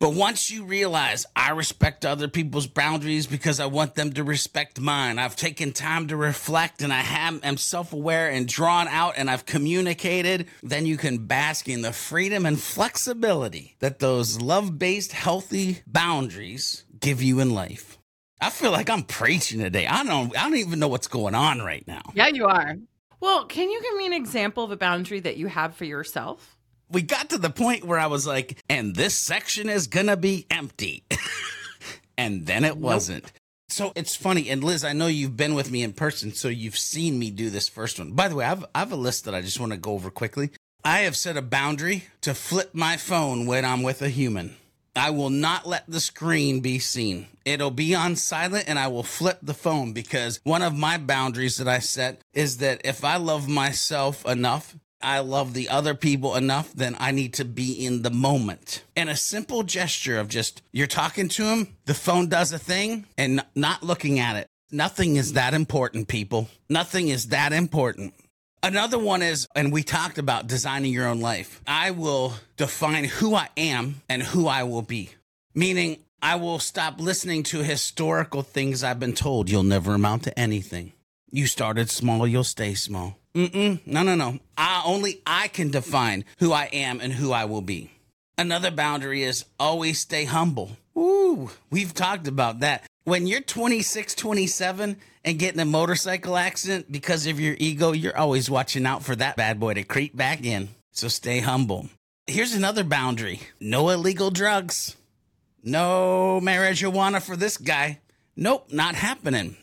But 0.01 0.15
once 0.15 0.49
you 0.49 0.63
realize 0.63 1.27
I 1.35 1.51
respect 1.51 2.07
other 2.07 2.27
people's 2.27 2.65
boundaries 2.65 3.27
because 3.27 3.59
I 3.59 3.67
want 3.67 3.93
them 3.93 4.11
to 4.13 4.23
respect 4.23 4.81
mine, 4.81 5.19
I've 5.19 5.35
taken 5.35 5.73
time 5.73 6.07
to 6.07 6.17
reflect 6.17 6.81
and 6.81 6.91
I 6.91 7.01
have, 7.01 7.45
am 7.45 7.55
self 7.57 7.93
aware 7.93 8.27
and 8.31 8.47
drawn 8.47 8.87
out 8.87 9.13
and 9.15 9.29
I've 9.29 9.45
communicated, 9.45 10.47
then 10.63 10.87
you 10.87 10.97
can 10.97 11.27
bask 11.27 11.69
in 11.69 11.83
the 11.83 11.93
freedom 11.93 12.47
and 12.47 12.59
flexibility 12.59 13.75
that 13.77 13.99
those 13.99 14.41
love 14.41 14.79
based, 14.79 15.11
healthy 15.11 15.83
boundaries 15.85 16.83
give 16.99 17.21
you 17.21 17.39
in 17.39 17.51
life. 17.51 17.99
I 18.41 18.49
feel 18.49 18.71
like 18.71 18.89
I'm 18.89 19.03
preaching 19.03 19.59
today. 19.59 19.85
I 19.85 20.03
don't 20.03 20.35
I 20.35 20.49
don't 20.49 20.57
even 20.57 20.79
know 20.79 20.87
what's 20.87 21.09
going 21.09 21.35
on 21.35 21.59
right 21.59 21.87
now. 21.87 22.01
Yeah, 22.15 22.29
you 22.29 22.47
are. 22.47 22.75
Well, 23.19 23.45
can 23.45 23.69
you 23.69 23.79
give 23.83 23.95
me 23.97 24.07
an 24.07 24.13
example 24.13 24.63
of 24.63 24.71
a 24.71 24.77
boundary 24.77 25.19
that 25.19 25.37
you 25.37 25.45
have 25.45 25.75
for 25.75 25.85
yourself? 25.85 26.57
We 26.91 27.01
got 27.01 27.29
to 27.29 27.37
the 27.37 27.49
point 27.49 27.85
where 27.85 27.99
I 27.99 28.07
was 28.07 28.27
like, 28.27 28.61
and 28.69 28.95
this 28.95 29.15
section 29.15 29.69
is 29.69 29.87
gonna 29.87 30.17
be 30.17 30.45
empty. 30.49 31.03
and 32.17 32.45
then 32.45 32.65
it 32.65 32.75
nope. 32.75 32.79
wasn't. 32.79 33.31
So 33.69 33.93
it's 33.95 34.17
funny, 34.17 34.49
and 34.49 34.61
Liz, 34.61 34.83
I 34.83 34.91
know 34.91 35.07
you've 35.07 35.37
been 35.37 35.53
with 35.53 35.71
me 35.71 35.81
in 35.81 35.93
person, 35.93 36.33
so 36.33 36.49
you've 36.49 36.77
seen 36.77 37.17
me 37.17 37.31
do 37.31 37.49
this 37.49 37.69
first 37.69 37.99
one. 37.99 38.11
By 38.11 38.27
the 38.27 38.35
way, 38.35 38.43
I 38.43 38.49
have, 38.49 38.65
I 38.75 38.79
have 38.79 38.91
a 38.91 38.97
list 38.97 39.23
that 39.25 39.33
I 39.33 39.39
just 39.39 39.61
want 39.61 39.71
to 39.71 39.77
go 39.77 39.93
over 39.93 40.09
quickly. 40.09 40.49
I 40.83 40.99
have 40.99 41.15
set 41.15 41.37
a 41.37 41.41
boundary 41.41 42.05
to 42.21 42.33
flip 42.33 42.71
my 42.73 42.97
phone 42.97 43.45
when 43.45 43.63
I'm 43.63 43.81
with 43.81 44.01
a 44.01 44.09
human. 44.09 44.57
I 44.95 45.11
will 45.11 45.29
not 45.29 45.65
let 45.65 45.85
the 45.87 46.01
screen 46.01 46.59
be 46.59 46.79
seen. 46.79 47.27
It'll 47.45 47.71
be 47.71 47.95
on 47.95 48.17
silent 48.17 48.65
and 48.67 48.77
I 48.77 48.87
will 48.87 49.03
flip 49.03 49.39
the 49.41 49.53
phone 49.53 49.93
because 49.93 50.41
one 50.43 50.61
of 50.61 50.77
my 50.77 50.97
boundaries 50.97 51.57
that 51.57 51.67
I 51.67 51.79
set 51.79 52.21
is 52.33 52.57
that 52.57 52.81
if 52.83 53.05
I 53.05 53.15
love 53.15 53.47
myself 53.47 54.25
enough, 54.25 54.75
I 55.03 55.19
love 55.19 55.53
the 55.53 55.69
other 55.69 55.93
people 55.93 56.35
enough, 56.35 56.71
then 56.73 56.95
I 56.99 57.11
need 57.11 57.33
to 57.35 57.45
be 57.45 57.85
in 57.85 58.01
the 58.01 58.09
moment. 58.09 58.83
And 58.95 59.09
a 59.09 59.15
simple 59.15 59.63
gesture 59.63 60.19
of 60.19 60.27
just 60.27 60.61
you're 60.71 60.87
talking 60.87 61.27
to 61.29 61.45
him, 61.45 61.75
the 61.85 61.93
phone 61.93 62.27
does 62.27 62.51
a 62.51 62.59
thing, 62.59 63.05
and 63.17 63.43
not 63.55 63.83
looking 63.83 64.19
at 64.19 64.35
it. 64.35 64.47
Nothing 64.71 65.17
is 65.17 65.33
that 65.33 65.53
important, 65.53 66.07
people. 66.07 66.49
Nothing 66.69 67.09
is 67.09 67.27
that 67.27 67.51
important. 67.51 68.13
Another 68.63 68.99
one 68.99 69.21
is, 69.21 69.47
and 69.55 69.73
we 69.73 69.83
talked 69.83 70.17
about 70.17 70.47
designing 70.47 70.93
your 70.93 71.07
own 71.07 71.19
life. 71.19 71.61
I 71.65 71.91
will 71.91 72.35
define 72.57 73.05
who 73.05 73.33
I 73.35 73.49
am 73.57 74.01
and 74.07 74.21
who 74.21 74.47
I 74.47 74.63
will 74.63 74.83
be. 74.83 75.09
Meaning, 75.55 75.97
I 76.21 76.35
will 76.35 76.59
stop 76.59 77.01
listening 77.01 77.41
to 77.43 77.63
historical 77.63 78.43
things 78.43 78.83
I've 78.83 78.99
been 78.99 79.13
told. 79.13 79.49
You'll 79.49 79.63
never 79.63 79.95
amount 79.95 80.23
to 80.23 80.39
anything. 80.39 80.93
You 81.31 81.47
started 81.47 81.89
small, 81.89 82.27
you'll 82.27 82.43
stay 82.43 82.75
small. 82.75 83.17
Mm-mm, 83.35 83.79
no, 83.85 84.03
no, 84.03 84.15
no. 84.15 84.39
I, 84.57 84.83
only 84.85 85.21
I 85.25 85.47
can 85.47 85.71
define 85.71 86.25
who 86.39 86.51
I 86.51 86.65
am 86.73 86.99
and 86.99 87.13
who 87.13 87.31
I 87.31 87.45
will 87.45 87.61
be. 87.61 87.89
Another 88.37 88.71
boundary 88.71 89.23
is 89.23 89.45
always 89.59 89.99
stay 89.99 90.25
humble. 90.25 90.71
Ooh, 90.97 91.49
we've 91.69 91.93
talked 91.93 92.27
about 92.27 92.59
that. 92.59 92.83
When 93.05 93.27
you're 93.27 93.41
26, 93.41 94.15
27 94.15 94.97
and 95.23 95.39
get 95.39 95.53
in 95.53 95.59
a 95.59 95.65
motorcycle 95.65 96.35
accident 96.35 96.91
because 96.91 97.25
of 97.25 97.39
your 97.39 97.55
ego, 97.57 97.93
you're 97.93 98.17
always 98.17 98.49
watching 98.49 98.85
out 98.85 99.03
for 99.03 99.15
that 99.15 99.37
bad 99.37 99.59
boy 99.59 99.75
to 99.75 99.83
creep 99.83 100.15
back 100.15 100.43
in. 100.43 100.69
So 100.91 101.07
stay 101.07 101.39
humble. 101.39 101.89
Here's 102.27 102.53
another 102.53 102.83
boundary 102.83 103.39
no 103.59 103.89
illegal 103.89 104.29
drugs, 104.29 104.97
no 105.63 106.41
marijuana 106.43 107.21
for 107.21 107.37
this 107.37 107.57
guy. 107.57 107.99
Nope, 108.35 108.67
not 108.71 108.95
happening. 108.95 109.55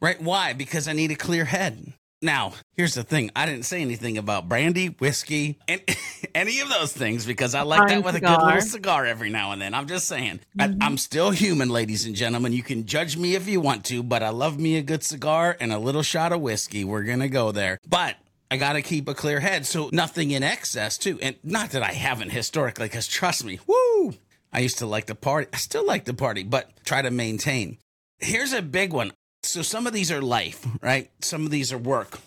Right? 0.00 0.20
Why? 0.20 0.52
Because 0.52 0.88
I 0.88 0.92
need 0.92 1.10
a 1.10 1.16
clear 1.16 1.46
head. 1.46 1.93
Now, 2.24 2.54
here's 2.72 2.94
the 2.94 3.02
thing. 3.02 3.30
I 3.36 3.44
didn't 3.44 3.66
say 3.66 3.82
anything 3.82 4.16
about 4.16 4.48
brandy, 4.48 4.86
whiskey, 4.86 5.58
and 5.68 5.82
any 6.34 6.60
of 6.60 6.70
those 6.70 6.90
things 6.90 7.26
because 7.26 7.54
I 7.54 7.62
like 7.62 7.80
Fine 7.80 7.88
that 7.88 8.04
with 8.04 8.14
a 8.14 8.20
good 8.20 8.28
cigar. 8.28 8.46
little 8.46 8.60
cigar 8.62 9.06
every 9.06 9.28
now 9.28 9.52
and 9.52 9.60
then. 9.60 9.74
I'm 9.74 9.86
just 9.86 10.08
saying. 10.08 10.40
I, 10.58 10.68
mm-hmm. 10.68 10.82
I'm 10.82 10.96
still 10.96 11.32
human, 11.32 11.68
ladies 11.68 12.06
and 12.06 12.16
gentlemen. 12.16 12.54
You 12.54 12.62
can 12.62 12.86
judge 12.86 13.18
me 13.18 13.34
if 13.34 13.46
you 13.46 13.60
want 13.60 13.84
to, 13.86 14.02
but 14.02 14.22
I 14.22 14.30
love 14.30 14.58
me 14.58 14.78
a 14.78 14.82
good 14.82 15.04
cigar 15.04 15.54
and 15.60 15.70
a 15.70 15.78
little 15.78 16.02
shot 16.02 16.32
of 16.32 16.40
whiskey. 16.40 16.82
We're 16.82 17.02
going 17.02 17.20
to 17.20 17.28
go 17.28 17.52
there. 17.52 17.78
But 17.86 18.16
I 18.50 18.56
got 18.56 18.72
to 18.72 18.80
keep 18.80 19.06
a 19.06 19.14
clear 19.14 19.40
head. 19.40 19.66
So 19.66 19.90
nothing 19.92 20.30
in 20.30 20.42
excess, 20.42 20.96
too. 20.96 21.18
And 21.20 21.36
not 21.44 21.72
that 21.72 21.82
I 21.82 21.92
haven't 21.92 22.30
historically, 22.30 22.86
because 22.86 23.06
trust 23.06 23.44
me, 23.44 23.60
woo, 23.66 24.14
I 24.50 24.60
used 24.60 24.78
to 24.78 24.86
like 24.86 25.06
to 25.06 25.14
party. 25.14 25.48
I 25.52 25.58
still 25.58 25.86
like 25.86 26.06
to 26.06 26.14
party, 26.14 26.42
but 26.42 26.70
try 26.86 27.02
to 27.02 27.10
maintain. 27.10 27.76
Here's 28.18 28.54
a 28.54 28.62
big 28.62 28.94
one. 28.94 29.12
So 29.44 29.62
some 29.62 29.86
of 29.86 29.92
these 29.92 30.10
are 30.10 30.22
life, 30.22 30.66
right? 30.80 31.10
Some 31.20 31.44
of 31.44 31.50
these 31.50 31.72
are 31.72 31.78
work. 31.78 32.18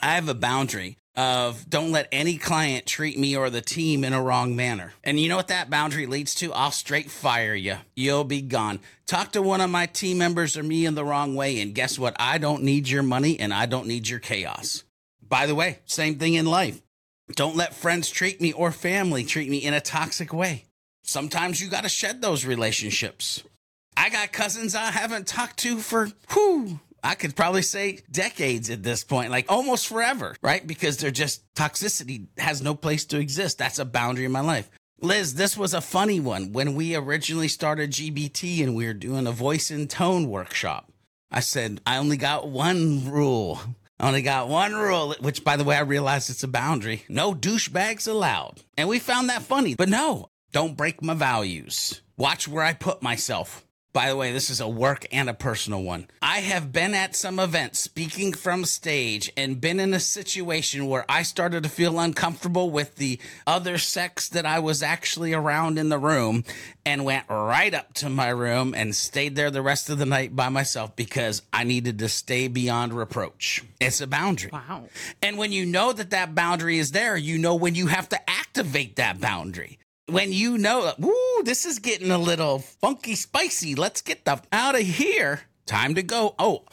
I 0.00 0.14
have 0.14 0.28
a 0.28 0.34
boundary 0.34 0.96
of 1.16 1.68
don't 1.68 1.90
let 1.90 2.08
any 2.12 2.38
client 2.38 2.86
treat 2.86 3.18
me 3.18 3.36
or 3.36 3.50
the 3.50 3.60
team 3.60 4.04
in 4.04 4.12
a 4.12 4.22
wrong 4.22 4.54
manner. 4.54 4.92
And 5.02 5.18
you 5.18 5.28
know 5.28 5.36
what 5.36 5.48
that 5.48 5.68
boundary 5.68 6.06
leads 6.06 6.34
to? 6.36 6.52
I'll 6.52 6.70
straight 6.70 7.10
fire 7.10 7.54
you. 7.54 7.76
You'll 7.96 8.24
be 8.24 8.40
gone. 8.40 8.78
Talk 9.06 9.32
to 9.32 9.42
one 9.42 9.60
of 9.60 9.68
my 9.68 9.86
team 9.86 10.18
members 10.18 10.56
or 10.56 10.62
me 10.62 10.86
in 10.86 10.94
the 10.94 11.04
wrong 11.04 11.34
way, 11.34 11.60
and 11.60 11.74
guess 11.74 11.98
what? 11.98 12.16
I 12.18 12.38
don't 12.38 12.62
need 12.62 12.88
your 12.88 13.02
money 13.02 13.38
and 13.38 13.52
I 13.52 13.66
don't 13.66 13.88
need 13.88 14.08
your 14.08 14.20
chaos. 14.20 14.84
By 15.20 15.46
the 15.46 15.54
way, 15.54 15.80
same 15.84 16.18
thing 16.18 16.34
in 16.34 16.46
life. 16.46 16.80
Don't 17.34 17.56
let 17.56 17.74
friends 17.74 18.08
treat 18.10 18.40
me 18.40 18.52
or 18.52 18.72
family 18.72 19.24
treat 19.24 19.50
me 19.50 19.58
in 19.58 19.74
a 19.74 19.80
toxic 19.80 20.32
way. 20.32 20.64
Sometimes 21.02 21.60
you 21.60 21.68
got 21.68 21.82
to 21.82 21.88
shed 21.88 22.22
those 22.22 22.44
relationships. 22.44 23.42
I 23.96 24.10
got 24.10 24.32
cousins 24.32 24.74
I 24.74 24.90
haven't 24.90 25.26
talked 25.26 25.58
to 25.60 25.78
for 25.78 26.10
whew, 26.32 26.80
I 27.02 27.14
could 27.14 27.36
probably 27.36 27.62
say 27.62 28.00
decades 28.10 28.70
at 28.70 28.82
this 28.82 29.04
point, 29.04 29.30
like 29.30 29.46
almost 29.48 29.88
forever, 29.88 30.36
right? 30.42 30.66
Because 30.66 30.98
they're 30.98 31.10
just 31.10 31.42
toxicity 31.54 32.26
has 32.38 32.62
no 32.62 32.74
place 32.74 33.04
to 33.06 33.18
exist. 33.18 33.58
That's 33.58 33.78
a 33.78 33.84
boundary 33.84 34.24
in 34.24 34.32
my 34.32 34.40
life. 34.40 34.70
Liz, 35.02 35.34
this 35.34 35.56
was 35.56 35.72
a 35.72 35.80
funny 35.80 36.20
one. 36.20 36.52
When 36.52 36.74
we 36.74 36.94
originally 36.94 37.48
started 37.48 37.90
GBT 37.90 38.62
and 38.62 38.74
we 38.74 38.86
were 38.86 38.92
doing 38.92 39.26
a 39.26 39.32
voice 39.32 39.70
and 39.70 39.88
tone 39.88 40.28
workshop, 40.28 40.92
I 41.30 41.40
said, 41.40 41.80
I 41.86 41.96
only 41.96 42.18
got 42.18 42.48
one 42.48 43.10
rule. 43.10 43.60
I 43.98 44.08
only 44.08 44.22
got 44.22 44.48
one 44.48 44.74
rule, 44.74 45.14
which 45.20 45.42
by 45.42 45.56
the 45.56 45.64
way, 45.64 45.76
I 45.76 45.80
realized 45.80 46.28
it's 46.28 46.42
a 46.42 46.48
boundary. 46.48 47.04
No 47.08 47.34
douchebags 47.34 48.08
allowed. 48.08 48.62
And 48.76 48.88
we 48.88 48.98
found 48.98 49.28
that 49.28 49.42
funny, 49.42 49.74
but 49.74 49.88
no, 49.88 50.28
don't 50.52 50.76
break 50.76 51.02
my 51.02 51.14
values. 51.14 52.02
Watch 52.18 52.46
where 52.46 52.64
I 52.64 52.74
put 52.74 53.02
myself. 53.02 53.64
By 53.92 54.08
the 54.08 54.16
way, 54.16 54.32
this 54.32 54.50
is 54.50 54.60
a 54.60 54.68
work 54.68 55.04
and 55.10 55.28
a 55.28 55.34
personal 55.34 55.82
one. 55.82 56.06
I 56.22 56.38
have 56.38 56.72
been 56.72 56.94
at 56.94 57.16
some 57.16 57.40
events 57.40 57.80
speaking 57.80 58.32
from 58.32 58.64
stage 58.64 59.32
and 59.36 59.60
been 59.60 59.80
in 59.80 59.92
a 59.92 59.98
situation 59.98 60.86
where 60.86 61.04
I 61.08 61.22
started 61.24 61.64
to 61.64 61.68
feel 61.68 61.98
uncomfortable 61.98 62.70
with 62.70 62.96
the 62.96 63.18
other 63.48 63.78
sex 63.78 64.28
that 64.28 64.46
I 64.46 64.60
was 64.60 64.84
actually 64.84 65.32
around 65.32 65.76
in 65.76 65.88
the 65.88 65.98
room 65.98 66.44
and 66.86 67.04
went 67.04 67.24
right 67.28 67.74
up 67.74 67.92
to 67.94 68.08
my 68.08 68.28
room 68.28 68.74
and 68.76 68.94
stayed 68.94 69.34
there 69.34 69.50
the 69.50 69.60
rest 69.60 69.90
of 69.90 69.98
the 69.98 70.06
night 70.06 70.36
by 70.36 70.50
myself 70.50 70.94
because 70.94 71.42
I 71.52 71.64
needed 71.64 71.98
to 71.98 72.08
stay 72.08 72.46
beyond 72.46 72.92
reproach. 72.92 73.64
It's 73.80 74.00
a 74.00 74.06
boundary. 74.06 74.50
Wow. 74.52 74.84
And 75.20 75.36
when 75.36 75.50
you 75.50 75.66
know 75.66 75.92
that 75.92 76.10
that 76.10 76.36
boundary 76.36 76.78
is 76.78 76.92
there, 76.92 77.16
you 77.16 77.38
know 77.38 77.56
when 77.56 77.74
you 77.74 77.88
have 77.88 78.08
to 78.10 78.30
activate 78.30 78.96
that 78.96 79.20
boundary. 79.20 79.79
When 80.10 80.32
you 80.32 80.58
know, 80.58 80.92
woo, 80.98 81.42
this 81.44 81.64
is 81.64 81.78
getting 81.78 82.10
a 82.10 82.18
little 82.18 82.58
funky 82.58 83.14
spicy. 83.14 83.76
Let's 83.76 84.02
get 84.02 84.24
the 84.24 84.42
out 84.52 84.74
of 84.74 84.80
here. 84.80 85.42
Time 85.66 85.94
to 85.94 86.02
go. 86.02 86.34
Oh, 86.36 86.64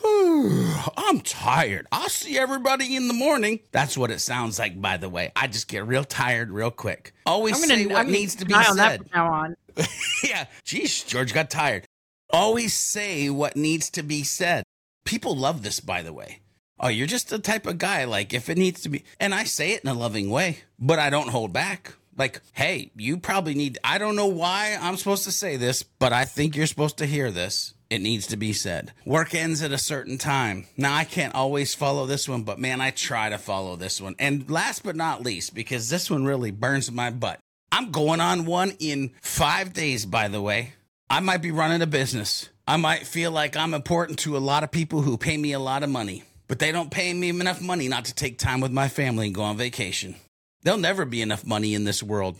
I'm 0.98 1.22
tired. 1.22 1.86
I'll 1.92 2.10
see 2.10 2.36
everybody 2.36 2.96
in 2.96 3.08
the 3.08 3.14
morning. 3.14 3.60
That's 3.72 3.96
what 3.96 4.10
it 4.10 4.22
sounds 4.22 4.58
like, 4.58 4.82
by 4.82 4.98
the 4.98 5.08
way. 5.08 5.32
I 5.36 5.46
just 5.46 5.68
get 5.68 5.86
real 5.86 6.04
tired 6.04 6.50
real 6.50 6.72
quick. 6.72 7.14
Always 7.28 7.62
I'm 7.62 7.70
say 7.70 7.84
gonna, 7.84 7.94
what 7.94 8.06
I'm 8.08 8.12
needs 8.12 8.34
to 8.38 8.46
be 8.46 8.56
said. 8.56 8.98
from 8.98 9.10
now 9.14 9.32
on. 9.32 9.56
yeah. 10.24 10.46
Geez, 10.64 11.04
George 11.04 11.32
got 11.32 11.52
tired. 11.52 11.86
Always 12.32 12.74
say 12.74 13.30
what 13.30 13.56
needs 13.56 13.92
to 13.92 14.02
be 14.02 14.24
said. 14.24 14.64
People 15.06 15.36
love 15.36 15.62
this, 15.62 15.80
by 15.80 16.02
the 16.02 16.12
way. 16.12 16.40
Oh, 16.80 16.90
you're 16.90 17.06
just 17.06 17.30
the 17.30 17.38
type 17.40 17.68
of 17.68 17.78
guy, 17.78 18.04
like, 18.06 18.34
if 18.34 18.50
it 18.50 18.58
needs 18.58 18.82
to 18.82 18.90
be, 18.90 19.04
and 19.20 19.34
I 19.34 19.44
say 19.44 19.74
it 19.74 19.84
in 19.84 19.90
a 19.90 19.94
loving 19.94 20.30
way, 20.30 20.60
but 20.80 20.98
I 21.00 21.10
don't 21.10 21.30
hold 21.30 21.54
back. 21.54 21.94
Like, 22.18 22.42
hey, 22.54 22.92
you 22.96 23.18
probably 23.18 23.54
need, 23.54 23.78
I 23.84 24.00
don't 24.00 24.16
know 24.16 24.28
why 24.28 24.78
I'm 24.82 24.98
supposed 24.98 25.24
to 25.26 25.32
say 25.32 25.56
this, 25.56 25.84
but 25.84 26.12
I 26.12 26.26
think 26.26 26.56
you're 26.56 26.66
supposed 26.66 26.98
to 26.98 27.06
hear 27.06 27.32
this. 27.32 27.74
It 27.90 28.02
needs 28.02 28.28
to 28.28 28.38
be 28.38 28.52
said. 28.52 28.92
Work 29.06 29.34
ends 29.34 29.62
at 29.62 29.72
a 29.72 29.78
certain 29.78 30.18
time. 30.18 30.68
Now, 30.76 30.94
I 30.94 31.06
can't 31.06 31.34
always 31.34 31.74
follow 31.74 32.06
this 32.06 32.28
one, 32.28 32.44
but 32.44 32.60
man, 32.60 32.82
I 32.82 32.92
try 32.92 33.30
to 33.30 33.38
follow 33.38 33.78
this 33.78 34.02
one. 34.02 34.16
And 34.20 34.50
last 34.50 34.84
but 34.84 34.96
not 34.98 35.24
least, 35.24 35.54
because 35.54 35.90
this 35.90 36.12
one 36.12 36.26
really 36.26 36.52
burns 36.52 36.92
my 36.92 37.12
butt, 37.12 37.40
I'm 37.72 37.92
going 37.92 38.20
on 38.20 38.46
one 38.46 38.74
in 38.80 39.12
five 39.22 39.72
days, 39.72 40.06
by 40.06 40.28
the 40.28 40.42
way. 40.42 40.74
I 41.10 41.22
might 41.22 41.42
be 41.42 41.52
running 41.52 41.82
a 41.82 41.88
business. 41.88 42.50
I 42.68 42.76
might 42.76 43.08
feel 43.08 43.32
like 43.32 43.56
I'm 43.56 43.74
important 43.74 44.20
to 44.20 44.36
a 44.36 44.40
lot 44.40 44.64
of 44.64 44.72
people 44.72 45.02
who 45.02 45.18
pay 45.18 45.38
me 45.38 45.54
a 45.54 45.60
lot 45.60 45.84
of 45.84 45.90
money, 45.90 46.24
but 46.50 46.60
they 46.60 46.74
don't 46.74 46.92
pay 46.92 47.14
me 47.14 47.30
enough 47.30 47.62
money 47.62 47.88
not 47.88 48.06
to 48.06 48.14
take 48.14 48.38
time 48.38 48.60
with 48.60 48.72
my 48.72 48.90
family 48.90 49.28
and 49.28 49.36
go 49.36 49.44
on 49.44 49.56
vacation. 49.56 50.16
There'll 50.68 50.82
never 50.82 51.06
be 51.06 51.22
enough 51.22 51.46
money 51.46 51.74
in 51.74 51.86
this 51.86 52.04
world. 52.04 52.36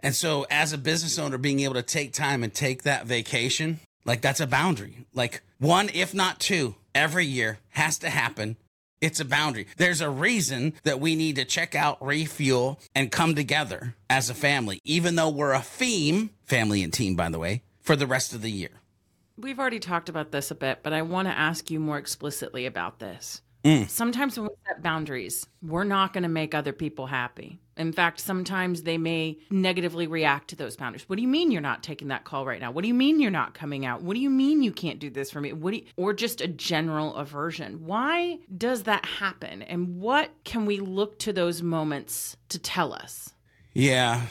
And 0.00 0.12
so, 0.12 0.44
as 0.50 0.72
a 0.72 0.78
business 0.78 1.16
owner, 1.16 1.38
being 1.38 1.60
able 1.60 1.74
to 1.74 1.82
take 1.82 2.12
time 2.12 2.42
and 2.42 2.52
take 2.52 2.82
that 2.82 3.06
vacation, 3.06 3.78
like 4.04 4.20
that's 4.20 4.40
a 4.40 4.48
boundary. 4.48 5.06
Like 5.14 5.42
one, 5.58 5.88
if 5.94 6.12
not 6.12 6.40
two, 6.40 6.74
every 6.92 7.24
year 7.24 7.60
has 7.68 7.96
to 7.98 8.10
happen. 8.10 8.56
It's 9.00 9.20
a 9.20 9.24
boundary. 9.24 9.68
There's 9.76 10.00
a 10.00 10.10
reason 10.10 10.72
that 10.82 10.98
we 10.98 11.14
need 11.14 11.36
to 11.36 11.44
check 11.44 11.76
out, 11.76 12.04
refuel, 12.04 12.80
and 12.96 13.12
come 13.12 13.36
together 13.36 13.94
as 14.10 14.28
a 14.28 14.34
family, 14.34 14.80
even 14.82 15.14
though 15.14 15.30
we're 15.30 15.52
a 15.52 15.62
theme, 15.62 16.30
family 16.46 16.82
and 16.82 16.92
team, 16.92 17.14
by 17.14 17.28
the 17.28 17.38
way, 17.38 17.62
for 17.80 17.94
the 17.94 18.08
rest 18.08 18.32
of 18.32 18.42
the 18.42 18.50
year. 18.50 18.80
We've 19.36 19.60
already 19.60 19.78
talked 19.78 20.08
about 20.08 20.32
this 20.32 20.50
a 20.50 20.56
bit, 20.56 20.80
but 20.82 20.92
I 20.92 21.02
want 21.02 21.28
to 21.28 21.38
ask 21.38 21.70
you 21.70 21.78
more 21.78 21.98
explicitly 21.98 22.66
about 22.66 22.98
this. 22.98 23.40
Mm. 23.64 23.88
Sometimes 23.88 24.38
when 24.38 24.48
we 24.48 24.54
set 24.66 24.82
boundaries, 24.82 25.46
we're 25.62 25.84
not 25.84 26.12
going 26.12 26.22
to 26.22 26.28
make 26.28 26.54
other 26.54 26.72
people 26.72 27.06
happy. 27.06 27.58
In 27.76 27.92
fact, 27.92 28.20
sometimes 28.20 28.82
they 28.82 28.98
may 28.98 29.38
negatively 29.50 30.06
react 30.06 30.48
to 30.48 30.56
those 30.56 30.76
boundaries. 30.76 31.08
What 31.08 31.16
do 31.16 31.22
you 31.22 31.28
mean 31.28 31.50
you're 31.50 31.60
not 31.60 31.82
taking 31.82 32.08
that 32.08 32.24
call 32.24 32.44
right 32.44 32.60
now? 32.60 32.70
What 32.70 32.82
do 32.82 32.88
you 32.88 32.94
mean 32.94 33.20
you're 33.20 33.30
not 33.30 33.54
coming 33.54 33.86
out? 33.86 34.02
What 34.02 34.14
do 34.14 34.20
you 34.20 34.30
mean 34.30 34.62
you 34.62 34.72
can't 34.72 34.98
do 34.98 35.10
this 35.10 35.30
for 35.30 35.40
me? 35.40 35.52
What 35.52 35.72
do 35.72 35.78
you, 35.78 35.84
or 35.96 36.12
just 36.12 36.40
a 36.40 36.48
general 36.48 37.14
aversion? 37.14 37.84
Why 37.84 38.38
does 38.56 38.84
that 38.84 39.04
happen? 39.04 39.62
And 39.62 40.00
what 40.00 40.30
can 40.44 40.66
we 40.66 40.78
look 40.78 41.18
to 41.20 41.32
those 41.32 41.62
moments 41.62 42.36
to 42.48 42.58
tell 42.58 42.92
us? 42.92 43.32
Yeah. 43.74 44.22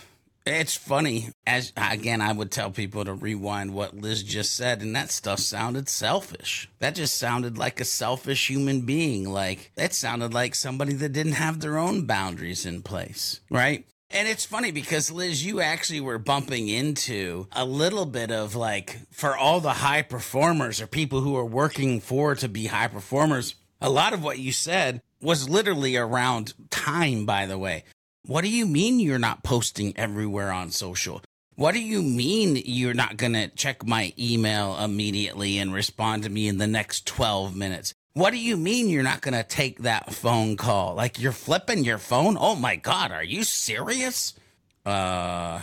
It's 0.47 0.75
funny. 0.75 1.29
As 1.45 1.73
again, 1.75 2.21
I 2.21 2.31
would 2.31 2.51
tell 2.51 2.71
people 2.71 3.03
to 3.05 3.13
rewind 3.13 3.73
what 3.73 3.95
Liz 3.95 4.23
just 4.23 4.55
said, 4.55 4.81
and 4.81 4.95
that 4.95 5.11
stuff 5.11 5.39
sounded 5.39 5.89
selfish. 5.89 6.69
That 6.79 6.95
just 6.95 7.17
sounded 7.17 7.57
like 7.57 7.79
a 7.79 7.85
selfish 7.85 8.49
human 8.49 8.81
being. 8.81 9.29
Like 9.29 9.71
it 9.75 9.93
sounded 9.93 10.33
like 10.33 10.55
somebody 10.55 10.93
that 10.93 11.13
didn't 11.13 11.33
have 11.33 11.59
their 11.59 11.77
own 11.77 12.05
boundaries 12.05 12.65
in 12.65 12.81
place, 12.81 13.41
right? 13.49 13.85
And 14.09 14.27
it's 14.27 14.45
funny 14.45 14.71
because 14.71 15.11
Liz, 15.11 15.45
you 15.45 15.59
actually 15.59 15.99
were 15.99 16.17
bumping 16.17 16.69
into 16.69 17.47
a 17.51 17.65
little 17.65 18.05
bit 18.05 18.31
of 18.31 18.55
like 18.55 18.97
for 19.11 19.35
all 19.35 19.59
the 19.59 19.73
high 19.73 20.01
performers 20.01 20.79
or 20.79 20.87
people 20.87 21.19
who 21.19 21.35
are 21.35 21.45
working 21.45 21.99
for 21.99 22.33
to 22.35 22.47
be 22.47 22.67
high 22.67 22.87
performers, 22.87 23.55
a 23.81 23.89
lot 23.89 24.13
of 24.13 24.23
what 24.23 24.39
you 24.39 24.53
said 24.53 25.01
was 25.21 25.49
literally 25.49 25.97
around 25.97 26.53
time, 26.69 27.25
by 27.25 27.45
the 27.45 27.57
way. 27.57 27.83
What 28.27 28.43
do 28.43 28.49
you 28.49 28.65
mean 28.65 28.99
you're 28.99 29.17
not 29.17 29.41
posting 29.41 29.97
everywhere 29.97 30.51
on 30.51 30.69
social? 30.71 31.21
What 31.55 31.71
do 31.71 31.79
you 31.79 32.01
mean 32.01 32.61
you're 32.65 32.93
not 32.93 33.15
going 33.15 33.31
to 33.31 33.47
check 33.47 33.87
my 33.87 34.11
email 34.19 34.77
immediately 34.77 35.57
and 35.59 35.73
respond 35.73 36.23
to 36.23 36.29
me 36.29 36.49
in 36.49 36.57
the 36.57 36.67
next 36.67 37.05
12 37.05 37.55
minutes? 37.55 37.93
What 38.11 38.31
do 38.31 38.37
you 38.37 38.57
mean 38.57 38.89
you're 38.89 39.01
not 39.01 39.21
going 39.21 39.33
to 39.33 39.45
take 39.45 39.83
that 39.83 40.13
phone 40.13 40.57
call? 40.57 40.93
Like 40.93 41.21
you're 41.21 41.31
flipping 41.31 41.85
your 41.85 41.99
phone? 41.99 42.35
Oh 42.37 42.55
my 42.55 42.75
God, 42.75 43.13
are 43.13 43.23
you 43.23 43.45
serious? 43.45 44.33
Uh, 44.85 45.61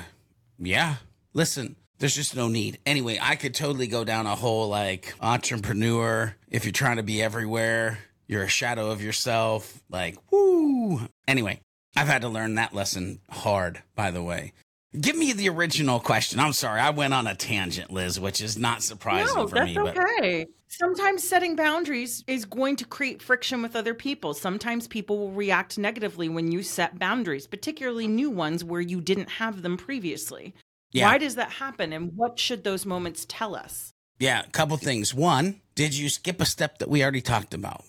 yeah. 0.59 0.97
Listen, 1.35 1.77
there's 1.99 2.15
just 2.15 2.35
no 2.35 2.49
need. 2.49 2.79
Anyway, 2.87 3.19
I 3.21 3.37
could 3.37 3.55
totally 3.55 3.89
go 3.89 4.05
down 4.05 4.25
a 4.25 4.35
whole 4.35 4.71
like 4.71 5.13
entrepreneur. 5.21 6.35
If 6.51 6.65
you're 6.65 6.73
trying 6.73 6.97
to 6.97 7.03
be 7.03 7.23
everywhere, 7.23 7.99
you're 8.27 8.45
a 8.45 8.49
shadow 8.49 8.91
of 8.91 9.03
yourself. 9.03 9.83
Like, 9.91 10.17
woo. 10.33 11.03
Anyway, 11.29 11.61
I've 11.97 12.09
had 12.09 12.23
to 12.23 12.29
learn 12.29 12.57
that 12.57 12.75
lesson 12.75 13.21
hard, 13.31 13.83
by 13.95 14.11
the 14.11 14.23
way. 14.23 14.53
Give 15.01 15.17
me 15.17 15.33
the 15.33 15.49
original 15.49 15.99
question. 15.99 16.39
I'm 16.39 16.53
sorry, 16.53 16.81
I 16.81 16.91
went 16.91 17.15
on 17.15 17.27
a 17.27 17.35
tangent, 17.35 17.91
Liz, 17.91 18.21
which 18.21 18.41
is 18.41 18.57
not 18.57 18.83
surprising 18.83 19.35
No, 19.35 19.49
for 19.49 19.57
that's 19.57 19.67
me. 19.67 19.75
But 19.75 19.99
okay. 19.99 20.47
Sometimes 20.69 21.23
setting 21.29 21.57
boundaries 21.57 22.23
is 22.27 22.45
going 22.45 22.77
to 22.77 22.85
create 22.85 23.21
friction 23.23 23.61
with 23.63 23.75
other 23.77 23.95
people. 23.95 24.35
Sometimes 24.35 24.87
people 24.87 25.19
will 25.19 25.33
react 25.33 25.79
negatively 25.79 26.29
when 26.29 26.53
you 26.53 26.63
set 26.63 26.99
boundaries, 26.99 27.47
particularly 27.47 28.07
new 28.07 28.31
ones 28.31 28.65
where 28.65 28.81
you 28.81 29.01
didn't 29.01 29.31
have 29.31 29.63
them 29.63 29.77
previously. 29.77 30.55
Yeah. 30.93 31.11
Why 31.11 31.19
does 31.19 31.35
that 31.37 31.51
happen 31.51 31.93
and 31.93 32.13
what 32.15 32.39
should 32.39 32.63
those 32.63 32.87
moments 32.87 33.27
tell 33.29 33.55
us? 33.57 33.93
yeah, 34.21 34.43
a 34.47 34.51
couple 34.51 34.77
things. 34.77 35.13
One, 35.13 35.61
Did 35.75 35.97
you 35.97 36.09
skip 36.09 36.41
a 36.41 36.47
step 36.47 36.79
that 36.79 36.89
we 36.89 37.03
already 37.03 37.21
talked 37.21 37.53
about? 37.53 37.85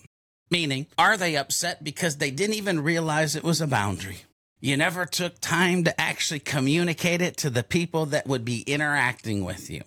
Meaning, 0.50 0.86
are 0.96 1.16
they 1.16 1.36
upset 1.36 1.82
because 1.82 2.16
they 2.16 2.30
didn't 2.30 2.56
even 2.56 2.80
realize 2.82 3.34
it 3.34 3.42
was 3.44 3.60
a 3.60 3.66
boundary? 3.66 4.18
You 4.60 4.76
never 4.76 5.04
took 5.04 5.40
time 5.40 5.84
to 5.84 6.00
actually 6.00 6.40
communicate 6.40 7.20
it 7.20 7.36
to 7.38 7.50
the 7.50 7.62
people 7.62 8.06
that 8.06 8.26
would 8.26 8.44
be 8.44 8.62
interacting 8.62 9.44
with 9.44 9.68
you. 9.70 9.82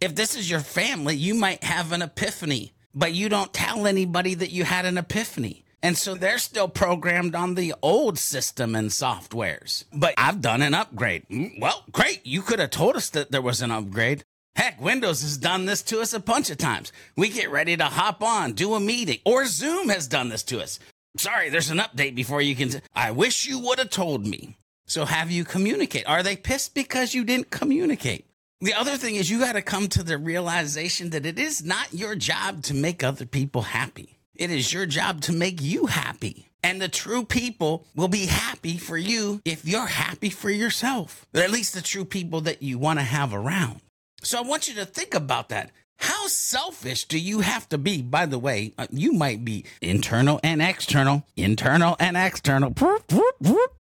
If 0.00 0.14
this 0.14 0.36
is 0.36 0.50
your 0.50 0.60
family, 0.60 1.14
you 1.16 1.34
might 1.34 1.62
have 1.64 1.92
an 1.92 2.02
epiphany, 2.02 2.72
but 2.94 3.12
you 3.12 3.28
don't 3.28 3.52
tell 3.52 3.86
anybody 3.86 4.34
that 4.34 4.50
you 4.50 4.64
had 4.64 4.84
an 4.84 4.98
epiphany. 4.98 5.64
And 5.82 5.96
so 5.96 6.14
they're 6.14 6.38
still 6.38 6.68
programmed 6.68 7.34
on 7.34 7.54
the 7.54 7.72
old 7.80 8.18
system 8.18 8.74
and 8.74 8.90
softwares. 8.90 9.84
But 9.92 10.14
I've 10.18 10.42
done 10.42 10.60
an 10.60 10.74
upgrade. 10.74 11.26
Mm, 11.30 11.58
Well, 11.60 11.84
great. 11.90 12.20
You 12.26 12.42
could 12.42 12.58
have 12.58 12.70
told 12.70 12.96
us 12.96 13.08
that 13.10 13.30
there 13.30 13.40
was 13.40 13.62
an 13.62 13.70
upgrade. 13.70 14.24
Heck, 14.56 14.80
Windows 14.80 15.22
has 15.22 15.36
done 15.36 15.66
this 15.66 15.82
to 15.82 16.00
us 16.00 16.12
a 16.12 16.20
bunch 16.20 16.50
of 16.50 16.58
times. 16.58 16.92
We 17.16 17.28
get 17.28 17.50
ready 17.50 17.76
to 17.76 17.84
hop 17.84 18.22
on, 18.22 18.52
do 18.52 18.74
a 18.74 18.80
meeting, 18.80 19.18
or 19.24 19.46
Zoom 19.46 19.88
has 19.88 20.06
done 20.06 20.28
this 20.28 20.42
to 20.44 20.60
us. 20.60 20.78
Sorry, 21.16 21.48
there's 21.48 21.70
an 21.70 21.78
update 21.78 22.14
before 22.14 22.42
you 22.42 22.54
can. 22.54 22.82
I 22.94 23.10
wish 23.10 23.46
you 23.46 23.58
would 23.60 23.78
have 23.78 23.90
told 23.90 24.26
me. 24.26 24.56
So 24.86 25.04
have 25.04 25.30
you 25.30 25.44
communicate? 25.44 26.06
Are 26.08 26.22
they 26.22 26.36
pissed 26.36 26.74
because 26.74 27.14
you 27.14 27.24
didn't 27.24 27.50
communicate? 27.50 28.26
The 28.60 28.74
other 28.74 28.96
thing 28.96 29.14
is 29.14 29.30
you 29.30 29.38
got 29.38 29.52
to 29.52 29.62
come 29.62 29.88
to 29.88 30.02
the 30.02 30.18
realization 30.18 31.10
that 31.10 31.24
it 31.24 31.38
is 31.38 31.64
not 31.64 31.94
your 31.94 32.14
job 32.14 32.62
to 32.64 32.74
make 32.74 33.02
other 33.02 33.24
people 33.24 33.62
happy. 33.62 34.18
It 34.34 34.50
is 34.50 34.72
your 34.72 34.86
job 34.86 35.22
to 35.22 35.32
make 35.32 35.62
you 35.62 35.86
happy. 35.86 36.50
And 36.62 36.80
the 36.80 36.88
true 36.88 37.24
people 37.24 37.86
will 37.94 38.08
be 38.08 38.26
happy 38.26 38.76
for 38.76 38.98
you 38.98 39.40
if 39.44 39.64
you're 39.64 39.86
happy 39.86 40.28
for 40.28 40.50
yourself. 40.50 41.24
At 41.34 41.50
least 41.50 41.74
the 41.74 41.80
true 41.80 42.04
people 42.04 42.42
that 42.42 42.62
you 42.62 42.78
want 42.78 42.98
to 42.98 43.04
have 43.04 43.32
around. 43.32 43.80
So 44.22 44.38
I 44.38 44.42
want 44.42 44.68
you 44.68 44.74
to 44.74 44.84
think 44.84 45.14
about 45.14 45.48
that. 45.48 45.70
How 45.98 46.26
selfish 46.28 47.04
do 47.04 47.18
you 47.18 47.40
have 47.40 47.68
to 47.70 47.78
be? 47.78 48.02
By 48.02 48.26
the 48.26 48.38
way, 48.38 48.72
uh, 48.78 48.86
you 48.90 49.12
might 49.12 49.44
be 49.44 49.64
internal 49.82 50.40
and 50.42 50.62
external, 50.62 51.26
internal 51.36 51.96
and 52.00 52.16
external. 52.16 52.74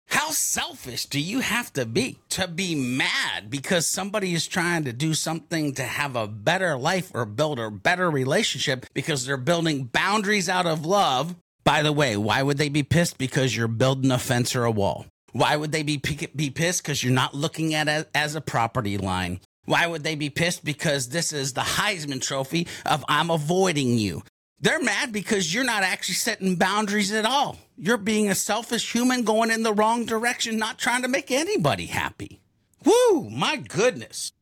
How 0.09 0.31
selfish 0.31 1.07
do 1.07 1.21
you 1.21 1.41
have 1.41 1.73
to 1.75 1.85
be 1.85 2.19
to 2.31 2.49
be 2.49 2.75
mad 2.75 3.51
because 3.51 3.87
somebody 3.87 4.35
is 4.35 4.47
trying 4.47 4.85
to 4.85 4.93
do 4.93 5.15
something 5.15 5.75
to 5.75 5.83
have 5.83 6.17
a 6.17 6.27
better 6.27 6.77
life 6.77 7.11
or 7.13 7.27
build 7.27 7.59
a 7.59 7.71
better 7.71 8.11
relationship 8.11 8.87
because 8.95 9.27
they're 9.27 9.37
building 9.37 9.85
boundaries 9.85 10.49
out 10.49 10.67
of 10.67 10.87
love? 10.87 11.35
By 11.65 11.83
the 11.83 11.93
way, 11.93 12.17
why 12.17 12.43
would 12.43 12.59
they 12.59 12.69
be 12.69 12.83
pissed? 12.83 13.19
Because 13.19 13.57
you're 13.57 13.69
building 13.69 14.11
a 14.11 14.19
fence 14.19 14.55
or 14.55 14.65
a 14.65 14.71
wall. 14.71 15.07
Why 15.33 15.57
would 15.57 15.73
they 15.73 15.83
be 15.83 16.01
be 16.35 16.51
pissed? 16.51 16.83
Because 16.83 17.03
you're 17.03 17.13
not 17.13 17.35
looking 17.35 17.75
at 17.75 17.89
it 17.89 18.09
as 18.15 18.37
a 18.37 18.41
property 18.41 18.97
line. 18.97 19.41
Why 19.67 19.87
would 19.87 20.03
they 20.03 20.15
be 20.15 20.31
pissed? 20.31 20.65
Because 20.65 21.11
this 21.11 21.33
is 21.33 21.53
the 21.53 21.61
Heisman 21.61 22.23
Trophy 22.23 22.67
of 22.87 23.05
I'm 23.09 23.31
avoiding 23.31 23.99
you. 23.99 24.23
They're 24.59 24.83
mad 24.83 25.13
because 25.13 25.53
you're 25.53 25.65
not 25.65 25.83
actually 25.83 26.15
setting 26.15 26.57
boundaries 26.57 27.13
at 27.13 27.27
all. 27.27 27.59
You're 27.77 27.99
being 27.99 28.31
a 28.31 28.35
selfish 28.35 28.91
human 28.91 29.23
going 29.23 29.51
in 29.51 29.63
the 29.63 29.75
wrong 29.75 30.07
direction, 30.07 30.57
not 30.57 30.79
trying 30.79 31.03
to 31.03 31.09
make 31.09 31.31
anybody 31.31 31.87
happy. 31.87 32.41
Woo, 32.85 33.29
my 33.29 33.57
goodness. 33.57 34.33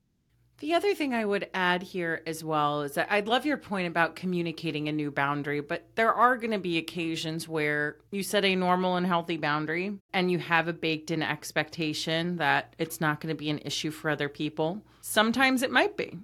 The 0.64 0.72
other 0.72 0.94
thing 0.94 1.12
I 1.12 1.26
would 1.26 1.50
add 1.52 1.82
here 1.82 2.22
as 2.26 2.42
well 2.42 2.80
is 2.80 2.94
that 2.94 3.08
I 3.10 3.20
love 3.20 3.44
your 3.44 3.58
point 3.58 3.86
about 3.86 4.16
communicating 4.16 4.88
a 4.88 4.92
new 4.92 5.10
boundary, 5.10 5.60
but 5.60 5.84
there 5.94 6.14
are 6.14 6.38
going 6.38 6.52
to 6.52 6.58
be 6.58 6.78
occasions 6.78 7.46
where 7.46 7.98
you 8.10 8.22
set 8.22 8.46
a 8.46 8.56
normal 8.56 8.96
and 8.96 9.06
healthy 9.06 9.36
boundary 9.36 9.98
and 10.14 10.30
you 10.30 10.38
have 10.38 10.66
a 10.66 10.72
baked 10.72 11.10
in 11.10 11.22
expectation 11.22 12.36
that 12.36 12.74
it's 12.78 12.98
not 12.98 13.20
going 13.20 13.28
to 13.28 13.38
be 13.38 13.50
an 13.50 13.58
issue 13.58 13.90
for 13.90 14.08
other 14.08 14.30
people. 14.30 14.80
Sometimes 15.02 15.60
it 15.60 15.70
might 15.70 15.98
be. 15.98 16.16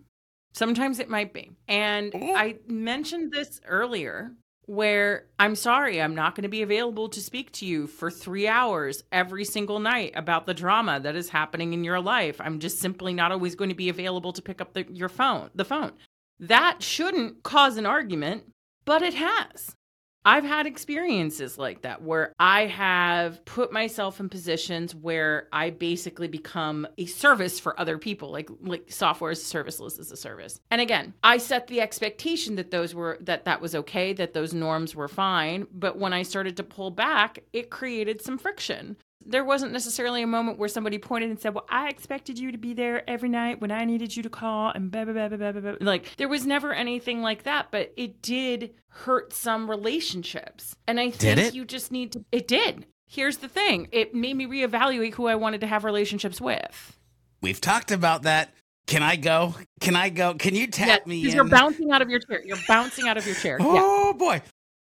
Sometimes 0.55 1.01
it 1.01 1.11
might 1.11 1.34
be. 1.34 1.51
And 1.68 2.11
I 2.14 2.61
mentioned 2.66 3.32
this 3.32 3.61
earlier 3.66 4.32
where 4.66 5.26
I'm 5.38 5.56
sorry, 5.56 6.00
I'm 6.00 6.14
not 6.14 6.34
going 6.34 6.42
to 6.42 6.48
be 6.48 6.62
available 6.62 7.08
to 7.08 7.20
speak 7.20 7.52
to 7.52 7.66
you 7.66 7.86
for 7.86 8.11
three 8.11 8.46
hours 8.46 9.02
every 9.11 9.44
single 9.44 9.80
night 9.80 10.12
about 10.14 10.46
the 10.46 10.54
drama 10.54 11.00
that 11.00 11.16
is 11.16 11.30
happening 11.30 11.72
in 11.72 11.84
your 11.84 12.00
life. 12.00 12.40
I'm 12.40 12.61
just 12.61 12.78
simply 12.78 13.12
not 13.12 13.32
always 13.32 13.54
going 13.54 13.70
to 13.70 13.76
be 13.76 13.88
available 13.88 14.32
to 14.32 14.42
pick 14.42 14.61
up 14.61 14.74
the, 14.74 14.86
your 14.92 15.08
phone, 15.08 15.50
the 15.54 15.64
phone. 15.64 15.92
That 16.38 16.82
shouldn't 16.82 17.42
cause 17.42 17.76
an 17.76 17.86
argument, 17.86 18.44
but 18.84 19.02
it 19.02 19.14
has. 19.14 19.74
I've 20.25 20.45
had 20.45 20.66
experiences 20.66 21.57
like 21.57 21.83
that 21.83 22.03
where 22.03 22.35
I 22.39 22.66
have 22.66 23.43
put 23.47 23.73
myself 23.73 24.21
in 24.21 24.29
positions 24.29 24.95
where 24.95 25.49
I 25.53 25.71
basically 25.71 26.29
become 26.29 26.87
a 26.99 27.07
service 27.07 27.59
for 27.59 27.79
other 27.81 27.97
people, 27.97 28.31
like 28.31 28.51
like 28.61 28.93
software 28.93 29.31
as 29.31 29.41
a 29.41 29.45
service, 29.45 29.81
Liz 29.81 29.99
as 29.99 30.12
a 30.12 30.16
service. 30.16 30.61
And 30.71 30.81
again, 30.81 31.14
I 31.23 31.39
set 31.39 31.68
the 31.68 31.81
expectation 31.81 32.57
that 32.57 32.71
those 32.71 32.95
were 32.95 33.16
that 33.23 33.47
that 33.47 33.62
was 33.62 33.75
okay, 33.75 34.12
that 34.12 34.35
those 34.35 34.53
norms 34.53 34.95
were 34.95 35.09
fine. 35.09 35.66
But 35.73 35.99
when 35.99 36.12
I 36.12 36.23
started 36.23 36.57
to 36.59 36.64
pull 36.64 36.91
back, 36.91 37.39
it 37.53 37.71
created 37.71 38.21
some 38.21 38.37
friction. 38.37 38.97
There 39.25 39.45
wasn't 39.45 39.73
necessarily 39.73 40.23
a 40.23 40.27
moment 40.27 40.59
where 40.59 40.68
somebody 40.68 40.99
pointed 40.99 41.31
and 41.31 41.39
said, 41.39 41.55
Well, 41.55 41.66
I 41.68 41.89
expected 41.89 42.39
you 42.39 42.53
to 42.53 42.59
be 42.59 42.73
there 42.73 43.09
every 43.09 43.29
night 43.29 43.61
when 43.61 43.71
I 43.71 43.85
needed 43.85 44.16
you 44.16 44.23
to 44.23 44.31
call 44.31 44.71
and 44.71 44.91
blah, 44.91 45.05
blah, 45.05 45.12
blah, 45.12 45.29
blah, 45.29 45.53
blah, 45.53 45.61
blah. 45.61 45.75
Like, 45.81 46.16
there 46.16 46.29
was 46.29 46.47
never 46.47 46.73
anything 46.73 47.21
like 47.21 47.43
that, 47.43 47.71
but 47.71 47.93
it 47.97 48.23
did 48.23 48.75
hurt 48.89 49.33
some 49.33 49.68
relationships. 49.68 50.75
And 50.87 50.99
I 50.99 51.11
think 51.11 51.55
you 51.55 51.64
just 51.64 51.93
need 51.93 52.12
to, 52.12 52.25
it 52.33 52.49
did. 52.49 52.87
Here's 53.07 53.39
the 53.39 53.49
thing 53.49 53.89
it 53.93 54.14
made 54.14 54.37
me 54.37 54.47
reevaluate 54.47 55.14
who 55.14 55.27
I 55.27 55.35
wanted 55.35 55.61
to 55.62 55.66
have 55.66 55.85
relationships 55.85 56.41
with. 56.41 56.99
We've 57.43 57.61
talked 57.61 57.91
about 57.91 58.23
that. 58.23 58.55
Can 58.87 59.03
I 59.03 59.16
go? 59.16 59.55
Can 59.81 59.97
I 59.97 60.09
go? 60.09 60.35
Can 60.35 60.55
you 60.55 60.66
tap 60.66 61.07
me 61.07 61.21
because 61.21 61.35
in? 61.35 61.37
you're 61.37 61.49
bouncing 61.49 61.91
out 61.93 62.03
of 62.03 62.11
your 62.11 62.21
chair. 62.21 62.43
You're 62.45 62.59
bouncing 62.66 63.09
out 63.09 63.16
of 63.16 63.27
your 63.27 63.35
chair. 63.35 63.59
Yeah. 63.61 63.66
Oh 63.68 64.12
boy. 64.14 64.43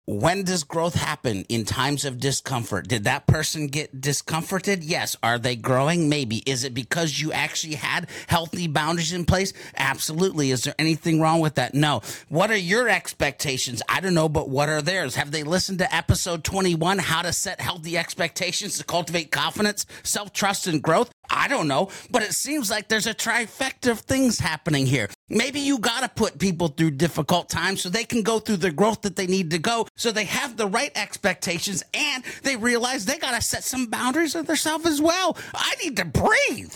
When 0.07 0.43
does 0.43 0.63
growth 0.63 0.95
happen? 0.95 1.45
In 1.47 1.63
times 1.63 2.05
of 2.05 2.19
discomfort. 2.19 2.87
Did 2.87 3.03
that 3.03 3.27
person 3.27 3.67
get 3.67 4.01
discomforted? 4.01 4.83
Yes. 4.83 5.15
Are 5.21 5.37
they 5.37 5.55
growing? 5.55 6.09
Maybe. 6.09 6.37
Is 6.37 6.63
it 6.63 6.73
because 6.73 7.19
you 7.19 7.31
actually 7.31 7.75
had 7.75 8.09
healthy 8.25 8.67
boundaries 8.67 9.13
in 9.13 9.25
place? 9.25 9.53
Absolutely. 9.77 10.49
Is 10.49 10.63
there 10.63 10.73
anything 10.79 11.21
wrong 11.21 11.39
with 11.39 11.53
that? 11.55 11.75
No. 11.75 12.01
What 12.29 12.49
are 12.49 12.57
your 12.57 12.89
expectations? 12.89 13.83
I 13.87 13.99
don't 13.99 14.15
know, 14.15 14.27
but 14.27 14.49
what 14.49 14.69
are 14.69 14.81
theirs? 14.81 15.15
Have 15.15 15.29
they 15.29 15.43
listened 15.43 15.77
to 15.79 15.95
episode 15.95 16.43
21, 16.43 16.97
how 16.97 17.21
to 17.21 17.31
set 17.31 17.61
healthy 17.61 17.95
expectations 17.95 18.79
to 18.79 18.83
cultivate 18.83 19.29
confidence, 19.29 19.85
self 20.01 20.33
trust, 20.33 20.65
and 20.65 20.81
growth? 20.81 21.11
I 21.31 21.47
don't 21.47 21.67
know, 21.67 21.89
but 22.11 22.21
it 22.21 22.33
seems 22.33 22.69
like 22.69 22.89
there's 22.89 23.07
a 23.07 23.13
trifecta 23.13 23.91
of 23.91 23.99
things 24.01 24.37
happening 24.37 24.85
here. 24.85 25.09
Maybe 25.29 25.61
you 25.61 25.79
got 25.79 26.01
to 26.01 26.09
put 26.09 26.37
people 26.37 26.67
through 26.67 26.91
difficult 26.91 27.49
times 27.49 27.81
so 27.81 27.89
they 27.89 28.03
can 28.03 28.21
go 28.21 28.39
through 28.39 28.57
the 28.57 28.71
growth 28.71 29.01
that 29.03 29.15
they 29.15 29.27
need 29.27 29.51
to 29.51 29.57
go, 29.57 29.87
so 29.95 30.11
they 30.11 30.25
have 30.25 30.57
the 30.57 30.67
right 30.67 30.91
expectations 30.95 31.83
and 31.93 32.23
they 32.43 32.57
realize 32.57 33.05
they 33.05 33.17
got 33.17 33.33
to 33.33 33.41
set 33.41 33.63
some 33.63 33.87
boundaries 33.87 34.35
of 34.35 34.45
themselves 34.45 34.85
as 34.85 35.01
well. 35.01 35.37
I 35.55 35.75
need 35.81 35.95
to 35.97 36.05
breathe. 36.05 36.75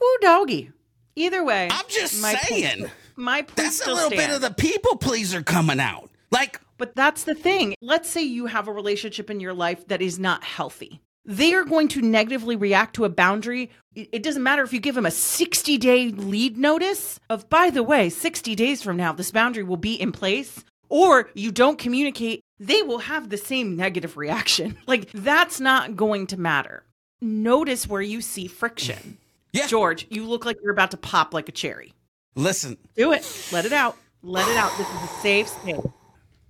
Whoo, 0.00 0.18
doggy. 0.20 0.72
Either 1.14 1.44
way, 1.44 1.68
I'm 1.70 1.84
just 1.88 2.20
my 2.20 2.34
saying. 2.34 2.90
my 3.16 3.42
point 3.42 3.56
That's 3.56 3.86
a 3.86 3.92
little 3.92 4.10
bit 4.10 4.30
of 4.30 4.40
the 4.40 4.50
people 4.50 4.96
pleaser 4.96 5.42
coming 5.42 5.78
out. 5.78 6.10
Like, 6.30 6.60
But 6.78 6.96
that's 6.96 7.24
the 7.24 7.34
thing. 7.34 7.74
Let's 7.80 8.08
say 8.08 8.22
you 8.22 8.46
have 8.46 8.66
a 8.66 8.72
relationship 8.72 9.30
in 9.30 9.38
your 9.38 9.52
life 9.52 9.86
that 9.88 10.00
is 10.02 10.18
not 10.18 10.42
healthy. 10.42 11.00
They 11.24 11.54
are 11.54 11.64
going 11.64 11.88
to 11.88 12.02
negatively 12.02 12.56
react 12.56 12.94
to 12.96 13.04
a 13.04 13.08
boundary. 13.08 13.70
It 13.94 14.22
doesn't 14.22 14.42
matter 14.42 14.62
if 14.62 14.72
you 14.72 14.80
give 14.80 14.94
them 14.96 15.06
a 15.06 15.10
60 15.10 15.78
day 15.78 16.08
lead 16.08 16.56
notice 16.58 17.20
of, 17.30 17.48
by 17.48 17.70
the 17.70 17.82
way, 17.82 18.08
60 18.08 18.54
days 18.54 18.82
from 18.82 18.96
now, 18.96 19.12
this 19.12 19.30
boundary 19.30 19.62
will 19.62 19.76
be 19.76 19.94
in 19.94 20.10
place, 20.12 20.64
or 20.88 21.30
you 21.34 21.52
don't 21.52 21.78
communicate, 21.78 22.40
they 22.58 22.82
will 22.82 22.98
have 22.98 23.28
the 23.28 23.36
same 23.36 23.76
negative 23.76 24.16
reaction. 24.16 24.76
Like, 24.86 25.10
that's 25.12 25.60
not 25.60 25.94
going 25.96 26.26
to 26.28 26.36
matter. 26.40 26.82
Notice 27.20 27.86
where 27.86 28.02
you 28.02 28.20
see 28.20 28.46
friction. 28.48 29.18
Yeah. 29.54 29.66
George, 29.66 30.06
you 30.08 30.24
look 30.26 30.46
like 30.46 30.56
you're 30.62 30.72
about 30.72 30.92
to 30.92 30.96
pop 30.96 31.34
like 31.34 31.46
a 31.46 31.52
cherry. 31.52 31.92
listen, 32.34 32.78
Do 32.96 33.12
it. 33.12 33.48
Let 33.52 33.66
it 33.66 33.72
out. 33.74 33.98
Let 34.22 34.48
it 34.48 34.56
out. 34.56 34.72
This 34.78 34.88
is 34.88 34.94
a 34.94 35.20
safe 35.20 35.48
space. 35.48 35.76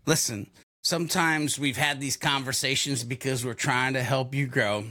Listen, 0.07 0.49
sometimes 0.83 1.59
we've 1.59 1.77
had 1.77 2.01
these 2.01 2.17
conversations 2.17 3.05
because 3.05 3.45
we're 3.45 3.55
trying 3.55 3.95
to 3.95 4.03
help 4.03 4.35
you 4.35 4.47
grow. 4.47 4.85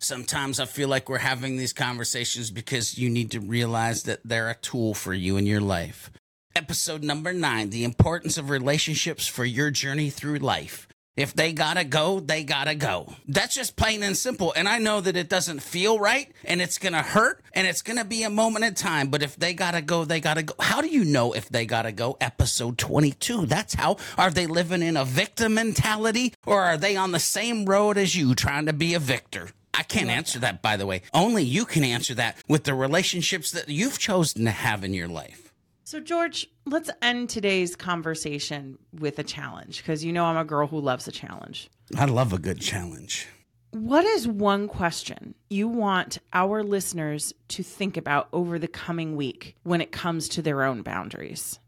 Sometimes 0.00 0.60
I 0.60 0.66
feel 0.66 0.88
like 0.88 1.08
we're 1.08 1.18
having 1.18 1.56
these 1.56 1.72
conversations 1.72 2.50
because 2.50 2.96
you 2.96 3.10
need 3.10 3.32
to 3.32 3.40
realize 3.40 4.04
that 4.04 4.20
they're 4.24 4.50
a 4.50 4.54
tool 4.54 4.94
for 4.94 5.12
you 5.12 5.36
in 5.36 5.46
your 5.46 5.60
life. 5.60 6.10
Episode 6.54 7.02
number 7.02 7.32
nine 7.32 7.70
The 7.70 7.84
importance 7.84 8.38
of 8.38 8.50
relationships 8.50 9.26
for 9.26 9.44
your 9.44 9.70
journey 9.70 10.10
through 10.10 10.38
life. 10.38 10.88
If 11.18 11.34
they 11.34 11.52
gotta 11.52 11.82
go, 11.82 12.20
they 12.20 12.44
gotta 12.44 12.76
go. 12.76 13.12
That's 13.26 13.52
just 13.52 13.74
plain 13.74 14.04
and 14.04 14.16
simple. 14.16 14.52
And 14.54 14.68
I 14.68 14.78
know 14.78 15.00
that 15.00 15.16
it 15.16 15.28
doesn't 15.28 15.64
feel 15.64 15.98
right 15.98 16.30
and 16.44 16.62
it's 16.62 16.78
gonna 16.78 17.02
hurt 17.02 17.42
and 17.52 17.66
it's 17.66 17.82
gonna 17.82 18.04
be 18.04 18.22
a 18.22 18.30
moment 18.30 18.64
in 18.64 18.74
time. 18.74 19.08
But 19.08 19.24
if 19.24 19.34
they 19.34 19.52
gotta 19.52 19.82
go, 19.82 20.04
they 20.04 20.20
gotta 20.20 20.44
go. 20.44 20.54
How 20.60 20.80
do 20.80 20.86
you 20.86 21.04
know 21.04 21.32
if 21.32 21.48
they 21.48 21.66
gotta 21.66 21.90
go? 21.90 22.16
Episode 22.20 22.78
22. 22.78 23.46
That's 23.46 23.74
how. 23.74 23.96
Are 24.16 24.30
they 24.30 24.46
living 24.46 24.80
in 24.80 24.96
a 24.96 25.04
victim 25.04 25.54
mentality 25.54 26.34
or 26.46 26.62
are 26.62 26.76
they 26.76 26.94
on 26.94 27.10
the 27.10 27.18
same 27.18 27.64
road 27.64 27.98
as 27.98 28.14
you 28.14 28.36
trying 28.36 28.66
to 28.66 28.72
be 28.72 28.94
a 28.94 29.00
victor? 29.00 29.50
I 29.74 29.82
can't 29.82 30.10
answer 30.10 30.38
that, 30.38 30.62
by 30.62 30.76
the 30.76 30.86
way. 30.86 31.02
Only 31.12 31.42
you 31.42 31.64
can 31.64 31.82
answer 31.82 32.14
that 32.14 32.36
with 32.46 32.62
the 32.62 32.74
relationships 32.74 33.50
that 33.50 33.68
you've 33.68 33.98
chosen 33.98 34.44
to 34.44 34.52
have 34.52 34.84
in 34.84 34.94
your 34.94 35.08
life. 35.08 35.47
So, 35.88 36.00
George, 36.00 36.46
let's 36.66 36.90
end 37.00 37.30
today's 37.30 37.74
conversation 37.74 38.76
with 38.92 39.18
a 39.18 39.22
challenge 39.22 39.78
because 39.78 40.04
you 40.04 40.12
know 40.12 40.26
I'm 40.26 40.36
a 40.36 40.44
girl 40.44 40.66
who 40.66 40.78
loves 40.82 41.08
a 41.08 41.10
challenge. 41.10 41.70
I 41.96 42.04
love 42.04 42.34
a 42.34 42.38
good 42.38 42.60
challenge. 42.60 43.26
What 43.70 44.04
is 44.04 44.28
one 44.28 44.68
question 44.68 45.34
you 45.48 45.66
want 45.66 46.18
our 46.34 46.62
listeners 46.62 47.32
to 47.48 47.62
think 47.62 47.96
about 47.96 48.28
over 48.34 48.58
the 48.58 48.68
coming 48.68 49.16
week 49.16 49.56
when 49.62 49.80
it 49.80 49.90
comes 49.90 50.28
to 50.28 50.42
their 50.42 50.62
own 50.62 50.82
boundaries? 50.82 51.58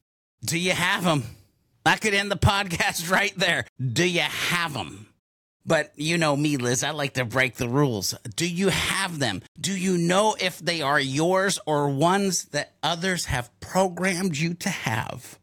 Do 0.44 0.58
you 0.58 0.72
have 0.72 1.04
them? 1.04 1.24
I 1.86 1.96
could 1.96 2.12
end 2.12 2.30
the 2.30 2.36
podcast 2.36 3.10
right 3.10 3.32
there. 3.38 3.64
Do 3.82 4.06
you 4.06 4.20
have 4.20 4.74
them? 4.74 5.09
But 5.70 5.92
you 5.94 6.18
know 6.18 6.34
me, 6.34 6.56
Liz, 6.56 6.82
I 6.82 6.90
like 6.90 7.14
to 7.14 7.24
break 7.24 7.54
the 7.54 7.68
rules. 7.68 8.12
Do 8.34 8.44
you 8.44 8.70
have 8.70 9.20
them? 9.20 9.40
Do 9.56 9.72
you 9.72 9.98
know 9.98 10.34
if 10.40 10.58
they 10.58 10.82
are 10.82 10.98
yours 10.98 11.60
or 11.64 11.88
ones 11.88 12.46
that 12.46 12.72
others 12.82 13.26
have 13.26 13.52
programmed 13.60 14.36
you 14.36 14.54
to 14.54 14.68
have? 14.68 15.38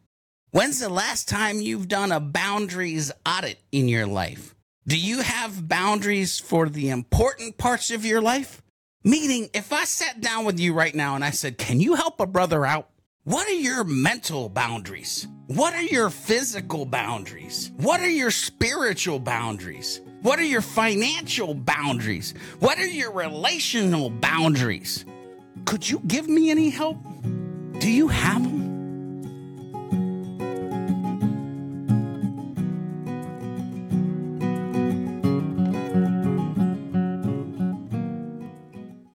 When's 0.50 0.80
the 0.80 0.90
last 0.90 1.30
time 1.30 1.62
you've 1.62 1.88
done 1.88 2.12
a 2.12 2.20
boundaries 2.20 3.10
audit 3.24 3.58
in 3.72 3.88
your 3.88 4.06
life? 4.06 4.54
Do 4.86 4.98
you 4.98 5.22
have 5.22 5.66
boundaries 5.66 6.38
for 6.38 6.68
the 6.68 6.90
important 6.90 7.56
parts 7.56 7.90
of 7.90 8.04
your 8.04 8.20
life? 8.20 8.60
Meaning, 9.02 9.48
if 9.54 9.72
I 9.72 9.84
sat 9.84 10.20
down 10.20 10.44
with 10.44 10.60
you 10.60 10.74
right 10.74 10.94
now 10.94 11.14
and 11.14 11.24
I 11.24 11.30
said, 11.30 11.56
Can 11.56 11.80
you 11.80 11.94
help 11.94 12.20
a 12.20 12.26
brother 12.26 12.66
out? 12.66 12.90
What 13.24 13.48
are 13.48 13.52
your 13.52 13.82
mental 13.82 14.50
boundaries? 14.50 15.26
What 15.46 15.72
are 15.72 15.80
your 15.80 16.10
physical 16.10 16.84
boundaries? 16.84 17.72
What 17.78 18.00
are 18.00 18.10
your 18.10 18.30
spiritual 18.30 19.20
boundaries? 19.20 20.02
What 20.22 20.38
are 20.38 20.44
your 20.44 20.62
financial 20.62 21.54
boundaries? 21.54 22.34
What 22.58 22.78
are 22.78 22.86
your 22.86 23.12
relational 23.12 24.10
boundaries? 24.10 25.04
Could 25.64 25.88
you 25.88 26.00
give 26.06 26.28
me 26.28 26.50
any 26.50 26.70
help? 26.70 26.98
Do 27.78 27.90
you 27.90 28.08
have 28.08 28.42
them? 28.42 28.67